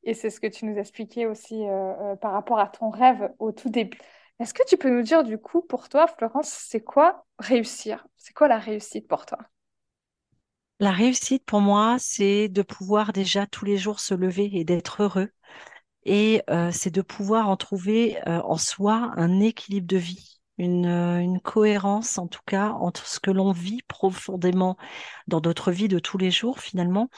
Et 0.03 0.13
c'est 0.13 0.29
ce 0.29 0.39
que 0.39 0.47
tu 0.47 0.65
nous 0.65 0.77
expliquais 0.77 1.25
aussi 1.25 1.55
euh, 1.63 2.13
euh, 2.13 2.15
par 2.15 2.33
rapport 2.33 2.59
à 2.59 2.67
ton 2.67 2.89
rêve 2.89 3.31
au 3.39 3.51
tout 3.51 3.69
début. 3.69 3.99
Est-ce 4.39 4.53
que 4.53 4.63
tu 4.67 4.77
peux 4.77 4.89
nous 4.89 5.03
dire, 5.03 5.23
du 5.23 5.38
coup, 5.38 5.62
pour 5.62 5.88
toi, 5.89 6.07
Florence, 6.07 6.49
c'est 6.49 6.81
quoi 6.81 7.25
réussir? 7.39 8.05
C'est 8.17 8.33
quoi 8.33 8.47
la 8.47 8.57
réussite 8.57 9.07
pour 9.07 9.25
toi? 9.25 9.38
La 10.79 10.91
réussite, 10.91 11.43
pour 11.45 11.62
moi, 11.62 11.97
c'est 11.99 12.47
de 12.47 12.62
pouvoir 12.62 13.12
déjà 13.13 13.47
tous 13.47 13.65
les 13.65 13.77
jours 13.77 13.99
se 13.99 14.13
lever 14.13 14.49
et 14.53 14.63
d'être 14.63 15.01
heureux 15.03 15.31
et 16.05 16.41
euh, 16.49 16.71
c'est 16.71 16.93
de 16.93 17.01
pouvoir 17.01 17.49
en 17.49 17.57
trouver 17.57 18.17
euh, 18.27 18.41
en 18.43 18.57
soi 18.57 19.11
un 19.15 19.39
équilibre 19.39 19.87
de 19.87 19.97
vie, 19.97 20.39
une, 20.57 20.85
euh, 20.85 21.19
une, 21.19 21.39
cohérence 21.39 22.17
en 22.17 22.27
tout 22.27 22.41
cas 22.45 22.69
entre 22.71 23.07
ce 23.07 23.19
que 23.19 23.31
l'on 23.31 23.51
vit 23.51 23.81
profondément 23.87 24.77
dans 25.27 25.41
notre 25.41 25.71
vie 25.71 25.87
de 25.87 25.99
tous 25.99 26.17
les 26.17 26.31
jours 26.31 26.59
finalement. 26.59 27.09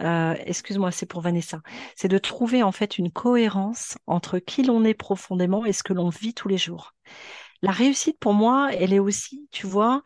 Excuse-moi, 0.00 0.92
c'est 0.92 1.06
pour 1.06 1.22
Vanessa. 1.22 1.60
C'est 1.96 2.06
de 2.06 2.18
trouver 2.18 2.62
en 2.62 2.70
fait 2.70 2.98
une 2.98 3.10
cohérence 3.10 3.98
entre 4.06 4.38
qui 4.38 4.62
l'on 4.62 4.84
est 4.84 4.94
profondément 4.94 5.64
et 5.64 5.72
ce 5.72 5.82
que 5.82 5.92
l'on 5.92 6.08
vit 6.08 6.34
tous 6.34 6.46
les 6.46 6.56
jours. 6.56 6.94
La 7.62 7.72
réussite 7.72 8.16
pour 8.20 8.32
moi, 8.32 8.70
elle 8.72 8.92
est 8.92 9.00
aussi, 9.00 9.48
tu 9.50 9.66
vois, 9.66 10.02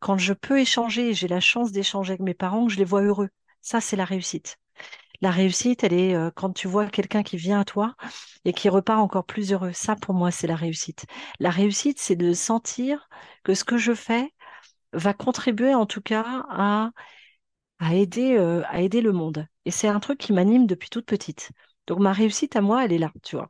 quand 0.00 0.18
je 0.18 0.34
peux 0.34 0.60
échanger, 0.60 1.14
j'ai 1.14 1.28
la 1.28 1.40
chance 1.40 1.72
d'échanger 1.72 2.12
avec 2.12 2.20
mes 2.20 2.34
parents, 2.34 2.66
que 2.66 2.72
je 2.72 2.78
les 2.78 2.84
vois 2.84 3.02
heureux. 3.02 3.30
Ça, 3.62 3.80
c'est 3.80 3.96
la 3.96 4.04
réussite. 4.04 4.58
La 5.22 5.30
réussite, 5.30 5.84
elle 5.84 5.92
est 5.92 6.14
euh, 6.14 6.30
quand 6.34 6.50
tu 6.52 6.66
vois 6.66 6.86
quelqu'un 6.86 7.22
qui 7.22 7.36
vient 7.36 7.60
à 7.60 7.64
toi 7.64 7.94
et 8.44 8.52
qui 8.52 8.68
repart 8.68 9.00
encore 9.00 9.24
plus 9.24 9.52
heureux. 9.52 9.72
Ça, 9.72 9.96
pour 9.96 10.14
moi, 10.14 10.30
c'est 10.30 10.46
la 10.46 10.56
réussite. 10.56 11.06
La 11.40 11.50
réussite, 11.50 11.98
c'est 11.98 12.16
de 12.16 12.32
sentir 12.32 13.08
que 13.44 13.54
ce 13.54 13.64
que 13.64 13.76
je 13.76 13.94
fais 13.94 14.32
va 14.92 15.12
contribuer 15.14 15.74
en 15.74 15.86
tout 15.86 16.00
cas 16.00 16.44
à, 16.48 16.90
aider, 17.92 18.36
euh, 18.38 18.62
à 18.68 18.80
aider 18.80 19.00
le 19.02 19.12
monde. 19.12 19.46
Et 19.66 19.70
c'est 19.70 19.88
un 19.88 20.00
truc 20.00 20.18
qui 20.18 20.32
m'anime 20.32 20.66
depuis 20.66 20.88
toute 20.88 21.06
petite. 21.06 21.50
Donc 21.86 21.98
ma 21.98 22.12
réussite 22.12 22.56
à 22.56 22.60
moi, 22.60 22.84
elle 22.84 22.92
est 22.92 22.98
là, 22.98 23.12
tu 23.22 23.36
vois. 23.36 23.48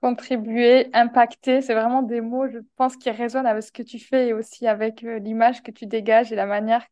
Contribuer, 0.00 0.88
impacter, 0.94 1.60
c'est 1.60 1.74
vraiment 1.74 2.02
des 2.02 2.22
mots, 2.22 2.48
je 2.48 2.58
pense, 2.76 2.96
qui 2.96 3.10
résonnent 3.10 3.46
avec 3.46 3.62
ce 3.62 3.70
que 3.72 3.82
tu 3.82 3.98
fais 3.98 4.28
et 4.28 4.32
aussi 4.32 4.66
avec 4.66 5.04
euh, 5.04 5.18
l'image 5.18 5.62
que 5.62 5.70
tu 5.70 5.86
dégages 5.86 6.32
et 6.32 6.36
la 6.36 6.46
manière 6.46 6.86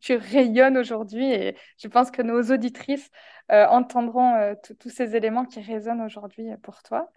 tu 0.00 0.16
rayonnes 0.16 0.78
aujourd'hui 0.78 1.30
et 1.30 1.56
je 1.78 1.88
pense 1.88 2.10
que 2.10 2.22
nos 2.22 2.42
auditrices 2.42 3.10
euh, 3.52 3.66
entendront 3.66 4.34
euh, 4.34 4.54
tous 4.80 4.90
ces 4.90 5.16
éléments 5.16 5.44
qui 5.44 5.60
résonnent 5.60 6.02
aujourd'hui 6.02 6.48
pour 6.62 6.82
toi. 6.82 7.10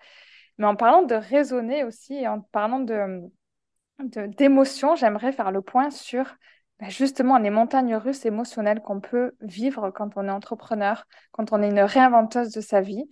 Mais 0.58 0.66
en 0.66 0.76
parlant 0.76 1.04
de 1.04 1.16
raisonner 1.16 1.84
aussi 1.84 2.16
et 2.16 2.28
en 2.28 2.42
parlant 2.42 2.80
de, 2.80 3.22
d'émotions, 4.00 4.96
j'aimerais 4.96 5.32
faire 5.32 5.52
le 5.52 5.62
point 5.62 5.90
sur 5.90 6.36
bah, 6.80 6.90
justement 6.90 7.38
les 7.38 7.50
montagnes 7.50 7.96
russes 7.96 8.26
émotionnelles 8.26 8.82
qu'on 8.82 9.00
peut 9.00 9.36
vivre 9.42 9.90
quand 9.92 10.18
on 10.18 10.28
est 10.28 10.32
entrepreneur, 10.32 11.06
quand 11.32 11.52
on 11.52 11.62
est 11.62 11.70
une 11.70 11.82
réinventeuse 11.82 12.52
de 12.52 12.62
sa 12.62 12.82
vie. 12.82 13.06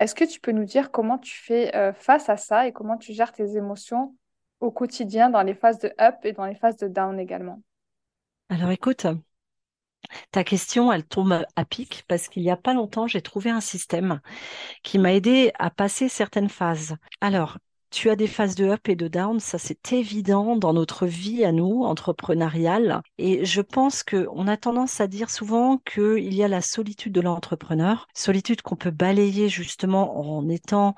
Est-ce 0.00 0.14
que 0.14 0.24
tu 0.24 0.40
peux 0.40 0.52
nous 0.52 0.64
dire 0.64 0.90
comment 0.90 1.18
tu 1.18 1.36
fais 1.36 1.74
euh, 1.76 1.92
face 1.92 2.28
à 2.28 2.36
ça 2.36 2.66
et 2.66 2.72
comment 2.72 2.96
tu 2.96 3.12
gères 3.12 3.32
tes 3.32 3.56
émotions 3.56 4.16
au 4.60 4.70
quotidien 4.70 5.30
dans 5.30 5.42
les 5.42 5.54
phases 5.54 5.78
de 5.78 5.92
up 6.00 6.16
et 6.24 6.32
dans 6.32 6.46
les 6.46 6.54
phases 6.54 6.76
de 6.76 6.88
down 6.88 7.18
également? 7.20 7.62
Alors 8.52 8.70
écoute, 8.70 9.06
ta 10.30 10.44
question, 10.44 10.92
elle 10.92 11.04
tombe 11.06 11.44
à 11.56 11.64
pic 11.64 12.04
parce 12.08 12.28
qu'il 12.28 12.42
n'y 12.42 12.50
a 12.50 12.56
pas 12.56 12.74
longtemps, 12.74 13.06
j'ai 13.06 13.22
trouvé 13.22 13.50
un 13.50 13.60
système 13.60 14.20
qui 14.82 14.98
m'a 14.98 15.14
aidé 15.14 15.52
à 15.58 15.70
passer 15.70 16.08
certaines 16.10 16.48
phases. 16.50 16.96
Alors, 17.20 17.58
tu 17.92 18.08
as 18.08 18.16
des 18.16 18.26
phases 18.26 18.54
de 18.54 18.64
up 18.64 18.88
et 18.88 18.96
de 18.96 19.06
down, 19.06 19.38
ça 19.38 19.58
c'est 19.58 19.92
évident 19.92 20.56
dans 20.56 20.72
notre 20.72 21.06
vie 21.06 21.44
à 21.44 21.52
nous, 21.52 21.82
entrepreneuriale. 21.82 23.02
Et 23.18 23.44
je 23.44 23.60
pense 23.60 24.02
qu'on 24.02 24.48
a 24.48 24.56
tendance 24.56 25.00
à 25.00 25.06
dire 25.06 25.28
souvent 25.28 25.76
qu'il 25.76 26.34
y 26.34 26.42
a 26.42 26.48
la 26.48 26.62
solitude 26.62 27.12
de 27.12 27.20
l'entrepreneur, 27.20 28.08
solitude 28.14 28.62
qu'on 28.62 28.76
peut 28.76 28.90
balayer 28.90 29.50
justement 29.50 30.38
en 30.38 30.48
étant 30.48 30.94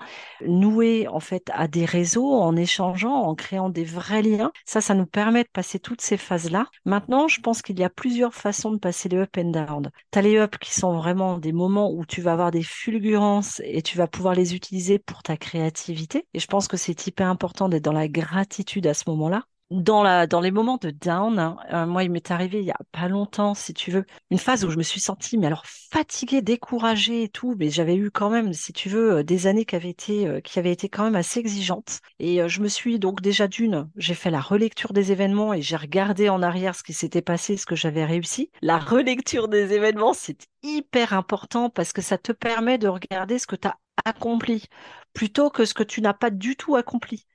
noué 0.46 1.08
en 1.08 1.18
fait 1.18 1.50
à 1.52 1.66
des 1.66 1.84
réseaux, 1.84 2.32
en 2.32 2.54
échangeant, 2.54 3.14
en 3.14 3.34
créant 3.34 3.70
des 3.70 3.84
vrais 3.84 4.22
liens. 4.22 4.52
Ça, 4.64 4.80
ça 4.80 4.94
nous 4.94 5.06
permet 5.06 5.42
de 5.42 5.48
passer 5.52 5.80
toutes 5.80 6.00
ces 6.00 6.16
phases-là. 6.16 6.68
Maintenant, 6.84 7.26
je 7.26 7.40
pense 7.40 7.60
qu'il 7.60 7.78
y 7.78 7.84
a 7.84 7.90
plusieurs 7.90 8.34
façons 8.34 8.70
de 8.70 8.78
passer 8.78 9.08
les 9.08 9.18
up 9.18 9.36
and 9.36 9.50
down. 9.50 9.90
Tu 10.12 10.18
as 10.20 10.22
les 10.22 10.36
up 10.38 10.58
qui 10.58 10.72
sont 10.72 10.96
vraiment 10.96 11.38
des 11.38 11.52
moments 11.52 11.90
où 11.90 12.06
tu 12.06 12.20
vas 12.20 12.32
avoir 12.32 12.52
des 12.52 12.62
fulgurances 12.62 13.60
et 13.64 13.82
tu 13.82 13.98
vas 13.98 14.06
pouvoir 14.06 14.34
les 14.36 14.54
utiliser 14.54 15.00
pour 15.00 15.24
ta 15.24 15.36
créativité. 15.36 16.28
Et 16.34 16.38
je 16.38 16.46
pense 16.46 16.68
que 16.68 16.76
c'est 16.84 17.06
hyper 17.06 17.28
important 17.28 17.68
d'être 17.68 17.84
dans 17.84 17.92
la 17.92 18.08
gratitude 18.08 18.86
à 18.86 18.94
ce 18.94 19.04
moment-là. 19.08 19.44
Dans, 19.70 20.02
la, 20.02 20.26
dans 20.26 20.40
les 20.40 20.50
moments 20.50 20.76
de 20.76 20.90
down, 20.90 21.38
hein, 21.38 21.56
euh, 21.72 21.86
moi, 21.86 22.04
il 22.04 22.10
m'est 22.10 22.30
arrivé 22.30 22.58
il 22.58 22.66
y 22.66 22.70
a 22.70 22.78
pas 22.92 23.08
longtemps, 23.08 23.54
si 23.54 23.72
tu 23.72 23.90
veux, 23.90 24.04
une 24.30 24.38
phase 24.38 24.64
où 24.66 24.70
je 24.70 24.76
me 24.76 24.82
suis 24.82 25.00
sentie, 25.00 25.38
mais 25.38 25.46
alors 25.46 25.64
fatiguée, 25.64 26.42
découragée 26.42 27.22
et 27.22 27.28
tout, 27.30 27.56
mais 27.58 27.70
j'avais 27.70 27.96
eu 27.96 28.10
quand 28.10 28.28
même, 28.28 28.52
si 28.52 28.74
tu 28.74 28.90
veux, 28.90 29.14
euh, 29.14 29.22
des 29.22 29.46
années 29.46 29.64
qui 29.64 29.74
avaient 29.74 29.88
été, 29.88 30.26
euh, 30.28 30.40
qui 30.40 30.58
avaient 30.58 30.70
été 30.70 30.90
quand 30.90 31.04
même 31.04 31.16
assez 31.16 31.40
exigeantes. 31.40 32.00
Et 32.18 32.46
je 32.46 32.60
me 32.60 32.68
suis 32.68 32.98
donc 32.98 33.22
déjà 33.22 33.48
d'une, 33.48 33.88
j'ai 33.96 34.14
fait 34.14 34.30
la 34.30 34.42
relecture 34.42 34.92
des 34.92 35.10
événements 35.10 35.54
et 35.54 35.62
j'ai 35.62 35.76
regardé 35.76 36.28
en 36.28 36.42
arrière 36.42 36.74
ce 36.74 36.82
qui 36.82 36.92
s'était 36.92 37.22
passé, 37.22 37.56
ce 37.56 37.64
que 37.64 37.74
j'avais 37.74 38.04
réussi. 38.04 38.50
La 38.60 38.78
relecture 38.78 39.48
des 39.48 39.72
événements, 39.72 40.12
c'est 40.12 40.46
hyper 40.62 41.14
important 41.14 41.70
parce 41.70 41.94
que 41.94 42.02
ça 42.02 42.18
te 42.18 42.32
permet 42.32 42.76
de 42.76 42.88
regarder 42.88 43.38
ce 43.38 43.46
que 43.46 43.56
tu 43.56 43.68
as 43.68 43.78
accompli 44.04 44.68
plutôt 45.14 45.50
que 45.50 45.64
ce 45.64 45.74
que 45.74 45.82
tu 45.82 46.00
n'as 46.02 46.12
pas 46.12 46.30
du 46.30 46.56
tout 46.56 46.76
accompli. 46.76 47.26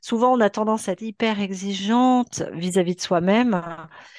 Souvent, 0.00 0.32
on 0.32 0.40
a 0.40 0.50
tendance 0.50 0.88
à 0.88 0.92
être 0.92 1.02
hyper 1.02 1.40
exigeante 1.40 2.42
vis-à-vis 2.52 2.96
de 2.96 3.00
soi-même. 3.00 3.62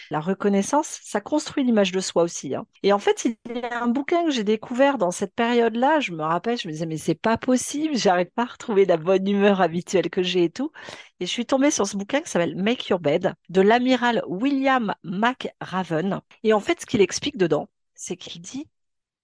La 0.10 0.20
reconnaissance, 0.20 1.00
ça 1.04 1.22
construit 1.22 1.64
l'image 1.64 1.92
de 1.92 2.00
soi 2.00 2.24
aussi. 2.24 2.56
Hein. 2.56 2.66
Et 2.84 2.94
en 2.94 3.00
fait, 3.00 3.26
il 3.26 3.38
y 3.58 3.62
a 3.62 3.84
un 3.84 3.88
bouquin 3.88 4.24
que 4.26 4.32
j'ai 4.32 4.44
découvert 4.44 4.98
dans 4.98 5.12
cette 5.12 5.34
période-là. 5.34 6.00
Je 6.00 6.12
me 6.12 6.24
rappelle, 6.24 6.58
je 6.58 6.68
me 6.68 6.74
disais, 6.74 6.86
mais 6.86 6.98
c'est 6.98 7.16
pas 7.16 7.38
possible, 7.38 7.96
j'arrive 7.96 8.30
pas 8.36 8.44
à 8.44 8.46
retrouver 8.46 8.86
la 8.86 8.98
bonne 8.98 9.28
humeur 9.28 9.62
habituelle 9.62 10.10
que 10.10 10.24
j'ai 10.24 10.46
et 10.46 10.50
tout. 10.50 10.72
Et 11.20 11.26
je 11.26 11.32
suis 11.32 11.46
tombée 11.46 11.72
sur 11.72 11.88
ce 11.88 11.98
bouquin 11.98 12.22
qui 12.22 12.30
s'appelle 12.30 12.56
Make 12.56 12.88
Your 12.90 13.00
Bed 13.00 13.34
de 13.50 13.62
l'amiral 13.62 14.24
William 14.28 14.94
McRaven. 15.04 16.22
Et 16.44 16.54
en 16.54 16.60
fait, 16.60 16.82
ce 16.82 16.86
qu'il 16.86 17.02
explique 17.02 17.38
dedans, 17.38 17.70
c'est 17.96 18.18
qu'il 18.18 18.42
dit, 18.42 18.68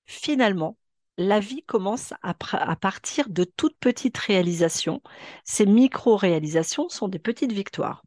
finalement, 0.05 0.77
la 1.17 1.39
vie 1.39 1.63
commence 1.63 2.13
à, 2.21 2.33
partir 2.75 3.29
de 3.29 3.43
toutes 3.43 3.77
petites 3.79 4.17
réalisations. 4.17 5.01
Ces 5.43 5.65
micro-réalisations 5.65 6.89
sont 6.89 7.07
des 7.07 7.19
petites 7.19 7.51
victoires. 7.51 8.03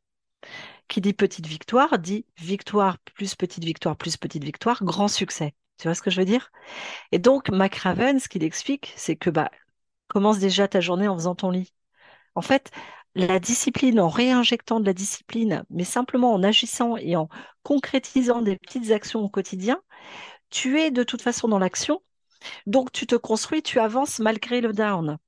Qui 0.88 1.00
dit 1.00 1.12
petite 1.12 1.46
victoire 1.46 1.98
dit 1.98 2.26
victoire 2.38 2.98
plus 2.98 3.34
petite 3.36 3.64
victoire 3.64 3.96
plus 3.96 4.16
petite 4.16 4.44
victoire, 4.44 4.82
grand 4.82 5.08
succès. 5.08 5.54
Tu 5.78 5.88
vois 5.88 5.94
ce 5.94 6.02
que 6.02 6.10
je 6.10 6.18
veux 6.20 6.26
dire? 6.26 6.50
Et 7.12 7.18
donc, 7.18 7.50
McRaven, 7.50 8.20
ce 8.20 8.28
qu'il 8.28 8.44
explique, 8.44 8.92
c'est 8.96 9.16
que 9.16 9.30
bah, 9.30 9.50
commence 10.08 10.38
déjà 10.38 10.68
ta 10.68 10.80
journée 10.80 11.08
en 11.08 11.16
faisant 11.16 11.34
ton 11.34 11.50
lit. 11.50 11.72
En 12.34 12.42
fait, 12.42 12.70
la 13.14 13.40
discipline, 13.40 14.00
en 14.00 14.08
réinjectant 14.08 14.80
de 14.80 14.86
la 14.86 14.92
discipline, 14.92 15.64
mais 15.70 15.84
simplement 15.84 16.32
en 16.32 16.42
agissant 16.42 16.96
et 16.96 17.16
en 17.16 17.28
concrétisant 17.62 18.42
des 18.42 18.56
petites 18.56 18.90
actions 18.92 19.20
au 19.20 19.28
quotidien, 19.28 19.80
tu 20.50 20.80
es 20.80 20.90
de 20.90 21.02
toute 21.02 21.22
façon 21.22 21.48
dans 21.48 21.58
l'action. 21.58 22.02
Donc, 22.66 22.92
tu 22.92 23.06
te 23.06 23.14
construis, 23.16 23.62
tu 23.62 23.78
avances 23.78 24.18
malgré 24.18 24.60
le 24.60 24.72
down. 24.72 25.18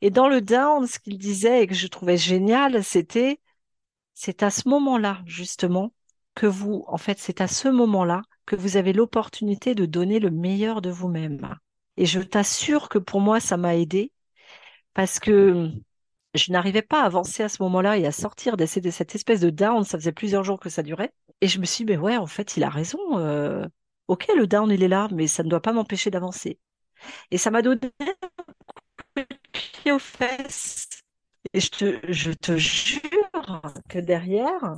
Et 0.00 0.10
dans 0.10 0.28
le 0.28 0.40
down, 0.40 0.86
ce 0.86 0.98
qu'il 0.98 1.18
disait 1.18 1.62
et 1.62 1.66
que 1.66 1.74
je 1.74 1.86
trouvais 1.88 2.16
génial, 2.16 2.82
c'était, 2.84 3.40
c'est 4.14 4.42
à 4.42 4.50
ce 4.50 4.68
moment-là, 4.68 5.22
justement, 5.26 5.92
que 6.34 6.46
vous, 6.46 6.84
en 6.88 6.98
fait, 6.98 7.18
c'est 7.18 7.40
à 7.40 7.48
ce 7.48 7.68
moment-là 7.68 8.22
que 8.46 8.56
vous 8.56 8.76
avez 8.76 8.92
l'opportunité 8.92 9.74
de 9.74 9.86
donner 9.86 10.20
le 10.20 10.30
meilleur 10.30 10.80
de 10.82 10.90
vous-même. 10.90 11.56
Et 11.96 12.06
je 12.06 12.20
t'assure 12.20 12.88
que 12.88 12.98
pour 12.98 13.20
moi, 13.20 13.40
ça 13.40 13.56
m'a 13.56 13.76
aidé 13.76 14.12
parce 14.94 15.18
que 15.18 15.70
je 16.34 16.52
n'arrivais 16.52 16.82
pas 16.82 17.02
à 17.02 17.06
avancer 17.06 17.42
à 17.42 17.48
ce 17.48 17.62
moment-là 17.62 17.98
et 17.98 18.06
à 18.06 18.12
sortir 18.12 18.56
de 18.56 18.66
cette 18.66 19.14
espèce 19.14 19.40
de 19.40 19.50
down. 19.50 19.84
Ça 19.84 19.98
faisait 19.98 20.12
plusieurs 20.12 20.44
jours 20.44 20.60
que 20.60 20.70
ça 20.70 20.82
durait. 20.82 21.12
Et 21.40 21.48
je 21.48 21.58
me 21.58 21.64
suis 21.64 21.84
dit, 21.84 21.92
mais 21.92 21.98
ouais, 21.98 22.16
en 22.16 22.26
fait, 22.26 22.56
il 22.56 22.64
a 22.64 22.70
raison. 22.70 22.98
Euh, 23.18 23.66
ok, 24.08 24.26
le 24.36 24.46
down, 24.46 24.70
il 24.70 24.82
est 24.82 24.88
là, 24.88 25.08
mais 25.12 25.26
ça 25.26 25.42
ne 25.42 25.48
doit 25.48 25.62
pas 25.62 25.72
m'empêcher 25.72 26.10
d'avancer. 26.10 26.58
Et 27.30 27.38
ça 27.38 27.50
m'a 27.50 27.62
donné 27.62 27.92
un 29.16 29.24
pied 29.52 29.92
aux 29.92 29.98
fesses. 29.98 30.88
Et 31.52 31.60
je 31.60 31.70
te, 31.70 32.12
je 32.12 32.32
te 32.32 32.56
jure 32.56 33.62
que 33.88 33.98
derrière, 33.98 34.76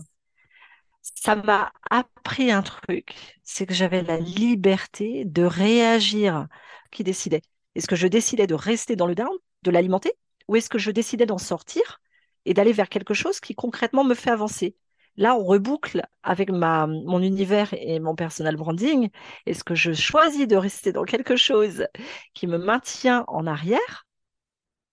ça 1.03 1.37
m'a 1.37 1.73
appris 1.91 2.51
un 2.51 2.63
truc. 2.63 3.39
C'est 3.43 3.67
que 3.67 3.75
j'avais 3.75 4.03
la 4.03 4.19
liberté 4.19 5.25
de 5.25 5.43
réagir. 5.45 6.47
Qui 6.91 7.05
décidait? 7.05 7.43
Est-ce 7.75 7.87
que 7.87 7.97
je 7.97 8.07
décidais 8.09 8.47
de 8.47 8.55
rester 8.55 8.97
dans 8.97 9.07
le 9.07 9.15
down, 9.15 9.31
de 9.63 9.71
l'alimenter, 9.71 10.13
ou 10.49 10.57
est-ce 10.57 10.69
que 10.69 10.79
je 10.79 10.91
décidais 10.91 11.27
d'en 11.27 11.39
sortir 11.39 12.01
et 12.45 12.55
d'aller 12.55 12.73
vers 12.73 12.89
quelque 12.89 13.15
chose 13.15 13.41
qui 13.41 13.55
concrètement 13.55 14.05
me 14.05 14.15
fait 14.15 14.31
avancer? 14.31 14.77
Là, 15.17 15.37
on 15.37 15.45
reboucle 15.45 16.07
avec 16.23 16.51
ma, 16.51 16.87
mon 16.87 17.21
univers 17.21 17.73
et 17.75 18.01
mon 18.01 18.15
personal 18.15 18.57
branding. 18.57 19.11
Est-ce 19.47 19.65
que 19.65 19.75
je 19.75 19.93
choisis 19.93 20.47
de 20.47 20.57
rester 20.57 20.93
dans 20.93 21.05
quelque 21.05 21.37
chose 21.37 21.87
qui 22.35 22.47
me 22.47 22.59
maintient 22.59 23.25
en 23.29 23.47
arrière? 23.47 24.07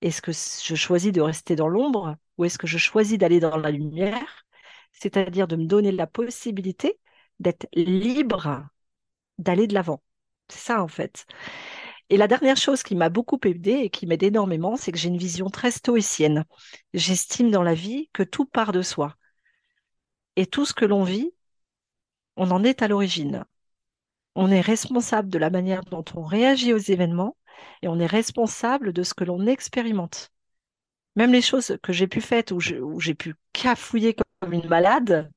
Est-ce 0.01 0.21
que 0.21 0.31
je 0.31 0.75
choisis 0.75 1.11
de 1.11 1.21
rester 1.21 1.55
dans 1.55 1.67
l'ombre 1.67 2.15
ou 2.37 2.45
est-ce 2.45 2.57
que 2.57 2.67
je 2.67 2.77
choisis 2.77 3.17
d'aller 3.17 3.39
dans 3.39 3.57
la 3.57 3.71
lumière? 3.71 4.45
C'est-à-dire 4.93 5.47
de 5.47 5.55
me 5.55 5.65
donner 5.65 5.91
la 5.91 6.07
possibilité 6.07 6.99
d'être 7.39 7.67
libre 7.73 8.67
d'aller 9.37 9.67
de 9.67 9.73
l'avant. 9.73 10.01
C'est 10.49 10.59
ça 10.59 10.83
en 10.83 10.87
fait. 10.87 11.25
Et 12.09 12.17
la 12.17 12.27
dernière 12.27 12.57
chose 12.57 12.83
qui 12.83 12.95
m'a 12.95 13.09
beaucoup 13.09 13.39
aidé 13.45 13.71
et 13.71 13.89
qui 13.89 14.07
m'aide 14.07 14.23
énormément, 14.23 14.77
c'est 14.77 14.91
que 14.91 14.97
j'ai 14.97 15.09
une 15.09 15.17
vision 15.17 15.49
très 15.49 15.71
stoïcienne. 15.71 16.45
J'estime 16.93 17.51
dans 17.51 17.63
la 17.63 17.73
vie 17.73 18.09
que 18.13 18.23
tout 18.23 18.45
part 18.45 18.71
de 18.71 18.81
soi. 18.81 19.15
Et 20.37 20.45
tout 20.45 20.65
ce 20.65 20.73
que 20.73 20.85
l'on 20.85 21.03
vit, 21.03 21.33
on 22.37 22.51
en 22.51 22.63
est 22.63 22.83
à 22.83 22.87
l'origine. 22.87 23.43
On 24.35 24.51
est 24.51 24.61
responsable 24.61 25.29
de 25.29 25.39
la 25.39 25.49
manière 25.49 25.83
dont 25.83 26.05
on 26.15 26.23
réagit 26.23 26.73
aux 26.73 26.77
événements 26.77 27.35
et 27.81 27.87
on 27.87 27.99
est 27.99 28.05
responsable 28.05 28.93
de 28.93 29.01
ce 29.01 29.15
que 29.15 29.23
l'on 29.23 29.47
expérimente. 29.47 30.31
Même 31.15 31.33
les 31.33 31.41
choses 31.41 31.79
que 31.81 31.91
j'ai 31.91 32.05
pu 32.05 32.21
faire 32.21 32.43
où 32.51 32.99
j'ai 32.99 33.15
pu 33.15 33.33
cafouiller 33.51 34.15
comme 34.39 34.53
une 34.53 34.67
malade, 34.67 35.31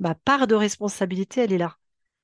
ma 0.00 0.16
part 0.16 0.48
de 0.48 0.56
responsabilité, 0.56 1.42
elle 1.42 1.52
est 1.52 1.58
là. 1.58 1.76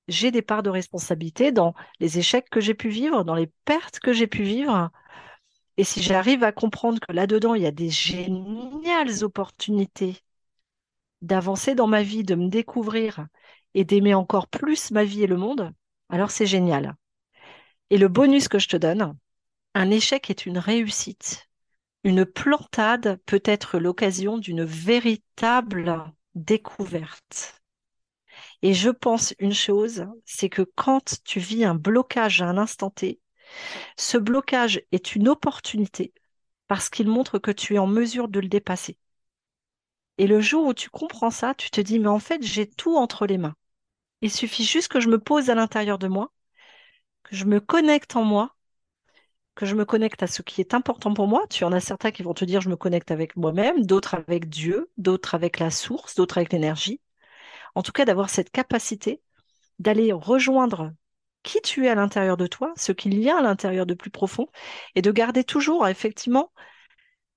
J'ai 0.09 0.33
des 0.33 0.43
parts 0.43 0.65
de 0.65 0.71
responsabilité 0.71 1.53
dans 1.53 1.75
les 2.01 2.19
échecs 2.19 2.51
que 2.51 2.61
j'ai 2.61 2.75
pu 2.75 2.89
vivre, 2.89 3.23
dans 3.23 3.37
les 3.37 3.53
pertes 3.65 4.01
que 4.01 4.13
j'ai 4.13 4.27
pu 4.27 4.43
vivre. 4.43 4.91
Et 5.77 5.85
si 5.85 6.03
j'arrive 6.03 6.43
à 6.43 6.51
comprendre 6.51 6.99
que 6.99 7.13
là-dedans, 7.13 7.55
il 7.55 7.63
y 7.63 7.67
a 7.67 7.71
des 7.71 7.91
géniales 7.91 9.23
opportunités 9.23 10.25
d'avancer 11.23 11.75
dans 11.75 11.87
ma 11.87 12.03
vie, 12.03 12.25
de 12.25 12.35
me 12.35 12.49
découvrir 12.49 13.27
et 13.75 13.85
d'aimer 13.85 14.15
encore 14.15 14.49
plus 14.49 14.91
ma 14.91 15.05
vie 15.05 15.23
et 15.23 15.27
le 15.27 15.37
monde, 15.37 15.73
alors 16.09 16.31
c'est 16.31 16.47
génial. 16.47 16.97
Et 17.91 17.99
le 17.99 18.09
bonus 18.09 18.49
que 18.49 18.59
je 18.59 18.69
te 18.69 18.77
donne, 18.77 19.17
un 19.75 19.91
échec 19.91 20.31
est 20.31 20.47
une 20.47 20.59
réussite. 20.59 21.49
Une 22.03 22.25
plantade 22.25 23.21
peut 23.27 23.43
être 23.45 23.79
l'occasion 23.79 24.39
d'une 24.39 24.65
véritable 24.65 26.13
découverte. 26.35 27.61
Et 28.63 28.75
je 28.75 28.91
pense 28.91 29.35
une 29.39 29.53
chose, 29.53 30.07
c'est 30.25 30.49
que 30.49 30.63
quand 30.63 31.23
tu 31.25 31.41
vis 31.41 31.65
un 31.65 31.75
blocage 31.75 32.43
à 32.43 32.47
un 32.47 32.59
instant 32.59 32.91
T, 32.91 33.21
ce 33.97 34.19
blocage 34.19 34.83
est 34.93 35.15
une 35.15 35.29
opportunité 35.29 36.13
parce 36.69 36.89
qu'il 36.89 37.09
montre 37.09 37.39
que 37.39 37.51
tu 37.51 37.75
es 37.75 37.79
en 37.79 37.87
mesure 37.87 38.29
de 38.29 38.41
le 38.41 38.49
dépasser. 38.49 38.97
Et 40.21 40.27
le 40.27 40.43
jour 40.43 40.67
où 40.67 40.75
tu 40.75 40.91
comprends 40.91 41.31
ça, 41.31 41.55
tu 41.55 41.71
te 41.71 41.81
dis, 41.81 41.99
mais 41.99 42.09
en 42.09 42.19
fait, 42.19 42.43
j'ai 42.43 42.69
tout 42.69 42.95
entre 42.95 43.27
les 43.27 43.39
mains. 43.39 43.57
Il 44.21 44.31
suffit 44.31 44.65
juste 44.65 44.89
que 44.89 45.01
je 45.01 45.09
me 45.09 45.19
pose 45.19 45.49
à 45.49 45.55
l'intérieur 45.55 45.99
de 45.99 46.09
moi, 46.09 46.31
que 47.23 47.35
je 47.35 47.47
me 47.47 47.59
connecte 47.59 48.17
en 48.17 48.23
moi, 48.23 48.55
que 49.55 49.65
je 49.65 49.75
me 49.75 49.87
connecte 49.87 50.23
à 50.23 50.27
ce 50.27 50.43
qui 50.43 50.61
est 50.61 50.75
important 50.75 51.15
pour 51.15 51.27
moi. 51.27 51.47
Tu 51.49 51.65
en 51.65 51.73
as 51.73 51.81
certains 51.81 52.11
qui 52.11 52.23
vont 52.23 52.35
te 52.35 52.45
dire, 52.45 52.61
je 52.61 52.69
me 52.69 52.77
connecte 52.77 53.11
avec 53.11 53.35
moi-même, 53.35 53.87
d'autres 53.87 54.13
avec 54.13 54.51
Dieu, 54.51 54.91
d'autres 54.99 55.35
avec 55.35 55.59
la 55.59 55.71
source, 55.71 56.15
d'autres 56.17 56.37
avec 56.37 56.53
l'énergie. 56.53 57.01
En 57.75 57.83
tout 57.83 57.93
cas, 57.93 58.05
d'avoir 58.05 58.29
cette 58.29 58.51
capacité 58.51 59.23
d'aller 59.79 60.13
rejoindre 60.13 60.93
qui 61.45 61.63
tu 61.63 61.87
es 61.87 61.89
à 61.89 61.95
l'intérieur 61.95 62.37
de 62.37 62.47
toi, 62.47 62.75
ce 62.77 62.93
qu'il 62.93 63.19
y 63.19 63.31
a 63.31 63.39
à 63.39 63.43
l'intérieur 63.43 63.87
de 63.87 63.95
plus 63.95 64.11
profond, 64.11 64.49
et 64.95 65.01
de 65.01 65.13
garder 65.13 65.45
toujours 65.45 65.89
effectivement 65.89 66.53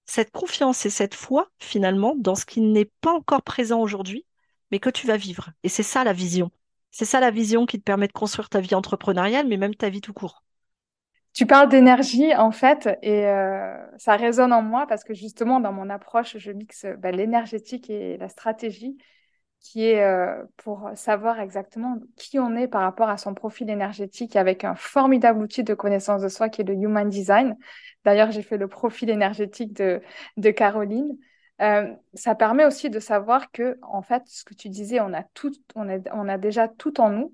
cette 0.05 0.31
confiance 0.31 0.85
et 0.85 0.89
cette 0.89 1.15
foi 1.15 1.49
finalement 1.59 2.15
dans 2.17 2.35
ce 2.35 2.45
qui 2.45 2.61
n'est 2.61 2.91
pas 3.01 3.13
encore 3.13 3.41
présent 3.41 3.79
aujourd'hui, 3.79 4.25
mais 4.71 4.79
que 4.79 4.89
tu 4.89 5.07
vas 5.07 5.17
vivre. 5.17 5.51
Et 5.63 5.69
c'est 5.69 5.83
ça 5.83 6.03
la 6.03 6.13
vision. 6.13 6.51
C'est 6.91 7.05
ça 7.05 7.19
la 7.19 7.31
vision 7.31 7.65
qui 7.65 7.79
te 7.79 7.83
permet 7.83 8.07
de 8.07 8.13
construire 8.13 8.49
ta 8.49 8.59
vie 8.59 8.75
entrepreneuriale, 8.75 9.47
mais 9.47 9.57
même 9.57 9.75
ta 9.75 9.89
vie 9.89 10.01
tout 10.01 10.13
court. 10.13 10.43
Tu 11.33 11.47
parles 11.47 11.67
d'énergie 11.67 12.35
en 12.35 12.51
fait, 12.51 12.87
et 13.01 13.25
euh, 13.25 13.75
ça 13.97 14.15
résonne 14.15 14.53
en 14.53 14.61
moi 14.61 14.85
parce 14.85 15.03
que 15.03 15.15
justement 15.15 15.59
dans 15.59 15.73
mon 15.73 15.89
approche, 15.89 16.37
je 16.37 16.51
mixe 16.51 16.85
bah, 16.99 17.09
l'énergétique 17.09 17.89
et 17.89 18.17
la 18.17 18.29
stratégie 18.29 18.97
qui 19.63 19.85
est 19.85 20.03
euh, 20.03 20.43
pour 20.57 20.91
savoir 20.93 21.39
exactement 21.39 21.97
qui 22.17 22.37
on 22.37 22.55
est 22.55 22.67
par 22.67 22.81
rapport 22.81 23.09
à 23.09 23.17
son 23.17 23.33
profil 23.33 23.69
énergétique 23.69 24.35
avec 24.35 24.63
un 24.65 24.75
formidable 24.75 25.41
outil 25.41 25.63
de 25.63 25.73
connaissance 25.73 26.21
de 26.21 26.27
soi 26.27 26.49
qui 26.49 26.61
est 26.61 26.65
le 26.65 26.75
Human 26.75 27.09
Design. 27.09 27.57
D'ailleurs, 28.05 28.31
j'ai 28.31 28.41
fait 28.41 28.57
le 28.57 28.67
profil 28.67 29.09
énergétique 29.09 29.73
de, 29.73 30.51
Caroline. 30.51 31.17
Euh, 31.61 31.93
ça 32.13 32.35
permet 32.35 32.65
aussi 32.65 32.89
de 32.89 32.99
savoir 32.99 33.51
que, 33.51 33.77
en 33.81 34.01
fait, 34.01 34.23
ce 34.25 34.43
que 34.43 34.53
tu 34.53 34.69
disais, 34.69 34.99
on 34.99 35.13
a 35.13 35.23
tout, 35.33 35.51
on 35.75 35.87
a, 35.89 35.99
on 36.13 36.27
a 36.27 36.37
déjà 36.37 36.67
tout 36.67 36.99
en 36.99 37.09
nous. 37.09 37.33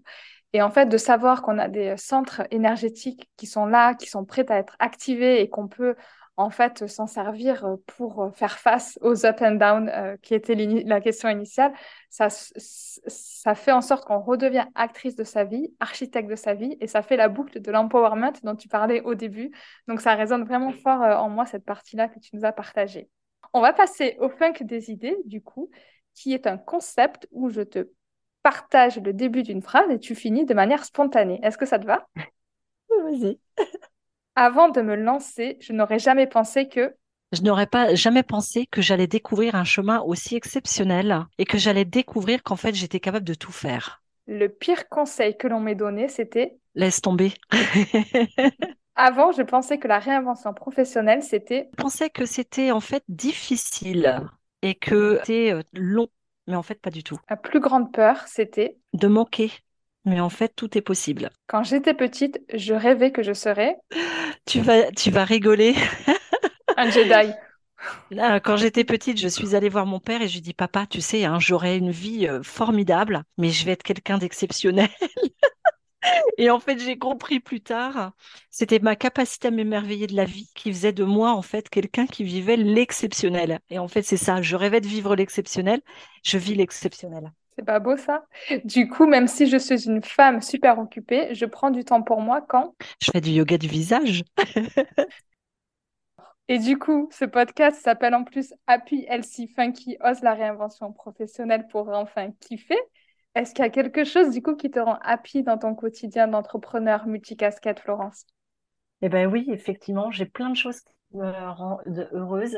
Et 0.53 0.61
en 0.61 0.72
fait, 0.72 0.88
de 0.88 0.97
savoir 0.97 1.41
qu'on 1.41 1.59
a 1.59 1.67
des 1.67 1.95
centres 1.97 2.41
énergétiques 2.51 3.30
qui 3.38 3.45
sont 3.45 3.65
là, 3.65 3.93
qui 3.93 4.07
sont 4.07 4.26
prêts 4.26 4.45
à 4.49 4.57
être 4.57 4.76
activés 4.80 5.41
et 5.41 5.49
qu'on 5.49 5.67
peut 5.67 5.95
en 6.39 6.49
fait 6.49 6.87
s'en 6.87 7.05
servir 7.05 7.65
euh, 7.65 7.75
pour 7.85 8.23
euh, 8.23 8.31
faire 8.31 8.59
face 8.59 8.97
aux 9.01 9.25
up 9.25 9.41
and 9.41 9.55
down 9.55 9.89
euh, 9.89 10.15
qui 10.21 10.33
était 10.33 10.55
la 10.55 11.01
question 11.01 11.27
initiale, 11.27 11.73
ça, 12.09 12.29
ça 12.29 13.55
fait 13.55 13.73
en 13.73 13.81
sorte 13.81 14.05
qu'on 14.05 14.21
redevient 14.21 14.65
actrice 14.73 15.15
de 15.15 15.25
sa 15.25 15.43
vie, 15.43 15.73
architecte 15.81 16.29
de 16.29 16.37
sa 16.37 16.53
vie, 16.53 16.77
et 16.79 16.87
ça 16.87 17.01
fait 17.01 17.17
la 17.17 17.27
boucle 17.27 17.59
de 17.59 17.71
l'empowerment 17.71 18.31
dont 18.43 18.55
tu 18.55 18.69
parlais 18.69 19.01
au 19.01 19.15
début. 19.15 19.51
Donc 19.89 19.99
ça 19.99 20.15
résonne 20.15 20.45
vraiment 20.45 20.71
fort 20.71 21.01
en 21.01 21.29
moi, 21.29 21.45
cette 21.45 21.65
partie-là 21.65 22.07
que 22.07 22.19
tu 22.19 22.33
nous 22.37 22.45
as 22.45 22.53
partagée. 22.53 23.09
On 23.53 23.59
va 23.59 23.73
passer 23.73 24.15
au 24.21 24.29
funk 24.29 24.53
des 24.61 24.91
idées, 24.91 25.17
du 25.25 25.41
coup, 25.41 25.69
qui 26.13 26.33
est 26.33 26.47
un 26.47 26.57
concept 26.57 27.27
où 27.31 27.49
je 27.49 27.61
te 27.61 27.89
partage 28.43 28.97
le 28.99 29.11
début 29.11 29.43
d'une 29.43 29.61
phrase 29.61 29.91
et 29.91 29.99
tu 29.99 30.15
finis 30.15 30.45
de 30.45 30.53
manière 30.53 30.85
spontanée. 30.85 31.39
Est-ce 31.43 31.57
que 31.57 31.65
ça 31.65 31.79
te 31.79 31.85
va? 31.85 32.07
Vas-y. 33.03 33.39
Avant 34.41 34.69
de 34.69 34.79
me 34.79 34.95
lancer, 34.95 35.57
je 35.59 35.73
n'aurais 35.73 35.99
jamais 35.99 36.25
pensé 36.25 36.69
que 36.69 36.95
je 37.33 37.41
n'aurais 37.41 37.67
pas 37.67 37.93
jamais 37.93 38.23
pensé 38.23 38.67
que 38.67 38.81
j'allais 38.81 39.05
découvrir 39.05 39.55
un 39.55 39.65
chemin 39.65 39.99
aussi 39.99 40.37
exceptionnel 40.37 41.25
et 41.37 41.43
que 41.43 41.57
j'allais 41.57 41.83
découvrir 41.83 42.41
qu'en 42.41 42.55
fait 42.55 42.73
j'étais 42.73 43.01
capable 43.01 43.25
de 43.25 43.33
tout 43.33 43.51
faire. 43.51 44.01
Le 44.27 44.47
pire 44.47 44.87
conseil 44.87 45.35
que 45.35 45.49
l'on 45.49 45.59
m'ait 45.59 45.75
donné, 45.75 46.07
c'était 46.07 46.57
Laisse 46.73 47.01
tomber. 47.01 47.33
Avant, 48.95 49.33
je 49.33 49.41
pensais 49.41 49.77
que 49.77 49.89
la 49.89 49.99
réinvention 49.99 50.53
professionnelle, 50.53 51.21
c'était... 51.21 51.67
Je 51.77 51.83
pensais 51.83 52.09
que 52.09 52.25
c'était 52.25 52.71
en 52.71 52.79
fait 52.79 53.03
difficile 53.09 54.21
et 54.61 54.73
que 54.73 55.17
c'était 55.19 55.51
euh, 55.51 55.63
long, 55.73 56.07
mais 56.47 56.55
en 56.55 56.63
fait 56.63 56.79
pas 56.79 56.91
du 56.91 57.03
tout. 57.03 57.19
La 57.29 57.35
plus 57.35 57.59
grande 57.59 57.91
peur, 57.91 58.23
c'était... 58.25 58.77
De 58.93 59.07
manquer, 59.07 59.51
mais 60.06 60.20
en 60.20 60.30
fait 60.30 60.54
tout 60.56 60.78
est 60.78 60.82
possible. 60.82 61.30
Quand 61.47 61.64
j'étais 61.64 61.93
petite, 61.93 62.41
je 62.54 62.74
rêvais 62.74 63.12
que 63.12 63.24
je 63.24 63.34
serais 63.34 63.78
tu 64.45 64.62
vas, 64.62 64.91
tu 64.91 65.12
vas 65.12 65.26
rigoler. 65.26 65.76
Un 66.78 66.89
Jedi. 66.89 67.34
Quand 68.43 68.58
j'étais 68.58 68.84
petite, 68.84 69.18
je 69.18 69.28
suis 69.28 69.56
allée 69.56 69.70
voir 69.70 69.86
mon 69.86 70.00
père 70.00 70.22
et 70.22 70.28
je 70.28 70.34
lui 70.34 70.39
ai 70.39 70.41
dit, 70.41 70.54
papa, 70.54 70.86
tu 70.86 71.02
sais, 71.02 71.24
hein, 71.26 71.39
j'aurai 71.39 71.78
une 71.78 71.91
vie 71.91 72.28
euh, 72.28 72.43
formidable, 72.43 73.24
mais 73.38 73.52
je 73.52 73.66
vais 73.66 73.72
être 73.72 73.84
quelqu'un 73.84 74.18
d'exceptionnel. 74.18 74.89
et 76.38 76.50
en 76.50 76.60
fait, 76.60 76.80
j'ai 76.80 76.97
compris 76.97 77.39
plus 77.39 77.62
tard, 77.62 78.12
c'était 78.50 78.80
ma 78.80 78.95
capacité 78.95 79.47
à 79.47 79.52
m'émerveiller 79.52 80.08
de 80.08 80.16
la 80.16 80.26
vie 80.26 80.50
qui 80.56 80.74
faisait 80.74 80.93
de 80.93 81.04
moi, 81.04 81.32
en 81.32 81.41
fait, 81.41 81.70
quelqu'un 81.70 82.06
qui 82.06 82.24
vivait 82.24 82.58
l'exceptionnel. 82.58 83.60
Et 83.70 83.80
en 83.80 83.88
fait, 83.88 84.02
c'est 84.02 84.18
ça, 84.18 84.41
je 84.41 84.56
rêvais 84.56 84.82
de 84.82 84.88
vivre 84.88 85.16
l'exceptionnel, 85.16 85.82
je 86.24 86.38
vis 86.38 86.56
l'exceptionnel. 86.56 87.32
C'est 87.60 87.66
pas 87.66 87.80
beau 87.82 87.97
ça? 87.97 88.24
Du 88.64 88.88
coup, 88.88 89.05
même 89.05 89.28
si 89.28 89.45
je 89.45 89.57
suis 89.57 89.86
une 89.86 90.01
femme 90.01 90.41
super 90.41 90.80
occupée, 90.80 91.36
je 91.36 91.45
prends 91.45 91.72
du 91.72 91.84
temps 91.84 92.01
pour 92.01 92.22
moi 92.22 92.39
quand? 92.39 92.74
Je 93.01 93.12
fais 93.12 93.20
du 93.20 93.32
yoga 93.32 93.57
du 93.57 93.68
visage. 93.68 94.24
Et 96.47 96.57
du 96.57 96.80
coup, 96.80 97.10
ce 97.12 97.26
podcast 97.26 97.82
s'appelle 97.82 98.16
en 98.16 98.24
plus 98.24 98.53
Happy 98.66 99.03
Healthy 99.10 99.49
Funky 99.49 99.97
Ose 99.99 100.22
la 100.22 100.36
réinvention 100.36 100.93
professionnelle 100.93 101.68
pour 101.70 101.89
enfin 101.89 102.32
kiffer. 102.39 102.80
Est-ce 103.36 103.53
qu'il 103.53 103.66
y 103.66 103.68
a 103.68 103.72
quelque 103.72 104.05
chose 104.05 104.30
du 104.30 104.41
coup 104.41 104.55
qui 104.55 104.72
te 104.72 104.80
rend 104.80 104.97
happy 105.01 105.43
dans 105.43 105.57
ton 105.57 105.76
quotidien 105.76 106.30
d'entrepreneur 106.30 107.07
multicasquette, 107.07 107.82
Florence? 107.82 108.26
Eh 109.01 109.10
ben 109.10 109.30
oui, 109.30 109.49
effectivement, 109.49 110.12
j'ai 110.12 110.26
plein 110.26 110.49
de 110.49 110.55
choses 110.55 110.80
qui 110.80 110.93
me 111.18 111.30
rendent 111.51 112.07
heureuse. 112.14 112.57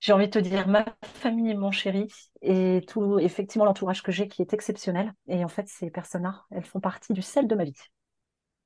J'ai 0.00 0.12
envie 0.12 0.26
de 0.26 0.30
te 0.32 0.38
dire 0.38 0.68
ma 0.68 0.84
famille 1.02 1.54
mon 1.54 1.70
chéri 1.72 2.08
et 2.42 2.82
tout 2.88 3.18
effectivement 3.18 3.64
l'entourage 3.64 4.02
que 4.02 4.12
j'ai 4.12 4.28
qui 4.28 4.42
est 4.42 4.52
exceptionnel. 4.52 5.12
Et 5.28 5.44
en 5.44 5.48
fait, 5.48 5.68
ces 5.68 5.90
personnes-là, 5.90 6.44
elles 6.50 6.64
font 6.64 6.80
partie 6.80 7.12
du 7.12 7.22
sel 7.22 7.48
de 7.48 7.54
ma 7.54 7.64
vie. 7.64 7.74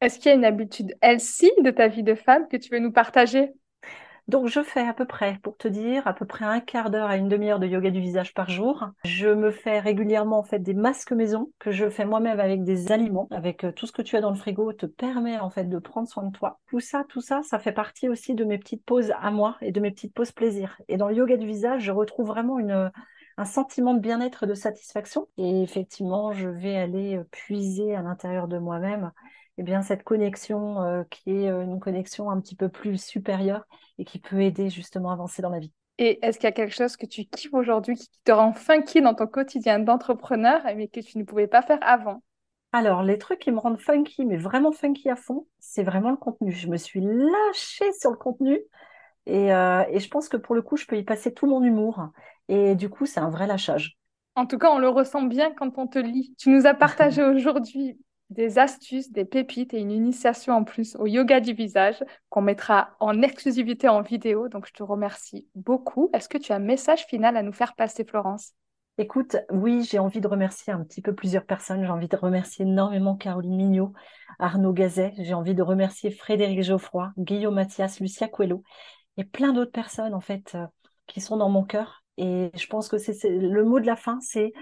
Est-ce 0.03 0.18
qu'il 0.18 0.26
y 0.26 0.33
a 0.33 0.35
une 0.37 0.45
habitude 0.45 0.95
healthy 1.01 1.51
de 1.62 1.70
ta 1.70 1.89
vie 1.89 2.03
de 2.03 2.14
femme 2.14 2.47
que 2.49 2.59
tu 2.59 2.68
veux 2.70 2.78
nous 2.78 2.93
partager? 2.93 3.55
Donc, 4.28 4.46
je 4.48 4.62
fais 4.62 4.86
à 4.86 4.94
peu 4.94 5.04
près, 5.04 5.38
pour 5.42 5.56
te 5.56 5.68
dire, 5.68 6.06
à 6.06 6.14
peu 6.14 6.24
près 6.24 6.44
un 6.44 6.60
quart 6.60 6.90
d'heure 6.90 7.08
à 7.08 7.16
une 7.16 7.28
demi-heure 7.28 7.58
de 7.58 7.66
yoga 7.66 7.90
du 7.90 8.00
visage 8.00 8.34
par 8.34 8.48
jour. 8.50 8.86
Je 9.04 9.28
me 9.28 9.50
fais 9.50 9.80
régulièrement 9.80 10.38
en 10.38 10.42
fait 10.42 10.60
des 10.60 10.74
masques 10.74 11.12
maison 11.12 11.50
que 11.58 11.70
je 11.70 11.88
fais 11.90 12.04
moi-même 12.04 12.40
avec 12.40 12.64
des 12.64 12.92
aliments, 12.92 13.28
avec 13.30 13.64
euh, 13.64 13.72
tout 13.72 13.86
ce 13.86 13.92
que 13.92 14.02
tu 14.02 14.16
as 14.16 14.20
dans 14.20 14.30
le 14.30 14.36
frigo 14.36 14.72
te 14.72 14.86
permet 14.86 15.38
en 15.38 15.50
fait 15.50 15.64
de 15.64 15.78
prendre 15.78 16.08
soin 16.08 16.24
de 16.24 16.32
toi. 16.32 16.60
Tout 16.68 16.80
ça, 16.80 17.04
tout 17.08 17.20
ça, 17.20 17.42
ça 17.42 17.58
fait 17.58 17.72
partie 17.72 18.08
aussi 18.08 18.34
de 18.34 18.44
mes 18.44 18.58
petites 18.58 18.84
pauses 18.84 19.12
à 19.20 19.30
moi 19.30 19.56
et 19.60 19.72
de 19.72 19.80
mes 19.80 19.90
petites 19.90 20.14
pauses 20.14 20.32
plaisir. 20.32 20.80
Et 20.88 20.96
dans 20.96 21.08
le 21.08 21.14
yoga 21.14 21.36
du 21.36 21.46
visage, 21.46 21.82
je 21.82 21.92
retrouve 21.92 22.28
vraiment 22.28 22.58
une 22.58 22.90
un 23.38 23.44
sentiment 23.44 23.94
de 23.94 24.00
bien-être, 24.00 24.46
de 24.46 24.54
satisfaction. 24.54 25.26
Et 25.38 25.62
effectivement, 25.62 26.32
je 26.32 26.48
vais 26.48 26.76
aller 26.76 27.16
euh, 27.16 27.24
puiser 27.30 27.94
à 27.94 28.02
l'intérieur 28.02 28.48
de 28.48 28.58
moi-même 28.58 29.12
eh 29.59 29.62
bien, 29.62 29.82
cette 29.82 30.03
connexion 30.03 30.82
euh, 30.82 31.05
qui 31.11 31.30
est 31.30 31.50
euh, 31.50 31.62
une 31.62 31.78
connexion 31.80 32.30
un 32.30 32.40
petit 32.40 32.57
peu 32.57 32.68
plus 32.68 33.03
supérieure 33.03 33.66
et 33.98 34.05
qui 34.05 34.18
peut 34.18 34.40
aider 34.40 34.70
justement 34.70 35.11
à 35.11 35.14
avancer 35.14 35.42
dans 35.42 35.50
la 35.50 35.59
vie. 35.59 35.72
Et 35.98 36.24
est-ce 36.24 36.38
qu'il 36.38 36.46
y 36.46 36.48
a 36.48 36.53
quelque 36.53 36.74
chose 36.74 36.96
que 36.96 37.07
tu 37.07 37.24
kiffes 37.26 37.53
aujourd'hui 37.53 37.96
qui 37.96 38.09
te 38.24 38.32
rend 38.32 38.55
funky 38.55 39.03
dans 39.03 39.14
ton 39.14 39.26
quotidien 39.26 39.78
d'entrepreneur, 39.78 40.62
mais 40.76 40.88
que 40.88 41.00
tu 41.00 41.18
ne 41.18 41.24
pouvais 41.24 41.46
pas 41.46 41.62
faire 41.62 41.78
avant? 41.82 42.22
Alors, 42.72 43.03
les 43.03 43.18
trucs 43.18 43.40
qui 43.40 43.53
me 43.53 43.59
rendent 43.59 43.80
funky, 43.80 44.24
mais 44.24 44.38
vraiment 44.38 44.72
funky 44.72 45.11
à 45.11 45.16
fond, 45.16 45.46
c'est 45.59 45.82
vraiment 45.82 46.11
le 46.11 46.16
contenu. 46.16 46.53
Je 46.53 46.68
me 46.68 46.78
suis 46.78 47.00
lâchée 47.03 47.92
sur 47.92 48.11
le 48.11 48.16
contenu 48.16 48.59
et, 49.26 49.53
euh, 49.53 49.84
et, 49.90 50.00
je 50.00 50.09
pense 50.09 50.28
que 50.28 50.38
pour 50.38 50.55
le 50.55 50.62
coup, 50.62 50.76
je 50.76 50.86
peux 50.86 50.96
y 50.96 51.05
passer 51.05 51.32
tout 51.32 51.46
mon 51.46 51.62
humour. 51.62 52.09
Et 52.48 52.74
du 52.74 52.88
coup, 52.88 53.05
c'est 53.05 53.20
un 53.20 53.30
vrai 53.30 53.46
lâchage. 53.46 53.98
En 54.34 54.46
tout 54.46 54.59
cas, 54.59 54.70
on 54.70 54.78
le 54.78 54.88
ressent 54.88 55.22
bien 55.22 55.53
quand 55.53 55.76
on 55.76 55.86
te 55.86 55.98
lit. 55.98 56.34
Tu 56.38 56.48
nous 56.48 56.66
as 56.66 56.74
partagé 56.74 57.22
aujourd'hui 57.22 57.98
des 58.33 58.59
astuces, 58.59 59.12
des 59.12 59.24
pépites 59.24 59.74
et 59.74 59.80
une 59.80 59.91
initiation 59.91 60.55
en 60.55 60.64
plus 60.64 60.97
au 60.97 61.07
yoga 61.07 61.41
du 61.41 61.53
visage 61.53 62.03
qu'on 62.28 62.43
mettra 62.43 62.97
en 63.01 63.22
exclusivité 63.22 63.89
en 63.89 64.03
vidéo. 64.03 64.49
Donc, 64.49 64.66
je 64.66 64.72
te 64.72 64.83
remercie 64.83 65.47
beaucoup. 65.55 66.11
Est-ce 66.12 66.28
que 66.28 66.39
tu 66.39 66.53
as 66.53 66.57
un 66.57 66.61
message 66.61 67.05
final 67.07 67.37
à 67.37 67.43
nous 67.43 67.53
faire 67.53 67.74
passer, 67.74 68.05
Florence? 68.05 68.53
Écoute, 68.99 69.37
oui, 69.51 69.87
j'ai 69.91 69.99
envie 69.99 70.20
de 70.20 70.28
remercier 70.28 70.72
un 70.72 70.85
petit 70.85 71.01
peu 71.01 71.14
plusieurs 71.14 71.47
personnes. 71.47 71.83
J'ai 71.85 71.91
envie 71.91 72.09
de 72.09 72.16
remercier 72.16 72.64
énormément 72.64 73.16
Caroline 73.16 73.57
Mignot, 73.57 73.93
Arnaud 74.39 74.72
Gazet. 74.72 75.14
J'ai 75.18 75.35
envie 75.35 75.55
de 75.55 75.62
remercier 75.62 76.11
Frédéric 76.11 76.62
Geoffroy, 76.62 77.12
Guillaume 77.18 77.55
Mathias, 77.55 78.01
Lucia 78.01 78.28
Coelho 78.28 78.62
et 79.16 79.24
plein 79.24 79.53
d'autres 79.53 79.72
personnes, 79.72 80.14
en 80.14 80.20
fait, 80.20 80.55
euh, 80.55 80.66
qui 81.07 81.20
sont 81.20 81.37
dans 81.37 81.49
mon 81.49 81.64
cœur. 81.64 82.05
Et 82.18 82.51
je 82.55 82.66
pense 82.66 82.89
que 82.89 82.99
c'est 82.99 83.28
le 83.28 83.64
mot 83.64 83.80
de 83.80 83.87
la 83.87 83.97
fin, 83.97 84.18
c'est 84.20 84.53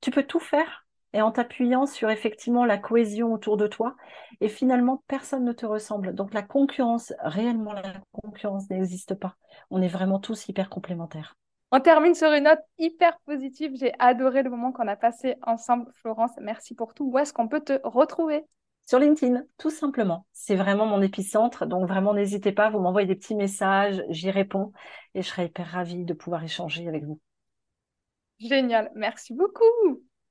tu 0.00 0.10
peux 0.10 0.24
tout 0.24 0.40
faire 0.40 0.83
et 1.14 1.22
en 1.22 1.30
t'appuyant 1.30 1.86
sur 1.86 2.10
effectivement 2.10 2.64
la 2.64 2.76
cohésion 2.76 3.32
autour 3.32 3.56
de 3.56 3.66
toi. 3.66 3.96
Et 4.40 4.48
finalement, 4.48 5.02
personne 5.06 5.44
ne 5.44 5.52
te 5.52 5.64
ressemble. 5.64 6.14
Donc 6.14 6.34
la 6.34 6.42
concurrence, 6.42 7.14
réellement 7.20 7.72
la 7.72 7.94
concurrence 8.12 8.68
n'existe 8.68 9.14
pas. 9.14 9.36
On 9.70 9.80
est 9.80 9.88
vraiment 9.88 10.18
tous 10.18 10.48
hyper 10.48 10.68
complémentaires. 10.68 11.36
On 11.70 11.80
termine 11.80 12.14
sur 12.14 12.32
une 12.32 12.44
note 12.44 12.60
hyper 12.78 13.18
positive. 13.26 13.72
J'ai 13.76 13.92
adoré 13.98 14.42
le 14.42 14.50
moment 14.50 14.72
qu'on 14.72 14.88
a 14.88 14.96
passé 14.96 15.36
ensemble, 15.42 15.90
Florence. 15.94 16.32
Merci 16.40 16.74
pour 16.74 16.94
tout. 16.94 17.10
Où 17.10 17.18
est-ce 17.18 17.32
qu'on 17.32 17.48
peut 17.48 17.62
te 17.62 17.80
retrouver? 17.84 18.44
Sur 18.86 18.98
LinkedIn, 18.98 19.44
tout 19.56 19.70
simplement. 19.70 20.26
C'est 20.32 20.56
vraiment 20.56 20.84
mon 20.84 21.00
épicentre. 21.00 21.64
Donc 21.66 21.88
vraiment, 21.88 22.12
n'hésitez 22.12 22.52
pas, 22.52 22.70
vous 22.70 22.80
m'envoyez 22.80 23.06
des 23.06 23.16
petits 23.16 23.34
messages, 23.34 24.02
j'y 24.10 24.30
réponds 24.30 24.72
et 25.14 25.22
je 25.22 25.28
serai 25.28 25.46
hyper 25.46 25.66
ravie 25.68 26.04
de 26.04 26.12
pouvoir 26.12 26.44
échanger 26.44 26.86
avec 26.86 27.04
vous. 27.04 27.20
Génial. 28.38 28.90
Merci 28.94 29.32
beaucoup. 29.32 30.02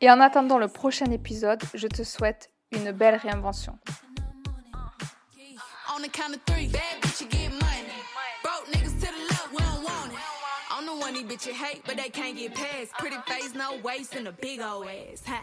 et 0.00 0.10
en 0.10 0.20
attendant 0.20 0.58
le 0.58 0.68
prochain 0.68 1.10
épisode, 1.10 1.62
je 1.74 1.88
te 1.88 2.04
souhaite 2.04 2.50
une 2.72 2.92
belle 2.92 3.16
réinvention. 3.16 3.78
on 5.98 6.02
the 6.02 6.08
count 6.08 6.34
of 6.34 6.40
three. 6.46 6.68
Bad 6.68 7.02
bitch, 7.02 7.20
you 7.20 7.26
get 7.26 7.50
money. 7.50 7.90
Broke 8.44 8.66
niggas 8.68 9.00
to 9.00 9.06
the 9.06 9.22
left, 9.30 9.50
we 9.52 9.58
don't 9.58 9.82
want 9.82 10.12
it. 10.12 10.18
I'm 10.70 10.86
the 10.86 10.94
one 10.94 11.14
these 11.14 11.24
bitches 11.24 11.54
hate, 11.54 11.82
but 11.84 11.96
they 11.96 12.08
can't 12.08 12.36
get 12.36 12.54
past. 12.54 12.92
Pretty 12.98 13.16
face, 13.26 13.52
no 13.54 13.78
waist, 13.82 14.14
and 14.14 14.28
a 14.28 14.32
big 14.32 14.60
old 14.60 14.86
ass. 14.86 15.22
Huh? 15.26 15.40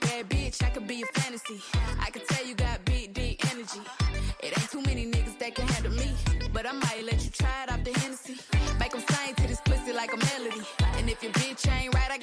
Bad 0.00 0.30
bitch, 0.30 0.62
I 0.64 0.70
could 0.70 0.86
be 0.86 1.02
a 1.02 1.20
fantasy. 1.20 1.60
I 2.00 2.08
could 2.10 2.26
tell 2.26 2.46
you 2.46 2.54
got 2.54 2.82
big, 2.86 3.12
deep 3.12 3.44
energy. 3.52 3.82
It 4.42 4.58
ain't 4.58 4.70
too 4.70 4.82
many 4.82 5.04
niggas 5.10 5.38
that 5.40 5.54
can 5.54 5.68
handle 5.68 5.92
me. 5.92 6.10
But 6.54 6.66
I 6.66 6.72
might 6.72 7.04
let 7.04 7.22
you 7.24 7.30
try 7.30 7.64
it 7.64 7.72
off 7.72 7.84
the 7.84 7.92
Hennessy. 8.00 8.38
Make 8.80 8.92
them 8.92 9.02
sing 9.10 9.34
to 9.34 9.46
this 9.46 9.60
pussy 9.62 9.92
like 9.92 10.12
a 10.12 10.16
melody. 10.16 10.62
And 10.96 11.10
if 11.10 11.22
your 11.22 11.32
bitch 11.32 11.70
ain't 11.70 11.94
right, 11.94 12.10
I 12.10 12.18